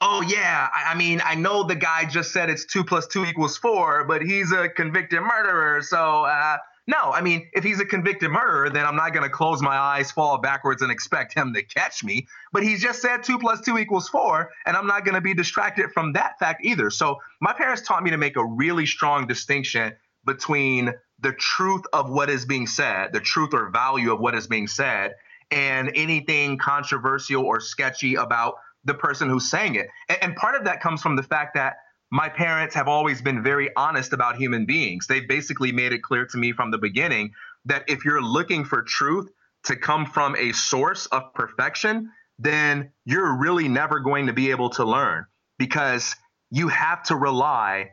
oh 0.00 0.22
yeah, 0.22 0.68
I, 0.72 0.92
I, 0.92 0.94
mean, 0.94 1.20
I 1.24 1.34
know 1.34 1.64
the 1.64 1.74
guy 1.74 2.04
just 2.04 2.32
said 2.32 2.50
it's 2.50 2.64
two 2.64 2.84
plus 2.84 3.06
two 3.06 3.24
equals 3.24 3.56
four, 3.56 4.04
but 4.04 4.22
he's 4.22 4.52
a 4.52 4.68
convicted 4.68 5.20
murderer. 5.20 5.82
So 5.82 6.24
uh, 6.24 6.58
no, 6.86 7.12
I 7.12 7.22
mean, 7.22 7.48
if 7.54 7.64
he's 7.64 7.80
a 7.80 7.86
convicted 7.86 8.30
murderer, 8.30 8.68
then 8.68 8.84
I'm 8.84 8.96
not 8.96 9.14
going 9.14 9.22
to 9.22 9.30
close 9.30 9.62
my 9.62 9.74
eyes, 9.74 10.10
fall 10.10 10.38
backwards, 10.38 10.82
and 10.82 10.92
expect 10.92 11.32
him 11.32 11.54
to 11.54 11.62
catch 11.62 12.04
me. 12.04 12.26
But 12.52 12.62
he 12.62 12.76
just 12.76 13.00
said 13.00 13.22
two 13.22 13.38
plus 13.38 13.62
two 13.62 13.78
equals 13.78 14.08
four, 14.08 14.50
and 14.66 14.76
I'm 14.76 14.86
not 14.86 15.04
going 15.04 15.14
to 15.14 15.22
be 15.22 15.32
distracted 15.32 15.92
from 15.92 16.12
that 16.12 16.38
fact 16.38 16.64
either. 16.64 16.90
So 16.90 17.20
my 17.40 17.54
parents 17.54 17.82
taught 17.82 18.02
me 18.02 18.10
to 18.10 18.18
make 18.18 18.36
a 18.36 18.44
really 18.44 18.84
strong 18.84 19.26
distinction 19.26 19.94
between 20.26 20.92
the 21.20 21.32
truth 21.32 21.82
of 21.92 22.10
what 22.10 22.28
is 22.28 22.44
being 22.44 22.66
said, 22.66 23.12
the 23.12 23.20
truth 23.20 23.54
or 23.54 23.70
value 23.70 24.12
of 24.12 24.20
what 24.20 24.34
is 24.34 24.46
being 24.46 24.66
said, 24.66 25.14
and 25.50 25.90
anything 25.94 26.58
controversial 26.58 27.44
or 27.44 27.60
sketchy 27.60 28.16
about 28.16 28.56
the 28.84 28.94
person 28.94 29.28
who's 29.28 29.50
saying 29.50 29.74
it. 29.76 29.88
And, 30.08 30.18
and 30.22 30.36
part 30.36 30.54
of 30.54 30.64
that 30.64 30.80
comes 30.80 31.02
from 31.02 31.16
the 31.16 31.22
fact 31.22 31.54
that 31.54 31.76
my 32.10 32.28
parents 32.28 32.74
have 32.74 32.86
always 32.86 33.22
been 33.22 33.42
very 33.42 33.70
honest 33.76 34.12
about 34.12 34.36
human 34.36 34.66
beings. 34.66 35.06
They've 35.06 35.26
basically 35.26 35.72
made 35.72 35.92
it 35.92 36.02
clear 36.02 36.26
to 36.26 36.38
me 36.38 36.52
from 36.52 36.70
the 36.70 36.78
beginning 36.78 37.32
that 37.64 37.84
if 37.88 38.04
you're 38.04 38.22
looking 38.22 38.64
for 38.64 38.82
truth 38.82 39.28
to 39.64 39.76
come 39.76 40.06
from 40.06 40.36
a 40.36 40.52
source 40.52 41.06
of 41.06 41.32
perfection, 41.34 42.10
then 42.38 42.90
you're 43.04 43.36
really 43.38 43.68
never 43.68 44.00
going 44.00 44.26
to 44.26 44.32
be 44.32 44.50
able 44.50 44.70
to 44.70 44.84
learn 44.84 45.26
because 45.58 46.14
you 46.50 46.68
have 46.68 47.02
to 47.04 47.16
rely 47.16 47.90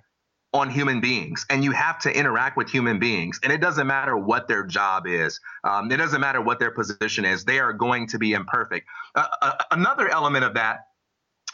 on 0.54 0.70
human 0.70 1.00
beings 1.00 1.46
and 1.50 1.64
you 1.64 1.72
have 1.72 1.98
to 2.00 2.14
interact 2.14 2.58
with 2.58 2.70
human 2.70 3.00
beings 3.00 3.40
and 3.44 3.54
it 3.54 3.62
doesn't 3.62 3.88
matter 3.88 4.18
what 4.18 4.48
their 4.48 4.66
job 4.66 5.08
is 5.08 5.40
um, 5.64 5.90
it 5.92 5.98
doesn't 5.98 6.20
matter 6.20 6.42
what 6.42 6.60
their 6.60 6.72
position 6.72 7.24
is 7.24 7.46
they 7.46 7.60
are 7.60 7.72
going 7.72 8.06
to 8.08 8.18
be 8.18 8.34
imperfect. 8.34 8.86
Uh, 9.16 9.28
uh, 9.42 9.54
another 9.72 10.10
element 10.10 10.44
of 10.44 10.54
that 10.56 10.88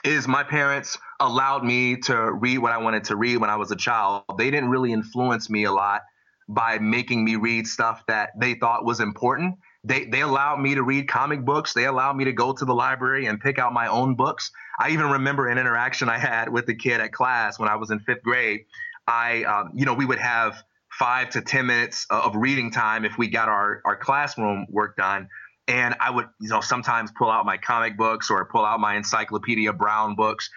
is 0.03 0.27
my 0.27 0.43
parents 0.43 0.97
allowed 1.19 1.63
me 1.63 1.95
to 1.97 2.31
read 2.33 2.57
what 2.57 2.71
i 2.71 2.77
wanted 2.77 3.03
to 3.03 3.15
read 3.15 3.38
when 3.38 3.49
i 3.49 3.55
was 3.55 3.71
a 3.71 3.75
child. 3.75 4.23
They 4.38 4.49
didn't 4.49 4.69
really 4.69 4.91
influence 4.91 5.49
me 5.49 5.65
a 5.65 5.71
lot 5.71 6.01
by 6.49 6.79
making 6.79 7.23
me 7.23 7.36
read 7.36 7.67
stuff 7.67 8.03
that 8.07 8.31
they 8.39 8.53
thought 8.55 8.86
was 8.86 8.99
important. 8.99 9.55
They 9.83 10.05
they 10.05 10.21
allowed 10.21 10.60
me 10.60 10.75
to 10.75 10.83
read 10.83 11.07
comic 11.07 11.45
books. 11.45 11.73
They 11.73 11.86
allowed 11.86 12.15
me 12.15 12.25
to 12.25 12.31
go 12.31 12.53
to 12.53 12.65
the 12.65 12.73
library 12.73 13.25
and 13.25 13.39
pick 13.39 13.60
out 13.60 13.73
my 13.73 13.88
own 13.88 14.15
books. 14.15 14.51
I 14.79 14.91
even 14.91 15.10
remember 15.10 15.47
an 15.47 15.57
interaction 15.57 16.10
i 16.10 16.17
had 16.17 16.49
with 16.49 16.67
a 16.69 16.73
kid 16.73 17.01
at 17.01 17.12
class 17.12 17.60
when 17.60 17.69
i 17.69 17.75
was 17.75 17.91
in 17.91 17.99
fifth 17.99 18.23
grade 18.23 18.65
I, 19.07 19.43
um, 19.43 19.71
you 19.73 19.85
know, 19.85 19.93
we 19.93 20.05
would 20.05 20.19
have 20.19 20.61
five 20.91 21.29
to 21.31 21.41
10 21.41 21.65
minutes 21.65 22.05
of 22.09 22.35
reading 22.35 22.71
time 22.71 23.05
if 23.05 23.17
we 23.17 23.27
got 23.27 23.49
our, 23.49 23.81
our 23.85 23.95
classroom 23.95 24.65
work 24.69 24.97
done. 24.97 25.29
And 25.67 25.95
I 25.99 26.11
would, 26.11 26.27
you 26.39 26.49
know, 26.49 26.61
sometimes 26.61 27.11
pull 27.17 27.29
out 27.29 27.45
my 27.45 27.57
comic 27.57 27.97
books 27.97 28.29
or 28.31 28.45
pull 28.45 28.65
out 28.65 28.79
my 28.79 28.95
Encyclopedia 28.95 29.73
Brown 29.73 30.15
books. 30.15 30.49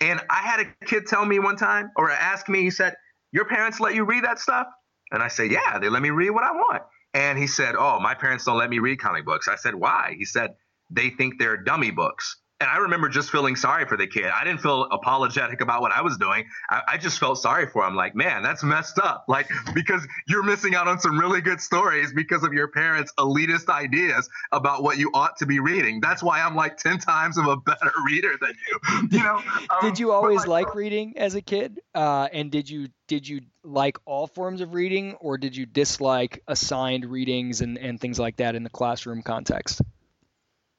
And 0.00 0.20
I 0.30 0.42
had 0.42 0.60
a 0.60 0.86
kid 0.86 1.06
tell 1.06 1.24
me 1.24 1.38
one 1.38 1.56
time 1.56 1.90
or 1.96 2.10
ask 2.10 2.48
me, 2.48 2.62
he 2.62 2.70
said, 2.70 2.94
Your 3.32 3.44
parents 3.44 3.80
let 3.80 3.94
you 3.94 4.04
read 4.04 4.24
that 4.24 4.38
stuff? 4.38 4.66
And 5.10 5.22
I 5.22 5.28
said, 5.28 5.50
Yeah, 5.50 5.78
they 5.78 5.90
let 5.90 6.02
me 6.02 6.10
read 6.10 6.30
what 6.30 6.44
I 6.44 6.52
want. 6.52 6.82
And 7.12 7.38
he 7.38 7.46
said, 7.46 7.74
Oh, 7.78 8.00
my 8.00 8.14
parents 8.14 8.44
don't 8.44 8.56
let 8.56 8.70
me 8.70 8.78
read 8.78 8.98
comic 8.98 9.26
books. 9.26 9.48
I 9.48 9.56
said, 9.56 9.74
Why? 9.74 10.14
He 10.18 10.24
said, 10.24 10.54
They 10.90 11.10
think 11.10 11.38
they're 11.38 11.58
dummy 11.58 11.90
books. 11.90 12.36
And 12.64 12.72
I 12.72 12.78
remember 12.78 13.10
just 13.10 13.30
feeling 13.30 13.56
sorry 13.56 13.84
for 13.84 13.98
the 13.98 14.06
kid. 14.06 14.24
I 14.24 14.42
didn't 14.42 14.62
feel 14.62 14.84
apologetic 14.84 15.60
about 15.60 15.82
what 15.82 15.92
I 15.92 16.00
was 16.00 16.16
doing. 16.16 16.46
I, 16.70 16.80
I, 16.88 16.96
just 16.96 17.18
felt 17.18 17.36
sorry 17.36 17.66
for 17.66 17.86
him. 17.86 17.94
Like, 17.94 18.14
man, 18.14 18.42
that's 18.42 18.64
messed 18.64 18.98
up. 18.98 19.26
Like, 19.28 19.50
because 19.74 20.00
you're 20.26 20.42
missing 20.42 20.74
out 20.74 20.88
on 20.88 20.98
some 20.98 21.20
really 21.20 21.42
good 21.42 21.60
stories 21.60 22.14
because 22.14 22.42
of 22.42 22.54
your 22.54 22.68
parents' 22.68 23.12
elitist 23.18 23.68
ideas 23.68 24.30
about 24.50 24.82
what 24.82 24.96
you 24.96 25.10
ought 25.12 25.36
to 25.40 25.46
be 25.46 25.60
reading. 25.60 26.00
That's 26.00 26.22
why 26.22 26.40
I'm 26.40 26.56
like 26.56 26.78
10 26.78 27.00
times 27.00 27.36
of 27.36 27.44
a 27.44 27.58
better 27.58 27.92
reader 28.06 28.32
than 28.40 28.54
you. 28.66 29.08
You 29.10 29.24
know? 29.24 29.42
Um, 29.68 29.82
did 29.82 29.98
you 29.98 30.12
always 30.12 30.46
like 30.46 30.74
reading 30.74 31.18
as 31.18 31.34
a 31.34 31.42
kid? 31.42 31.82
Uh, 31.94 32.28
and 32.32 32.50
did 32.50 32.70
you 32.70 32.88
did 33.08 33.28
you 33.28 33.42
like 33.62 33.98
all 34.06 34.26
forms 34.26 34.62
of 34.62 34.72
reading 34.72 35.12
or 35.20 35.36
did 35.36 35.54
you 35.54 35.66
dislike 35.66 36.42
assigned 36.48 37.04
readings 37.04 37.60
and, 37.60 37.76
and 37.76 38.00
things 38.00 38.18
like 38.18 38.36
that 38.36 38.54
in 38.54 38.62
the 38.62 38.70
classroom 38.70 39.22
context? 39.22 39.82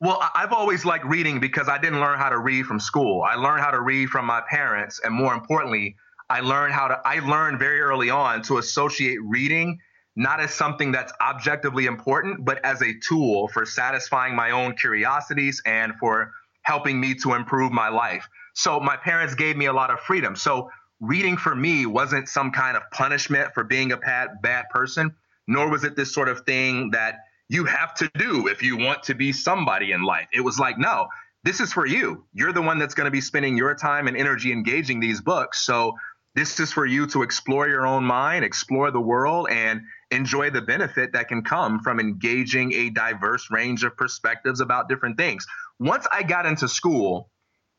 Well, 0.02 0.22
I've 0.36 0.52
always 0.52 0.84
liked 0.84 1.06
reading 1.06 1.40
because 1.40 1.70
I 1.70 1.78
didn't 1.78 2.02
learn 2.02 2.20
how 2.20 2.30
to 2.30 2.38
read 2.38 2.66
from 2.66 2.80
school. 2.80 3.24
I 3.24 3.36
learned 3.36 3.62
how 3.62 3.72
to 3.72 3.82
read 3.82 4.10
from 4.10 4.26
my 4.26 4.42
parents, 4.50 5.00
and 5.04 5.14
more 5.14 5.34
importantly, 5.34 5.96
I 6.30 6.42
learned 6.42 6.74
how 6.74 6.88
to. 6.90 7.02
I 7.06 7.20
learned 7.20 7.60
very 7.60 7.82
early 7.82 8.10
on 8.10 8.42
to 8.44 8.58
associate 8.58 9.20
reading 9.24 9.80
not 10.16 10.40
as 10.40 10.54
something 10.54 10.92
that's 10.92 11.12
objectively 11.22 11.86
important, 11.86 12.46
but 12.46 12.64
as 12.64 12.82
a 12.82 12.94
tool 13.08 13.48
for 13.50 13.66
satisfying 13.66 14.36
my 14.36 14.52
own 14.52 14.76
curiosities 14.76 15.62
and 15.66 15.94
for 16.00 16.32
helping 16.62 17.00
me 17.00 17.14
to 17.16 17.34
improve 17.34 17.72
my 17.72 17.90
life. 17.90 18.28
So 18.54 18.80
my 18.80 18.96
parents 18.96 19.36
gave 19.36 19.58
me 19.58 19.66
a 19.66 19.74
lot 19.74 19.92
of 19.92 20.00
freedom. 20.00 20.36
So 20.36 20.70
reading 21.02 21.36
for 21.36 21.54
me 21.54 21.86
wasn't 21.86 22.30
some 22.30 22.52
kind 22.52 22.78
of 22.78 22.84
punishment 22.92 23.54
for 23.54 23.64
being 23.64 23.92
a 23.92 23.98
bad 23.98 24.42
bad 24.42 24.66
person, 24.70 25.14
nor 25.48 25.70
was 25.70 25.84
it 25.84 25.96
this 25.96 26.14
sort 26.14 26.30
of 26.30 26.42
thing 26.42 26.92
that 26.92 27.16
you 27.50 27.66
have 27.66 27.94
to 27.96 28.10
do 28.18 28.48
if 28.48 28.64
you 28.64 28.78
want 28.78 29.04
to 29.04 29.14
be 29.14 29.32
somebody 29.32 29.92
in 29.92 30.02
life. 30.02 30.28
It 30.34 30.42
was 30.42 30.58
like, 30.60 30.78
no, 30.78 31.08
this 31.44 31.60
is 31.60 31.72
for 31.72 31.86
you. 31.86 32.26
You're 32.34 32.54
the 32.54 32.62
one 32.62 32.80
that's 32.80 32.96
going 32.96 33.06
to 33.06 33.12
be 33.12 33.22
spending 33.22 33.56
your 33.56 33.76
time 33.76 34.08
and 34.08 34.18
energy 34.18 34.52
engaging 34.52 35.00
these 35.00 35.22
books. 35.22 35.64
So 35.64 35.96
this 36.34 36.60
is 36.60 36.74
for 36.74 36.86
you 36.86 37.08
to 37.08 37.22
explore 37.22 37.68
your 37.68 37.86
own 37.86 38.04
mind, 38.04 38.44
explore 38.44 38.92
the 38.92 39.00
world, 39.00 39.48
and 39.50 39.82
enjoy 40.12 40.50
the 40.50 40.62
benefit 40.62 41.14
that 41.14 41.28
can 41.28 41.44
come 41.44 41.80
from 41.80 42.00
engaging 42.00 42.74
a 42.74 42.90
diverse 42.90 43.50
range 43.52 43.84
of 43.84 43.96
perspectives 43.96 44.60
about 44.60 44.90
different 44.90 45.18
things. 45.18 45.46
Once 45.80 46.08
I 46.12 46.24
got 46.24 46.46
into 46.46 46.68
school 46.68 47.30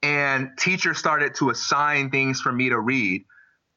and 0.02 0.50
teachers 0.58 0.98
started 0.98 1.34
to 1.36 1.50
assign 1.50 2.10
things 2.10 2.40
for 2.40 2.52
me 2.52 2.68
to 2.68 2.78
read, 2.78 3.24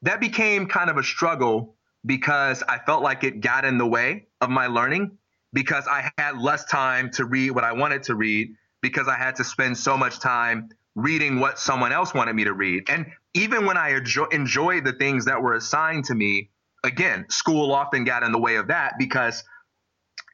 that 0.02 0.20
became 0.20 0.66
kind 0.66 0.88
of 0.88 0.96
a 0.96 1.02
struggle 1.02 1.76
because 2.06 2.62
I 2.62 2.78
felt 2.78 3.02
like 3.02 3.24
it 3.24 3.40
got 3.40 3.64
in 3.64 3.76
the 3.76 3.86
way 3.86 4.28
of 4.40 4.48
my 4.48 4.68
learning 4.68 5.18
because 5.52 5.86
I 5.86 6.10
had 6.18 6.38
less 6.38 6.64
time 6.64 7.10
to 7.12 7.24
read 7.24 7.50
what 7.50 7.64
I 7.64 7.72
wanted 7.72 8.04
to 8.04 8.14
read 8.14 8.54
because 8.82 9.08
I 9.08 9.16
had 9.16 9.36
to 9.36 9.44
spend 9.44 9.76
so 9.76 9.96
much 9.96 10.20
time 10.20 10.70
reading 10.94 11.40
what 11.40 11.58
someone 11.58 11.92
else 11.92 12.14
wanted 12.14 12.34
me 12.34 12.44
to 12.44 12.52
read. 12.52 12.88
And 12.88 13.06
even 13.34 13.66
when 13.66 13.76
I 13.76 13.90
enjoy, 13.96 14.24
enjoyed 14.26 14.84
the 14.84 14.92
things 14.92 15.24
that 15.26 15.42
were 15.42 15.54
assigned 15.54 16.06
to 16.06 16.14
me, 16.14 16.50
again, 16.84 17.26
school 17.28 17.72
often 17.72 18.04
got 18.04 18.22
in 18.22 18.32
the 18.32 18.38
way 18.38 18.56
of 18.56 18.68
that 18.68 18.94
because 18.98 19.44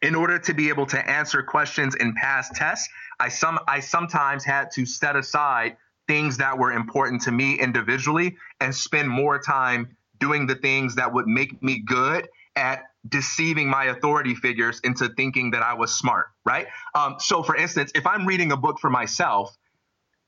in 0.02 0.14
order 0.14 0.38
to 0.38 0.54
be 0.54 0.68
able 0.68 0.86
to 0.86 1.10
answer 1.10 1.42
questions 1.42 1.94
in 1.94 2.14
past 2.14 2.54
tests, 2.54 2.88
I 3.18 3.28
some 3.28 3.58
I 3.66 3.80
sometimes 3.80 4.44
had 4.44 4.70
to 4.72 4.84
set 4.84 5.16
aside 5.16 5.76
things 6.06 6.36
that 6.36 6.58
were 6.58 6.72
important 6.72 7.22
to 7.22 7.32
me 7.32 7.58
individually 7.58 8.36
and 8.60 8.74
spend 8.74 9.08
more 9.08 9.38
time 9.38 9.96
doing 10.18 10.46
the 10.46 10.54
things 10.54 10.94
that 10.96 11.12
would 11.12 11.26
make 11.26 11.62
me 11.62 11.82
good 11.84 12.28
at 12.54 12.84
deceiving 13.08 13.68
my 13.68 13.84
authority 13.84 14.34
figures 14.34 14.80
into 14.84 15.08
thinking 15.10 15.50
that 15.52 15.62
I 15.62 15.74
was 15.74 15.94
smart, 15.94 16.28
right? 16.44 16.66
Um, 16.94 17.16
so, 17.18 17.42
for 17.42 17.56
instance, 17.56 17.92
if 17.94 18.06
I'm 18.06 18.26
reading 18.26 18.52
a 18.52 18.56
book 18.56 18.78
for 18.80 18.90
myself, 18.90 19.56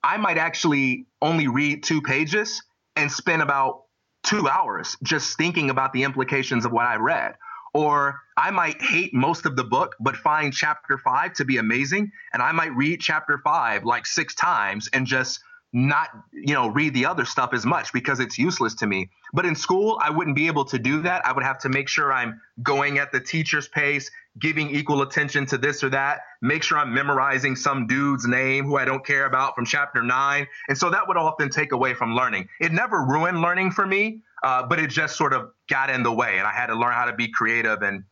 I 0.03 0.17
might 0.17 0.39
actually 0.39 1.07
only 1.21 1.49
read 1.49 1.83
two 1.83 2.03
pages 2.03 2.63
and 2.97 3.11
spend 3.11 3.43
about 3.43 3.85
two 4.23 4.49
hours 4.49 4.97
just 5.03 5.37
thinking 5.37 5.71
about 5.71 5.93
the 5.93 6.05
implications 6.05 6.65
of 6.65 6.73
what 6.73 6.87
I 6.87 6.97
read. 6.97 7.35
Or 7.75 8.21
I 8.37 8.51
might 8.51 8.81
hate 8.81 9.13
most 9.13 9.47
of 9.47 9.55
the 9.55 9.65
book, 9.65 9.95
but 10.01 10.17
find 10.17 10.53
chapter 10.53 10.99
five 10.99 11.35
to 11.35 11.45
be 11.45 11.59
amazing. 11.59 12.11
And 12.33 12.43
I 12.43 12.53
might 12.53 12.75
read 12.75 13.01
chapter 13.01 13.41
five 13.45 13.85
like 13.85 14.07
six 14.07 14.35
times 14.35 14.89
and 14.93 15.07
just 15.07 15.41
not 15.73 16.09
you 16.33 16.55
know 16.55 16.69
read 16.69 16.95
the 16.95 17.05
other 17.05 17.25
stuff 17.25 17.53
as 17.53 17.67
much 17.67 17.93
because 17.93 18.21
it's 18.21 18.39
useless 18.39 18.75
to 18.75 18.87
me. 18.87 19.11
But 19.33 19.45
in 19.45 19.55
school 19.55 19.99
i 20.03 20.11
wouldn't 20.11 20.37
be 20.37 20.47
able 20.47 20.65
to 20.67 20.79
do 20.79 21.03
that. 21.03 21.27
I 21.27 21.33
would 21.33 21.45
have 21.45 21.59
to 21.61 21.69
make 21.69 21.89
sure 21.89 22.13
i'm 22.13 22.41
going 22.63 22.99
at 22.99 23.13
the 23.13 23.21
teacher's 23.21 23.69
pace 23.69 24.11
giving 24.39 24.71
equal 24.71 25.03
attention 25.03 25.47
to 25.47 25.59
this 25.59 25.83
or 25.85 25.91
that 25.91 26.21
make 26.41 26.63
sure 26.63 26.79
i'm 26.79 26.95
memorizing 26.95 27.57
some 27.57 27.87
dude's 27.87 28.27
name 28.27 28.65
who 28.65 28.77
i 28.77 28.85
don't 28.85 29.05
care 29.05 29.27
about 29.27 29.55
from 29.55 29.67
chapter 29.67 30.03
9 30.03 30.47
and 30.69 30.79
so 30.79 30.91
that 30.91 31.07
would 31.07 31.17
often 31.17 31.51
take 31.51 31.73
away 31.73 31.95
from 31.95 32.15
learning. 32.15 32.49
It 32.61 32.73
never 32.73 33.05
ruined 33.05 33.41
learning 33.41 33.73
for 33.73 33.87
me 33.87 34.23
uh, 34.43 34.63
but 34.67 34.79
it 34.79 34.89
just 34.89 35.17
sort 35.17 35.33
of 35.33 35.51
got 35.69 35.91
in 35.91 36.03
the 36.03 36.13
way 36.13 36.39
and 36.39 36.47
i 36.47 36.53
had 36.53 36.67
to 36.67 36.75
learn 36.75 36.93
how 36.93 37.05
to 37.05 37.13
be 37.13 37.29
creative 37.29 37.83
and 37.83 38.05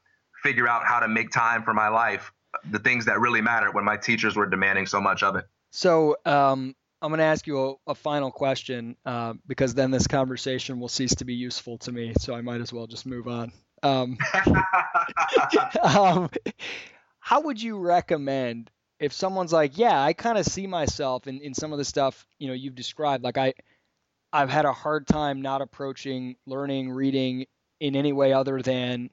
figure 0.42 0.68
out 0.68 0.84
how 0.84 1.00
to 1.00 1.08
make 1.08 1.30
time 1.30 1.62
for 1.62 1.72
my 1.72 1.88
life 1.88 2.32
the 2.70 2.78
things 2.78 3.04
that 3.04 3.20
really 3.20 3.40
mattered 3.40 3.74
when 3.74 3.84
my 3.84 3.96
teachers 3.96 4.36
were 4.36 4.46
demanding 4.46 4.86
so 4.86 5.00
much 5.00 5.22
of 5.22 5.36
it. 5.36 5.44
So 5.70 6.16
um 6.24 6.74
I'm 7.06 7.12
going 7.12 7.18
to 7.18 7.24
ask 7.24 7.46
you 7.46 7.78
a, 7.86 7.92
a 7.92 7.94
final 7.94 8.32
question 8.32 8.96
uh, 9.06 9.34
because 9.46 9.74
then 9.74 9.92
this 9.92 10.08
conversation 10.08 10.80
will 10.80 10.88
cease 10.88 11.14
to 11.16 11.24
be 11.24 11.34
useful 11.34 11.78
to 11.78 11.92
me. 11.92 12.14
So 12.18 12.34
I 12.34 12.40
might 12.40 12.60
as 12.60 12.72
well 12.72 12.88
just 12.88 13.06
move 13.06 13.28
on. 13.28 13.52
Um, 13.84 14.18
um, 15.82 16.28
how 17.20 17.42
would 17.42 17.62
you 17.62 17.78
recommend 17.78 18.72
if 18.98 19.12
someone's 19.12 19.52
like, 19.52 19.78
yeah, 19.78 20.02
I 20.02 20.14
kind 20.14 20.36
of 20.36 20.46
see 20.46 20.66
myself 20.66 21.28
in, 21.28 21.40
in 21.40 21.54
some 21.54 21.72
of 21.72 21.78
the 21.78 21.84
stuff 21.84 22.26
you 22.40 22.48
know 22.48 22.54
you've 22.54 22.74
described. 22.74 23.22
Like 23.22 23.38
I, 23.38 23.54
I've 24.32 24.50
had 24.50 24.64
a 24.64 24.72
hard 24.72 25.06
time 25.06 25.42
not 25.42 25.62
approaching 25.62 26.34
learning, 26.44 26.90
reading 26.90 27.46
in 27.78 27.94
any 27.94 28.12
way 28.12 28.32
other 28.32 28.62
than 28.62 29.10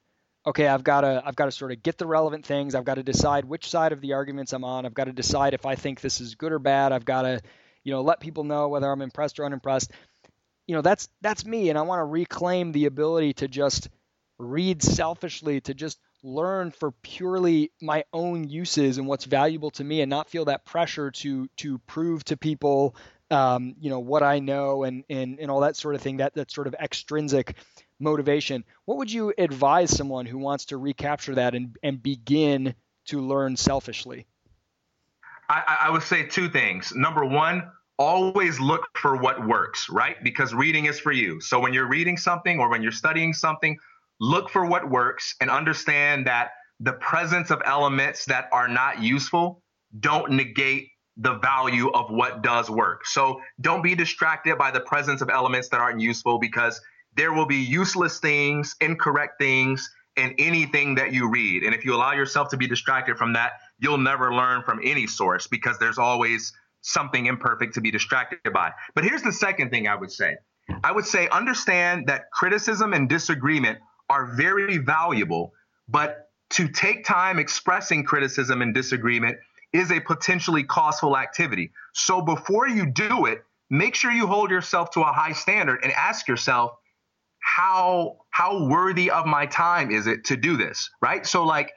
okay, 0.47 0.67
I've 0.67 0.83
got 0.83 1.01
to 1.01 1.21
I've 1.23 1.35
got 1.35 1.45
to 1.45 1.51
sort 1.51 1.71
of 1.71 1.83
get 1.83 1.99
the 1.99 2.07
relevant 2.07 2.43
things. 2.43 2.75
I've 2.75 2.85
got 2.85 2.95
to 2.95 3.03
decide 3.03 3.45
which 3.45 3.69
side 3.69 3.91
of 3.91 4.01
the 4.01 4.13
arguments 4.13 4.53
I'm 4.53 4.63
on. 4.63 4.87
I've 4.87 4.93
got 4.93 5.05
to 5.05 5.13
decide 5.13 5.53
if 5.53 5.67
I 5.67 5.75
think 5.75 6.01
this 6.01 6.21
is 6.21 6.35
good 6.35 6.51
or 6.51 6.59
bad. 6.59 6.91
I've 6.91 7.05
got 7.05 7.23
to 7.23 7.41
you 7.83 7.91
know, 7.91 8.01
let 8.01 8.19
people 8.19 8.43
know 8.43 8.67
whether 8.67 8.91
I'm 8.91 9.01
impressed 9.01 9.39
or 9.39 9.45
unimpressed. 9.45 9.91
You 10.67 10.75
know, 10.75 10.81
that's 10.81 11.09
that's 11.21 11.45
me, 11.45 11.69
and 11.69 11.77
I 11.77 11.81
want 11.81 11.99
to 11.99 12.05
reclaim 12.05 12.71
the 12.71 12.85
ability 12.85 13.33
to 13.35 13.47
just 13.47 13.89
read 14.39 14.81
selfishly, 14.81 15.61
to 15.61 15.73
just 15.73 15.99
learn 16.23 16.71
for 16.71 16.91
purely 17.03 17.71
my 17.81 18.05
own 18.13 18.49
uses 18.49 18.97
and 18.97 19.07
what's 19.07 19.25
valuable 19.25 19.71
to 19.71 19.83
me, 19.83 20.01
and 20.01 20.09
not 20.09 20.29
feel 20.29 20.45
that 20.45 20.65
pressure 20.65 21.11
to 21.11 21.49
to 21.57 21.79
prove 21.79 22.23
to 22.25 22.37
people, 22.37 22.95
um, 23.29 23.75
you 23.79 23.89
know, 23.89 23.99
what 23.99 24.23
I 24.23 24.39
know 24.39 24.83
and 24.83 25.03
and 25.09 25.39
and 25.39 25.51
all 25.51 25.61
that 25.61 25.75
sort 25.75 25.95
of 25.95 26.01
thing. 26.01 26.17
That 26.17 26.35
that 26.35 26.51
sort 26.51 26.67
of 26.67 26.75
extrinsic 26.75 27.55
motivation. 27.99 28.63
What 28.85 28.97
would 28.99 29.11
you 29.11 29.33
advise 29.37 29.95
someone 29.95 30.25
who 30.25 30.37
wants 30.37 30.65
to 30.65 30.77
recapture 30.77 31.35
that 31.35 31.55
and 31.55 31.77
and 31.83 32.01
begin 32.01 32.75
to 33.07 33.19
learn 33.19 33.57
selfishly? 33.57 34.25
I, 35.53 35.77
I 35.87 35.89
would 35.89 36.03
say 36.03 36.25
two 36.25 36.49
things. 36.49 36.93
Number 36.95 37.25
one, 37.25 37.63
always 37.99 38.59
look 38.59 38.87
for 38.95 39.17
what 39.17 39.45
works, 39.45 39.87
right? 39.89 40.15
Because 40.23 40.53
reading 40.53 40.85
is 40.85 40.99
for 40.99 41.11
you. 41.11 41.39
So 41.41 41.59
when 41.59 41.73
you're 41.73 41.87
reading 41.87 42.17
something 42.17 42.59
or 42.59 42.69
when 42.69 42.81
you're 42.81 42.91
studying 42.91 43.33
something, 43.33 43.77
look 44.19 44.49
for 44.49 44.65
what 44.65 44.89
works 44.89 45.35
and 45.41 45.49
understand 45.49 46.27
that 46.27 46.51
the 46.79 46.93
presence 46.93 47.51
of 47.51 47.61
elements 47.65 48.25
that 48.25 48.47
are 48.51 48.67
not 48.67 49.01
useful 49.01 49.61
don't 49.99 50.31
negate 50.31 50.89
the 51.17 51.35
value 51.35 51.89
of 51.91 52.09
what 52.09 52.41
does 52.41 52.69
work. 52.69 53.05
So 53.05 53.39
don't 53.61 53.83
be 53.83 53.93
distracted 53.93 54.57
by 54.57 54.71
the 54.71 54.79
presence 54.79 55.21
of 55.21 55.29
elements 55.29 55.69
that 55.69 55.79
aren't 55.79 56.01
useful 56.01 56.39
because 56.39 56.81
there 57.15 57.31
will 57.31 57.45
be 57.45 57.57
useless 57.57 58.19
things, 58.19 58.75
incorrect 58.81 59.35
things 59.39 59.87
in 60.15 60.33
anything 60.39 60.95
that 60.95 61.13
you 61.13 61.29
read. 61.29 61.63
And 61.63 61.75
if 61.75 61.85
you 61.85 61.93
allow 61.93 62.13
yourself 62.13 62.49
to 62.49 62.57
be 62.57 62.67
distracted 62.67 63.17
from 63.17 63.33
that, 63.33 63.53
you'll 63.79 63.97
never 63.97 64.33
learn 64.33 64.63
from 64.63 64.79
any 64.83 65.07
source 65.07 65.47
because 65.47 65.77
there's 65.79 65.97
always 65.97 66.53
something 66.81 67.25
imperfect 67.25 67.73
to 67.75 67.81
be 67.81 67.91
distracted 67.91 68.39
by. 68.53 68.71
But 68.93 69.03
here's 69.03 69.21
the 69.21 69.31
second 69.31 69.69
thing 69.69 69.87
I 69.87 69.95
would 69.95 70.11
say 70.11 70.37
I 70.83 70.91
would 70.91 71.05
say 71.05 71.27
understand 71.29 72.07
that 72.07 72.31
criticism 72.31 72.93
and 72.93 73.09
disagreement 73.09 73.79
are 74.09 74.35
very 74.35 74.77
valuable, 74.77 75.53
but 75.87 76.29
to 76.51 76.67
take 76.67 77.03
time 77.03 77.39
expressing 77.39 78.03
criticism 78.03 78.61
and 78.61 78.73
disagreement 78.73 79.37
is 79.73 79.91
a 79.91 79.99
potentially 79.99 80.63
costful 80.63 81.17
activity. 81.17 81.71
So 81.93 82.21
before 82.21 82.67
you 82.67 82.85
do 82.85 83.25
it, 83.25 83.43
make 83.69 83.95
sure 83.95 84.11
you 84.11 84.27
hold 84.27 84.51
yourself 84.51 84.91
to 84.91 85.01
a 85.01 85.11
high 85.11 85.33
standard 85.33 85.79
and 85.83 85.91
ask 85.93 86.27
yourself, 86.27 86.73
how 87.39 88.17
how 88.29 88.67
worthy 88.67 89.11
of 89.11 89.25
my 89.25 89.45
time 89.45 89.91
is 89.91 90.07
it 90.07 90.25
to 90.25 90.37
do 90.37 90.55
this? 90.55 90.89
Right? 91.01 91.25
So 91.25 91.43
like 91.43 91.73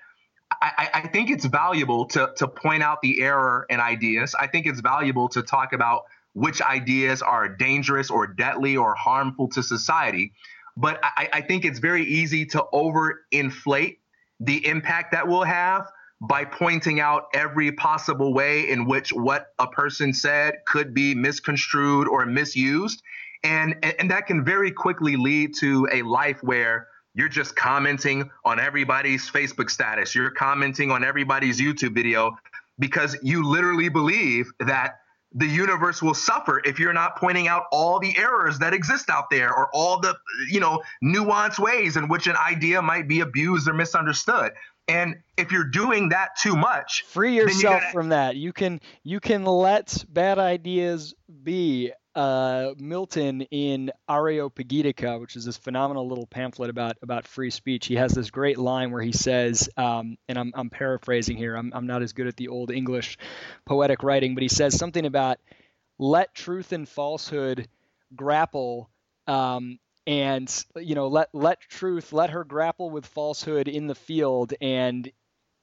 I, 0.60 0.88
I, 0.94 1.08
think 1.08 1.30
it's 1.30 1.44
valuable 1.44 2.06
to, 2.06 2.30
to 2.36 2.48
point 2.48 2.82
out 2.82 3.02
the 3.02 3.20
error 3.20 3.66
in 3.68 3.80
ideas. 3.80 4.34
I 4.38 4.46
think 4.46 4.66
it's 4.66 4.80
valuable 4.80 5.28
to 5.30 5.42
talk 5.42 5.72
about 5.72 6.04
which 6.32 6.60
ideas 6.60 7.22
are 7.22 7.48
dangerous 7.48 8.10
or 8.10 8.26
deadly 8.26 8.76
or 8.76 8.94
harmful 8.94 9.48
to 9.48 9.62
society. 9.62 10.32
But 10.76 11.00
I, 11.02 11.28
I 11.32 11.40
think 11.40 11.64
it's 11.64 11.78
very 11.78 12.04
easy 12.04 12.46
to 12.46 12.64
overinflate 12.72 13.98
the 14.40 14.66
impact 14.66 15.12
that 15.12 15.26
we'll 15.26 15.44
have 15.44 15.90
by 16.20 16.44
pointing 16.44 17.00
out 17.00 17.28
every 17.34 17.72
possible 17.72 18.32
way 18.32 18.70
in 18.70 18.86
which 18.86 19.12
what 19.12 19.48
a 19.58 19.66
person 19.66 20.12
said 20.12 20.56
could 20.66 20.94
be 20.94 21.14
misconstrued 21.14 22.08
or 22.08 22.24
misused. 22.26 23.02
And, 23.42 23.84
and 23.98 24.10
that 24.10 24.26
can 24.26 24.44
very 24.44 24.72
quickly 24.72 25.16
lead 25.16 25.54
to 25.60 25.88
a 25.92 26.02
life 26.02 26.42
where 26.42 26.88
you're 27.16 27.30
just 27.30 27.56
commenting 27.56 28.30
on 28.44 28.60
everybody's 28.60 29.28
Facebook 29.28 29.70
status. 29.70 30.14
You're 30.14 30.30
commenting 30.30 30.90
on 30.90 31.02
everybody's 31.02 31.58
YouTube 31.58 31.94
video 31.94 32.36
because 32.78 33.16
you 33.22 33.48
literally 33.48 33.88
believe 33.88 34.52
that 34.60 34.98
the 35.32 35.46
universe 35.46 36.02
will 36.02 36.14
suffer 36.14 36.60
if 36.64 36.78
you're 36.78 36.92
not 36.92 37.16
pointing 37.16 37.48
out 37.48 37.64
all 37.72 37.98
the 37.98 38.16
errors 38.18 38.58
that 38.58 38.74
exist 38.74 39.08
out 39.08 39.30
there 39.30 39.52
or 39.52 39.68
all 39.72 39.98
the 39.98 40.14
you 40.50 40.60
know 40.60 40.82
nuanced 41.02 41.58
ways 41.58 41.96
in 41.96 42.06
which 42.08 42.26
an 42.26 42.36
idea 42.36 42.80
might 42.80 43.08
be 43.08 43.20
abused 43.20 43.66
or 43.66 43.74
misunderstood 43.74 44.52
and 44.86 45.16
if 45.36 45.50
you're 45.50 45.64
doing 45.64 46.10
that 46.10 46.30
too 46.40 46.54
much 46.54 47.04
free 47.08 47.34
yourself 47.34 47.82
you 47.82 47.92
from 47.92 48.10
that 48.10 48.36
you 48.36 48.52
can 48.52 48.80
you 49.02 49.18
can 49.18 49.44
let 49.44 50.04
bad 50.08 50.38
ideas 50.38 51.14
be 51.42 51.92
uh, 52.16 52.72
Milton 52.78 53.42
in 53.42 53.92
Areopagitica, 54.08 55.20
which 55.20 55.36
is 55.36 55.44
this 55.44 55.58
phenomenal 55.58 56.08
little 56.08 56.26
pamphlet 56.26 56.70
about 56.70 56.96
about 57.02 57.28
free 57.28 57.50
speech. 57.50 57.86
He 57.86 57.96
has 57.96 58.12
this 58.12 58.30
great 58.30 58.56
line 58.58 58.90
where 58.90 59.02
he 59.02 59.12
says, 59.12 59.68
um, 59.76 60.16
and 60.26 60.38
I'm, 60.38 60.50
I'm 60.54 60.70
paraphrasing 60.70 61.36
here. 61.36 61.54
I'm, 61.54 61.70
I'm 61.74 61.86
not 61.86 62.02
as 62.02 62.14
good 62.14 62.26
at 62.26 62.36
the 62.36 62.48
old 62.48 62.70
English 62.70 63.18
poetic 63.66 64.02
writing, 64.02 64.34
but 64.34 64.42
he 64.42 64.48
says 64.48 64.76
something 64.76 65.04
about 65.04 65.38
let 65.98 66.34
truth 66.34 66.72
and 66.72 66.88
falsehood 66.88 67.68
grapple. 68.16 68.90
Um, 69.26 69.78
and 70.06 70.64
you 70.76 70.94
know 70.94 71.08
let 71.08 71.28
let 71.34 71.60
truth 71.60 72.12
let 72.12 72.30
her 72.30 72.44
grapple 72.44 72.90
with 72.90 73.04
falsehood 73.04 73.66
in 73.66 73.88
the 73.88 73.94
field 73.94 74.54
and 74.60 75.10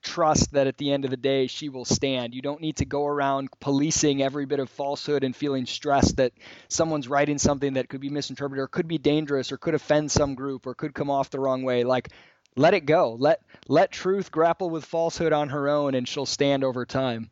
trust 0.04 0.52
that 0.52 0.68
at 0.68 0.78
the 0.78 0.92
end 0.92 1.06
of 1.06 1.12
the 1.12 1.18
day 1.18 1.48
she 1.48 1.70
will 1.70 1.86
stand. 1.86 2.36
You 2.36 2.42
don't 2.42 2.62
need 2.62 2.78
to 2.78 2.86
go 2.86 3.06
around 3.06 3.50
policing 3.60 4.22
every 4.22 4.46
bit 4.46 4.60
of 4.60 4.70
falsehood 4.70 5.24
and 5.24 5.36
feeling 5.36 5.66
stressed 5.66 6.18
that 6.18 6.34
someone's 6.68 7.08
writing 7.08 7.38
something 7.38 7.74
that 7.74 7.90
could 7.90 8.02
be 8.02 8.10
misinterpreted 8.10 8.62
or 8.62 8.68
could 8.68 8.88
be 8.88 8.98
dangerous 8.98 9.52
or 9.52 9.58
could 9.58 9.74
offend 9.74 10.12
some 10.12 10.36
group 10.36 10.68
or 10.68 10.76
could 10.76 10.94
come 10.94 11.10
off 11.10 11.30
the 11.30 11.40
wrong 11.40 11.64
way. 11.64 11.84
Like 11.84 12.10
let 12.56 12.74
it 12.74 12.86
go. 12.86 13.16
Let 13.20 13.42
let 13.68 13.92
truth 13.92 14.32
grapple 14.32 14.70
with 14.70 14.86
falsehood 14.86 15.34
on 15.34 15.50
her 15.50 15.70
own 15.70 15.96
and 15.96 16.08
she'll 16.08 16.26
stand 16.26 16.64
over 16.64 16.86
time. 16.86 17.30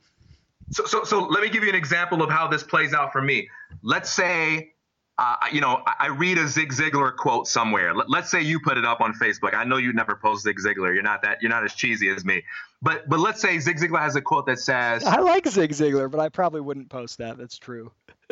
So 0.71 0.85
so 0.85 1.03
so 1.03 1.25
let 1.25 1.43
me 1.43 1.49
give 1.49 1.63
you 1.63 1.69
an 1.69 1.75
example 1.75 2.21
of 2.21 2.29
how 2.29 2.47
this 2.47 2.63
plays 2.63 2.93
out 2.93 3.11
for 3.11 3.21
me. 3.21 3.49
Let's 3.83 4.11
say 4.11 4.73
uh, 5.21 5.35
you 5.51 5.61
know, 5.61 5.83
I 5.99 6.07
read 6.07 6.39
a 6.39 6.47
Zig 6.47 6.73
Ziglar 6.73 7.15
quote 7.15 7.47
somewhere. 7.47 7.93
Let's 7.93 8.31
say 8.31 8.41
you 8.41 8.59
put 8.59 8.79
it 8.79 8.85
up 8.85 9.01
on 9.01 9.13
Facebook. 9.13 9.53
I 9.53 9.63
know 9.65 9.77
you 9.77 9.93
never 9.93 10.15
post 10.15 10.43
Zig 10.43 10.57
Ziglar. 10.57 10.95
You're 10.95 11.03
not 11.03 11.21
that. 11.21 11.43
You're 11.43 11.51
not 11.51 11.63
as 11.63 11.75
cheesy 11.75 12.09
as 12.09 12.25
me. 12.25 12.43
But 12.81 13.07
but 13.07 13.19
let's 13.19 13.39
say 13.39 13.59
Zig 13.59 13.77
Ziglar 13.77 13.99
has 13.99 14.15
a 14.15 14.21
quote 14.21 14.47
that 14.47 14.57
says, 14.57 15.03
"I 15.03 15.19
like 15.19 15.47
Zig 15.47 15.73
Ziglar, 15.73 16.09
but 16.09 16.19
I 16.19 16.29
probably 16.29 16.61
wouldn't 16.61 16.89
post 16.89 17.19
that. 17.19 17.37
That's 17.37 17.59
true." 17.59 17.91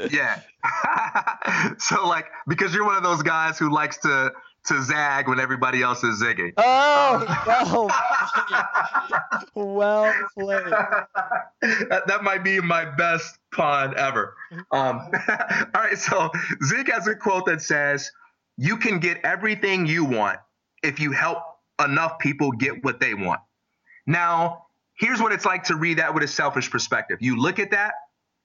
yeah. 0.09 0.39
so 1.77 2.07
like 2.07 2.25
because 2.47 2.73
you're 2.73 2.85
one 2.85 2.95
of 2.95 3.03
those 3.03 3.21
guys 3.21 3.59
who 3.59 3.71
likes 3.71 3.97
to 3.97 4.31
to 4.67 4.83
zag 4.83 5.27
when 5.27 5.39
everybody 5.39 5.81
else 5.81 6.03
is 6.03 6.21
zigging. 6.21 6.53
Oh, 6.57 7.89
well 9.55 9.73
well 9.73 10.13
played. 10.37 10.73
That, 11.89 12.07
that, 12.07 12.23
might 12.23 12.41
be 12.41 12.61
my 12.61 12.85
best 12.85 13.37
pun 13.51 13.93
ever. 13.97 14.33
Um, 14.71 15.11
all 15.11 15.67
right, 15.75 15.97
so 15.97 16.31
Zig 16.63 16.89
has 16.89 17.05
a 17.05 17.15
quote 17.15 17.47
that 17.47 17.61
says, 17.61 18.09
you 18.57 18.77
can 18.77 18.99
get 18.99 19.17
everything 19.25 19.85
you 19.85 20.05
want 20.05 20.39
if 20.83 21.01
you 21.01 21.11
help 21.11 21.39
enough 21.83 22.17
people 22.19 22.51
get 22.51 22.81
what 22.81 23.01
they 23.01 23.13
want. 23.13 23.41
Now, 24.07 24.67
here's 24.97 25.21
what 25.21 25.33
it's 25.33 25.45
like 25.45 25.65
to 25.65 25.75
read 25.75 25.97
that 25.97 26.13
with 26.13 26.23
a 26.23 26.29
selfish 26.29 26.71
perspective. 26.71 27.17
You 27.21 27.35
look 27.35 27.59
at 27.59 27.71
that 27.71 27.93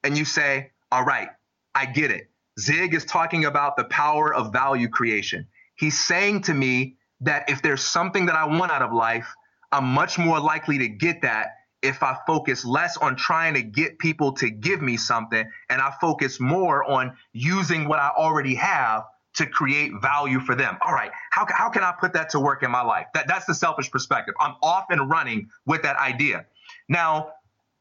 and 0.03 0.19
you 0.19 0.25
say, 0.25 0.73
all 0.91 1.05
right, 1.05 1.29
I 1.75 1.87
get 1.87 2.11
it. 2.11 2.31
Zig 2.59 2.95
is 2.95 3.05
talking 3.05 3.45
about 3.45 3.77
the 3.77 3.85
power 3.85 4.35
of 4.35 4.53
value 4.53 4.89
creation. 4.89 5.47
He's 5.85 6.01
saying 6.01 6.45
to 6.45 6.55
me 6.55 6.97
that 7.20 7.51
if 7.51 7.61
there's 7.61 7.85
something 7.85 8.24
that 8.24 8.35
I 8.35 8.47
want 8.47 8.72
out 8.72 8.80
of 8.80 8.95
life, 8.95 9.30
I'm 9.70 9.85
much 9.85 10.18
more 10.18 10.41
likely 10.41 10.78
to 10.78 10.89
get 10.89 11.20
that 11.20 11.49
if 11.82 12.03
I 12.03 12.16
focus 12.26 12.64
less 12.64 12.97
on 12.97 13.16
trying 13.16 13.53
to 13.53 13.62
get 13.62 13.99
people 13.99 14.32
to 14.37 14.49
give 14.49 14.80
me 14.80 14.97
something 14.97 15.45
and 15.68 15.82
I 15.82 15.93
focus 16.01 16.41
more 16.41 16.82
on 16.91 17.14
using 17.35 17.87
what 17.87 17.99
I 17.99 18.12
already 18.16 18.55
have 18.55 19.03
to 19.35 19.45
create 19.45 19.93
value 20.01 20.41
for 20.41 20.55
them. 20.55 20.78
All 20.80 20.95
right, 20.95 21.11
how, 21.32 21.47
how 21.51 21.68
can 21.68 21.82
I 21.82 21.93
put 22.01 22.14
that 22.14 22.30
to 22.30 22.41
work 22.41 22.62
in 22.62 22.70
my 22.70 22.80
life? 22.80 23.09
That, 23.12 23.28
that's 23.28 23.45
the 23.45 23.55
selfish 23.55 23.91
perspective. 23.91 24.35
I'm 24.41 24.55
off 24.62 24.87
and 24.89 25.11
running 25.11 25.51
with 25.66 25.82
that 25.82 25.97
idea. 25.99 26.47
Now, 26.89 27.32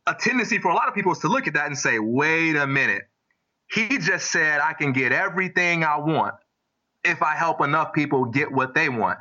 a 0.08 0.14
tendency 0.14 0.58
for 0.58 0.72
a 0.72 0.76
lot 0.76 0.89
of 0.89 0.93
people 0.93 1.14
is 1.14 1.20
to 1.20 1.30
look 1.30 1.47
at 1.47 1.54
that 1.54 1.68
and 1.68 1.78
say, 1.78 1.99
wait 1.99 2.58
a 2.58 2.68
minute. 2.68 3.04
He 3.72 3.97
just 3.97 4.30
said 4.30 4.60
I 4.60 4.74
can 4.74 4.91
get 4.91 5.14
everything 5.14 5.86
I 5.86 5.99
want 5.99 6.36
if 7.04 7.22
I 7.22 7.36
help 7.36 7.62
enough 7.62 7.93
people 7.93 8.26
get 8.26 8.51
what 8.51 8.74
they 8.74 8.89
want. 8.89 9.20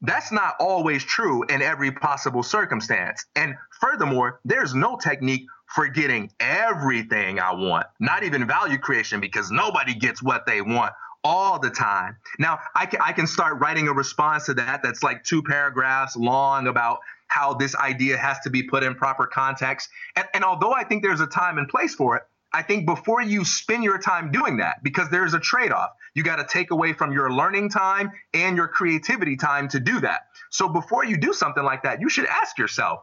That's 0.00 0.30
not 0.30 0.56
always 0.60 1.02
true 1.02 1.44
in 1.44 1.62
every 1.62 1.90
possible 1.90 2.42
circumstance. 2.42 3.24
And 3.36 3.54
furthermore, 3.80 4.40
there's 4.44 4.74
no 4.74 4.96
technique 4.96 5.46
for 5.74 5.88
getting 5.88 6.30
everything 6.40 7.40
I 7.40 7.52
want, 7.54 7.86
not 8.00 8.22
even 8.22 8.46
value 8.46 8.78
creation, 8.78 9.20
because 9.20 9.50
nobody 9.50 9.94
gets 9.94 10.22
what 10.22 10.46
they 10.46 10.60
want 10.60 10.92
all 11.24 11.58
the 11.58 11.70
time. 11.70 12.16
Now, 12.38 12.58
I 12.74 12.84
can, 12.86 13.00
I 13.02 13.12
can 13.12 13.26
start 13.26 13.58
writing 13.60 13.88
a 13.88 13.92
response 13.92 14.44
to 14.46 14.54
that 14.54 14.82
that's 14.82 15.02
like 15.02 15.24
two 15.24 15.42
paragraphs 15.42 16.16
long 16.16 16.66
about 16.66 16.98
how 17.28 17.54
this 17.54 17.74
idea 17.74 18.18
has 18.18 18.38
to 18.40 18.50
be 18.50 18.62
put 18.62 18.82
in 18.82 18.94
proper 18.94 19.26
context. 19.26 19.88
And, 20.16 20.26
and 20.34 20.44
although 20.44 20.72
I 20.72 20.84
think 20.84 21.02
there's 21.02 21.20
a 21.20 21.26
time 21.26 21.56
and 21.56 21.66
place 21.66 21.94
for 21.94 22.16
it, 22.16 22.22
I 22.54 22.62
think 22.62 22.86
before 22.86 23.20
you 23.20 23.44
spend 23.44 23.82
your 23.82 23.98
time 23.98 24.30
doing 24.30 24.58
that, 24.58 24.80
because 24.84 25.10
there's 25.10 25.34
a 25.34 25.40
trade 25.40 25.72
off, 25.72 25.90
you 26.14 26.22
got 26.22 26.36
to 26.36 26.46
take 26.48 26.70
away 26.70 26.92
from 26.92 27.12
your 27.12 27.32
learning 27.32 27.70
time 27.70 28.12
and 28.32 28.56
your 28.56 28.68
creativity 28.68 29.36
time 29.36 29.66
to 29.70 29.80
do 29.80 30.00
that. 30.00 30.28
So 30.50 30.68
before 30.68 31.04
you 31.04 31.16
do 31.16 31.32
something 31.32 31.64
like 31.64 31.82
that, 31.82 32.00
you 32.00 32.08
should 32.08 32.26
ask 32.26 32.56
yourself, 32.56 33.00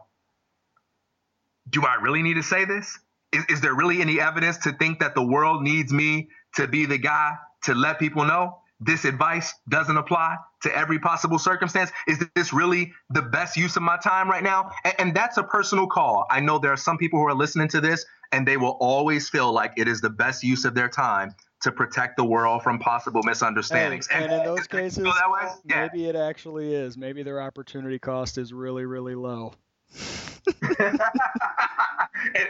do 1.68 1.84
I 1.84 1.96
really 1.96 2.22
need 2.22 2.34
to 2.34 2.42
say 2.42 2.64
this? 2.64 2.98
Is, 3.30 3.44
is 3.50 3.60
there 3.60 3.74
really 3.74 4.00
any 4.00 4.18
evidence 4.18 4.56
to 4.58 4.72
think 4.72 5.00
that 5.00 5.14
the 5.14 5.22
world 5.22 5.62
needs 5.62 5.92
me 5.92 6.30
to 6.54 6.66
be 6.66 6.86
the 6.86 6.96
guy 6.96 7.34
to 7.64 7.74
let 7.74 7.98
people 7.98 8.24
know 8.24 8.56
this 8.84 9.04
advice 9.04 9.54
doesn't 9.68 9.96
apply 9.96 10.36
to 10.62 10.76
every 10.76 10.98
possible 10.98 11.38
circumstance? 11.38 11.90
Is 12.06 12.24
this 12.34 12.52
really 12.52 12.92
the 13.10 13.22
best 13.22 13.56
use 13.56 13.76
of 13.76 13.82
my 13.82 13.96
time 13.96 14.28
right 14.28 14.42
now? 14.42 14.70
And, 14.84 14.94
and, 14.98 15.14
that's 15.14 15.36
a 15.36 15.42
personal 15.42 15.86
call. 15.86 16.26
I 16.30 16.40
know 16.40 16.58
there 16.58 16.72
are 16.72 16.76
some 16.76 16.98
people 16.98 17.18
who 17.18 17.26
are 17.26 17.34
listening 17.34 17.68
to 17.68 17.80
this 17.80 18.04
and 18.32 18.46
they 18.46 18.56
will 18.56 18.76
always 18.80 19.28
feel 19.28 19.52
like 19.52 19.72
it 19.76 19.88
is 19.88 20.00
the 20.00 20.10
best 20.10 20.42
use 20.42 20.64
of 20.64 20.74
their 20.74 20.88
time 20.88 21.34
to 21.62 21.70
protect 21.70 22.16
the 22.16 22.24
world 22.24 22.62
from 22.62 22.78
possible 22.78 23.22
misunderstandings. 23.22 24.08
And, 24.08 24.24
and, 24.24 24.32
and 24.32 24.40
in 24.40 24.46
those 24.46 24.66
cases, 24.66 25.06
yeah. 25.06 25.88
maybe 25.92 26.08
it 26.08 26.16
actually 26.16 26.74
is. 26.74 26.96
Maybe 26.96 27.22
their 27.22 27.40
opportunity 27.40 27.98
cost 27.98 28.38
is 28.38 28.52
really, 28.52 28.84
really 28.84 29.14
low. 29.14 29.52
and, 30.62 31.00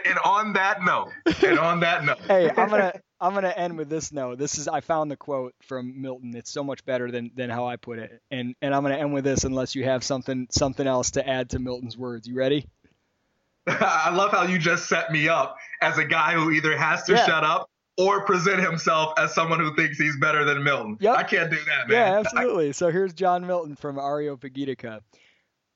and, 0.05 0.19
on 0.25 0.53
that 0.53 0.81
note, 0.83 1.09
and 1.43 1.59
on 1.59 1.79
that 1.81 2.05
note, 2.05 2.17
hey, 2.27 2.49
I'm 2.49 2.69
gonna 2.69 2.93
I'm 3.23 3.33
gonna 3.33 3.53
end 3.55 3.77
with 3.77 3.87
this 3.87 4.11
note. 4.11 4.37
This 4.37 4.57
is 4.57 4.67
I 4.67 4.81
found 4.81 5.09
the 5.09 5.15
quote 5.15 5.55
from 5.61 6.01
Milton. 6.01 6.35
It's 6.35 6.51
so 6.51 6.61
much 6.61 6.83
better 6.83 7.09
than 7.09 7.31
than 7.35 7.49
how 7.49 7.65
I 7.65 7.77
put 7.77 7.97
it, 7.97 8.21
and 8.29 8.53
and 8.61 8.75
I'm 8.75 8.83
gonna 8.83 8.97
end 8.97 9.13
with 9.13 9.23
this 9.23 9.45
unless 9.45 9.75
you 9.75 9.85
have 9.85 10.03
something 10.03 10.47
something 10.51 10.85
else 10.85 11.11
to 11.11 11.25
add 11.25 11.51
to 11.51 11.59
Milton's 11.59 11.97
words. 11.97 12.27
You 12.27 12.35
ready? 12.35 12.67
I 13.67 14.13
love 14.13 14.31
how 14.31 14.43
you 14.43 14.59
just 14.59 14.89
set 14.89 15.09
me 15.09 15.29
up 15.29 15.55
as 15.81 15.97
a 15.97 16.03
guy 16.03 16.33
who 16.33 16.51
either 16.51 16.75
has 16.75 17.03
to 17.03 17.13
yeah. 17.13 17.25
shut 17.25 17.45
up 17.45 17.69
or 17.97 18.25
present 18.25 18.59
himself 18.59 19.13
as 19.17 19.33
someone 19.33 19.61
who 19.61 19.73
thinks 19.73 19.97
he's 19.97 20.17
better 20.17 20.43
than 20.43 20.61
Milton. 20.61 20.97
Yep. 20.99 21.17
I 21.17 21.23
can't 21.23 21.49
do 21.49 21.57
that, 21.57 21.87
man. 21.87 21.91
Yeah, 21.91 22.19
absolutely. 22.19 22.73
so 22.73 22.91
here's 22.91 23.13
John 23.13 23.47
Milton 23.47 23.77
from 23.77 23.95
Ario 23.95 24.37
Areopagitica. 24.37 24.99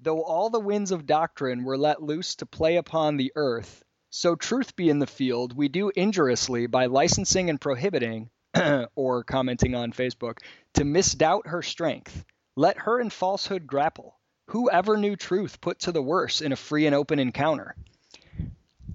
Though 0.02 0.22
all 0.22 0.50
the 0.50 0.60
winds 0.60 0.92
of 0.92 1.06
doctrine 1.06 1.64
were 1.64 1.78
let 1.78 2.04
loose 2.04 2.36
to 2.36 2.46
play 2.46 2.76
upon 2.76 3.16
the 3.16 3.32
earth, 3.36 3.84
so 4.18 4.36
truth 4.36 4.76
be 4.76 4.90
in 4.90 4.98
the 4.98 5.06
field, 5.06 5.56
we 5.56 5.68
do 5.68 5.92
injuriously 5.96 6.66
by 6.66 6.88
licensing 6.88 7.52
and 7.52 7.62
prohibiting, 7.62 8.32
or 8.96 9.24
commenting 9.24 9.76
on 9.76 9.92
Facebook, 9.92 10.40
to 10.74 10.84
misdoubt 10.84 11.46
her 11.46 11.62
strength. 11.62 12.26
Let 12.56 12.80
her 12.80 13.00
and 13.00 13.14
falsehood 13.14 13.68
grapple. 13.68 14.18
Who 14.48 14.72
ever 14.72 14.98
knew 14.98 15.16
truth 15.16 15.62
put 15.62 15.82
to 15.82 15.92
the 15.92 16.02
worse 16.02 16.42
in 16.42 16.52
a 16.52 16.56
free 16.56 16.88
and 16.88 16.96
open 16.96 17.20
encounter? 17.20 17.76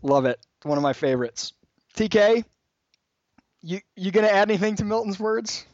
Love 0.03 0.25
it. 0.25 0.45
One 0.65 0.77
of 0.77 0.83
my 0.83 0.93
favorites. 0.93 1.53
TK, 1.95 2.45
you 3.63 3.79
you 3.95 4.11
gonna 4.11 4.27
add 4.27 4.51
anything 4.51 4.75
to 4.77 4.85
Milton's 4.85 5.21
words, 5.21 5.65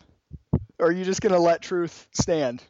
or 0.78 0.88
are 0.88 0.92
you 0.92 1.06
just 1.06 1.22
gonna 1.22 1.38
let 1.38 1.62
truth 1.62 2.06
stand? 2.12 2.62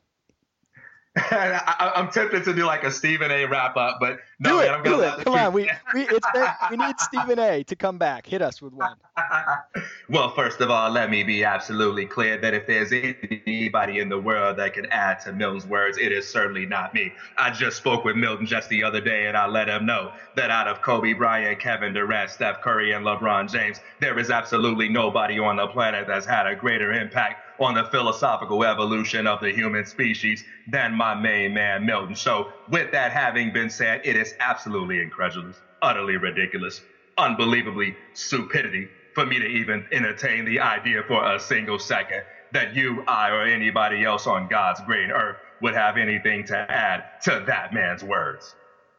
I, 1.19 1.93
am 1.97 2.11
tempted 2.11 2.45
to 2.45 2.55
do 2.55 2.65
like 2.65 2.85
a 2.85 2.91
Stephen 2.91 3.31
A. 3.31 3.47
wrap 3.47 3.77
up, 3.77 3.99
but 4.01 4.19
no, 4.39 4.51
do 4.51 4.57
man, 4.59 4.67
it, 4.67 4.71
I'm 4.71 4.83
do 4.85 5.01
it. 5.01 5.25
Come 5.25 5.35
on, 5.35 5.53
we 5.53 5.63
we, 5.95 6.03
it's 6.09 6.27
we 6.71 6.77
need 6.77 7.01
Stephen 7.01 7.39
A. 7.39 7.63
to 7.65 7.77
come 7.77 7.99
back. 7.99 8.27
Hit 8.27 8.43
us 8.43 8.63
with 8.63 8.73
one. 8.73 8.97
well, 10.09 10.31
first 10.35 10.61
of 10.61 10.71
all, 10.71 10.91
let 10.91 11.11
me 11.11 11.23
be 11.25 11.45
absolutely 11.45 12.07
clear 12.07 12.39
that 12.39 12.55
if 12.55 12.67
there's 12.67 12.93
anybody 12.93 13.99
in 13.99 14.09
the 14.09 14.19
world 14.19 14.57
that 14.59 14.75
can 14.75 14.87
add 14.87 15.21
to 15.21 15.33
Milton's 15.33 15.67
words, 15.67 15.99
it 15.99 16.13
is 16.13 16.29
certainly 16.29 16.67
not 16.67 16.95
me. 16.95 17.13
I 17.37 17.51
just 17.51 17.77
spoke 17.77 18.05
with 18.05 18.17
Milton 18.17 18.47
just 18.47 18.69
the 18.69 18.85
other 18.85 19.01
day, 19.01 19.27
and 19.27 19.37
I 19.37 19.47
let 19.47 19.69
him 19.69 19.87
know 19.87 20.13
that 20.37 20.51
out 20.51 20.69
of 20.69 20.83
Kobe 20.83 21.15
Bryant, 21.15 21.59
Kevin 21.59 21.93
Durant, 21.93 22.31
Steph 22.31 22.61
Curry, 22.61 22.93
and 22.93 23.05
LeBron 23.05 23.51
James, 23.51 23.81
there 24.01 24.19
is 24.19 24.31
absolutely 24.31 24.89
nobody 24.89 25.39
on 25.39 25.57
the 25.57 25.67
planet 25.69 26.07
that's 26.07 26.27
had 26.27 26.47
a 26.47 26.55
greater 26.55 26.93
impact 26.93 27.43
on 27.59 27.75
the 27.75 27.85
philosophical 27.85 28.65
evolution 28.65 29.27
of 29.27 29.41
the 29.41 29.51
human 29.51 29.85
species 29.85 30.45
than 30.69 30.95
my 30.95 31.15
main 31.15 31.55
man 31.55 31.85
Milton. 31.85 32.15
So, 32.15 32.53
with 32.69 32.93
that 32.93 33.13
having 33.13 33.53
been 33.53 33.71
said, 33.71 34.03
it 34.05 34.17
is 34.17 34.35
absolutely 34.41 35.01
incredulous, 35.01 35.57
utterly 35.83 36.17
ridiculous, 36.17 36.81
unbelievably 37.17 37.97
stupidity 38.15 38.89
for 39.15 39.27
me 39.27 39.39
to 39.39 39.47
even 39.47 39.87
entertain 39.93 40.45
the 40.45 40.61
idea 40.61 41.03
for 41.07 41.35
a 41.35 41.41
single 41.41 41.79
second 41.79 42.23
that 42.53 42.75
you, 42.75 43.03
I, 43.07 43.31
or 43.31 43.43
anybody 43.43 44.05
else 44.05 44.27
on 44.27 44.49
God's 44.49 44.81
green 44.83 45.11
earth 45.11 45.37
would 45.61 45.75
have 45.75 45.97
anything 45.97 46.45
to 46.47 46.57
add 46.57 47.05
to 47.25 47.45
that 47.47 47.75
man's 47.75 48.05
words. 48.05 48.55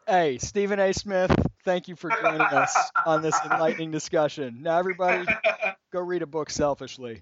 Hey, 0.07 0.37
Stephen 0.39 0.79
A. 0.79 0.91
Smith, 0.91 1.31
thank 1.63 1.87
you 1.87 1.95
for 1.95 2.09
joining 2.09 2.41
us 2.41 2.75
on 3.05 3.21
this 3.21 3.39
enlightening 3.45 3.91
discussion. 3.91 4.61
Now, 4.61 4.77
everybody, 4.79 5.25
go 5.93 6.01
read 6.01 6.21
a 6.21 6.27
book 6.27 6.49
selfishly. 6.49 7.21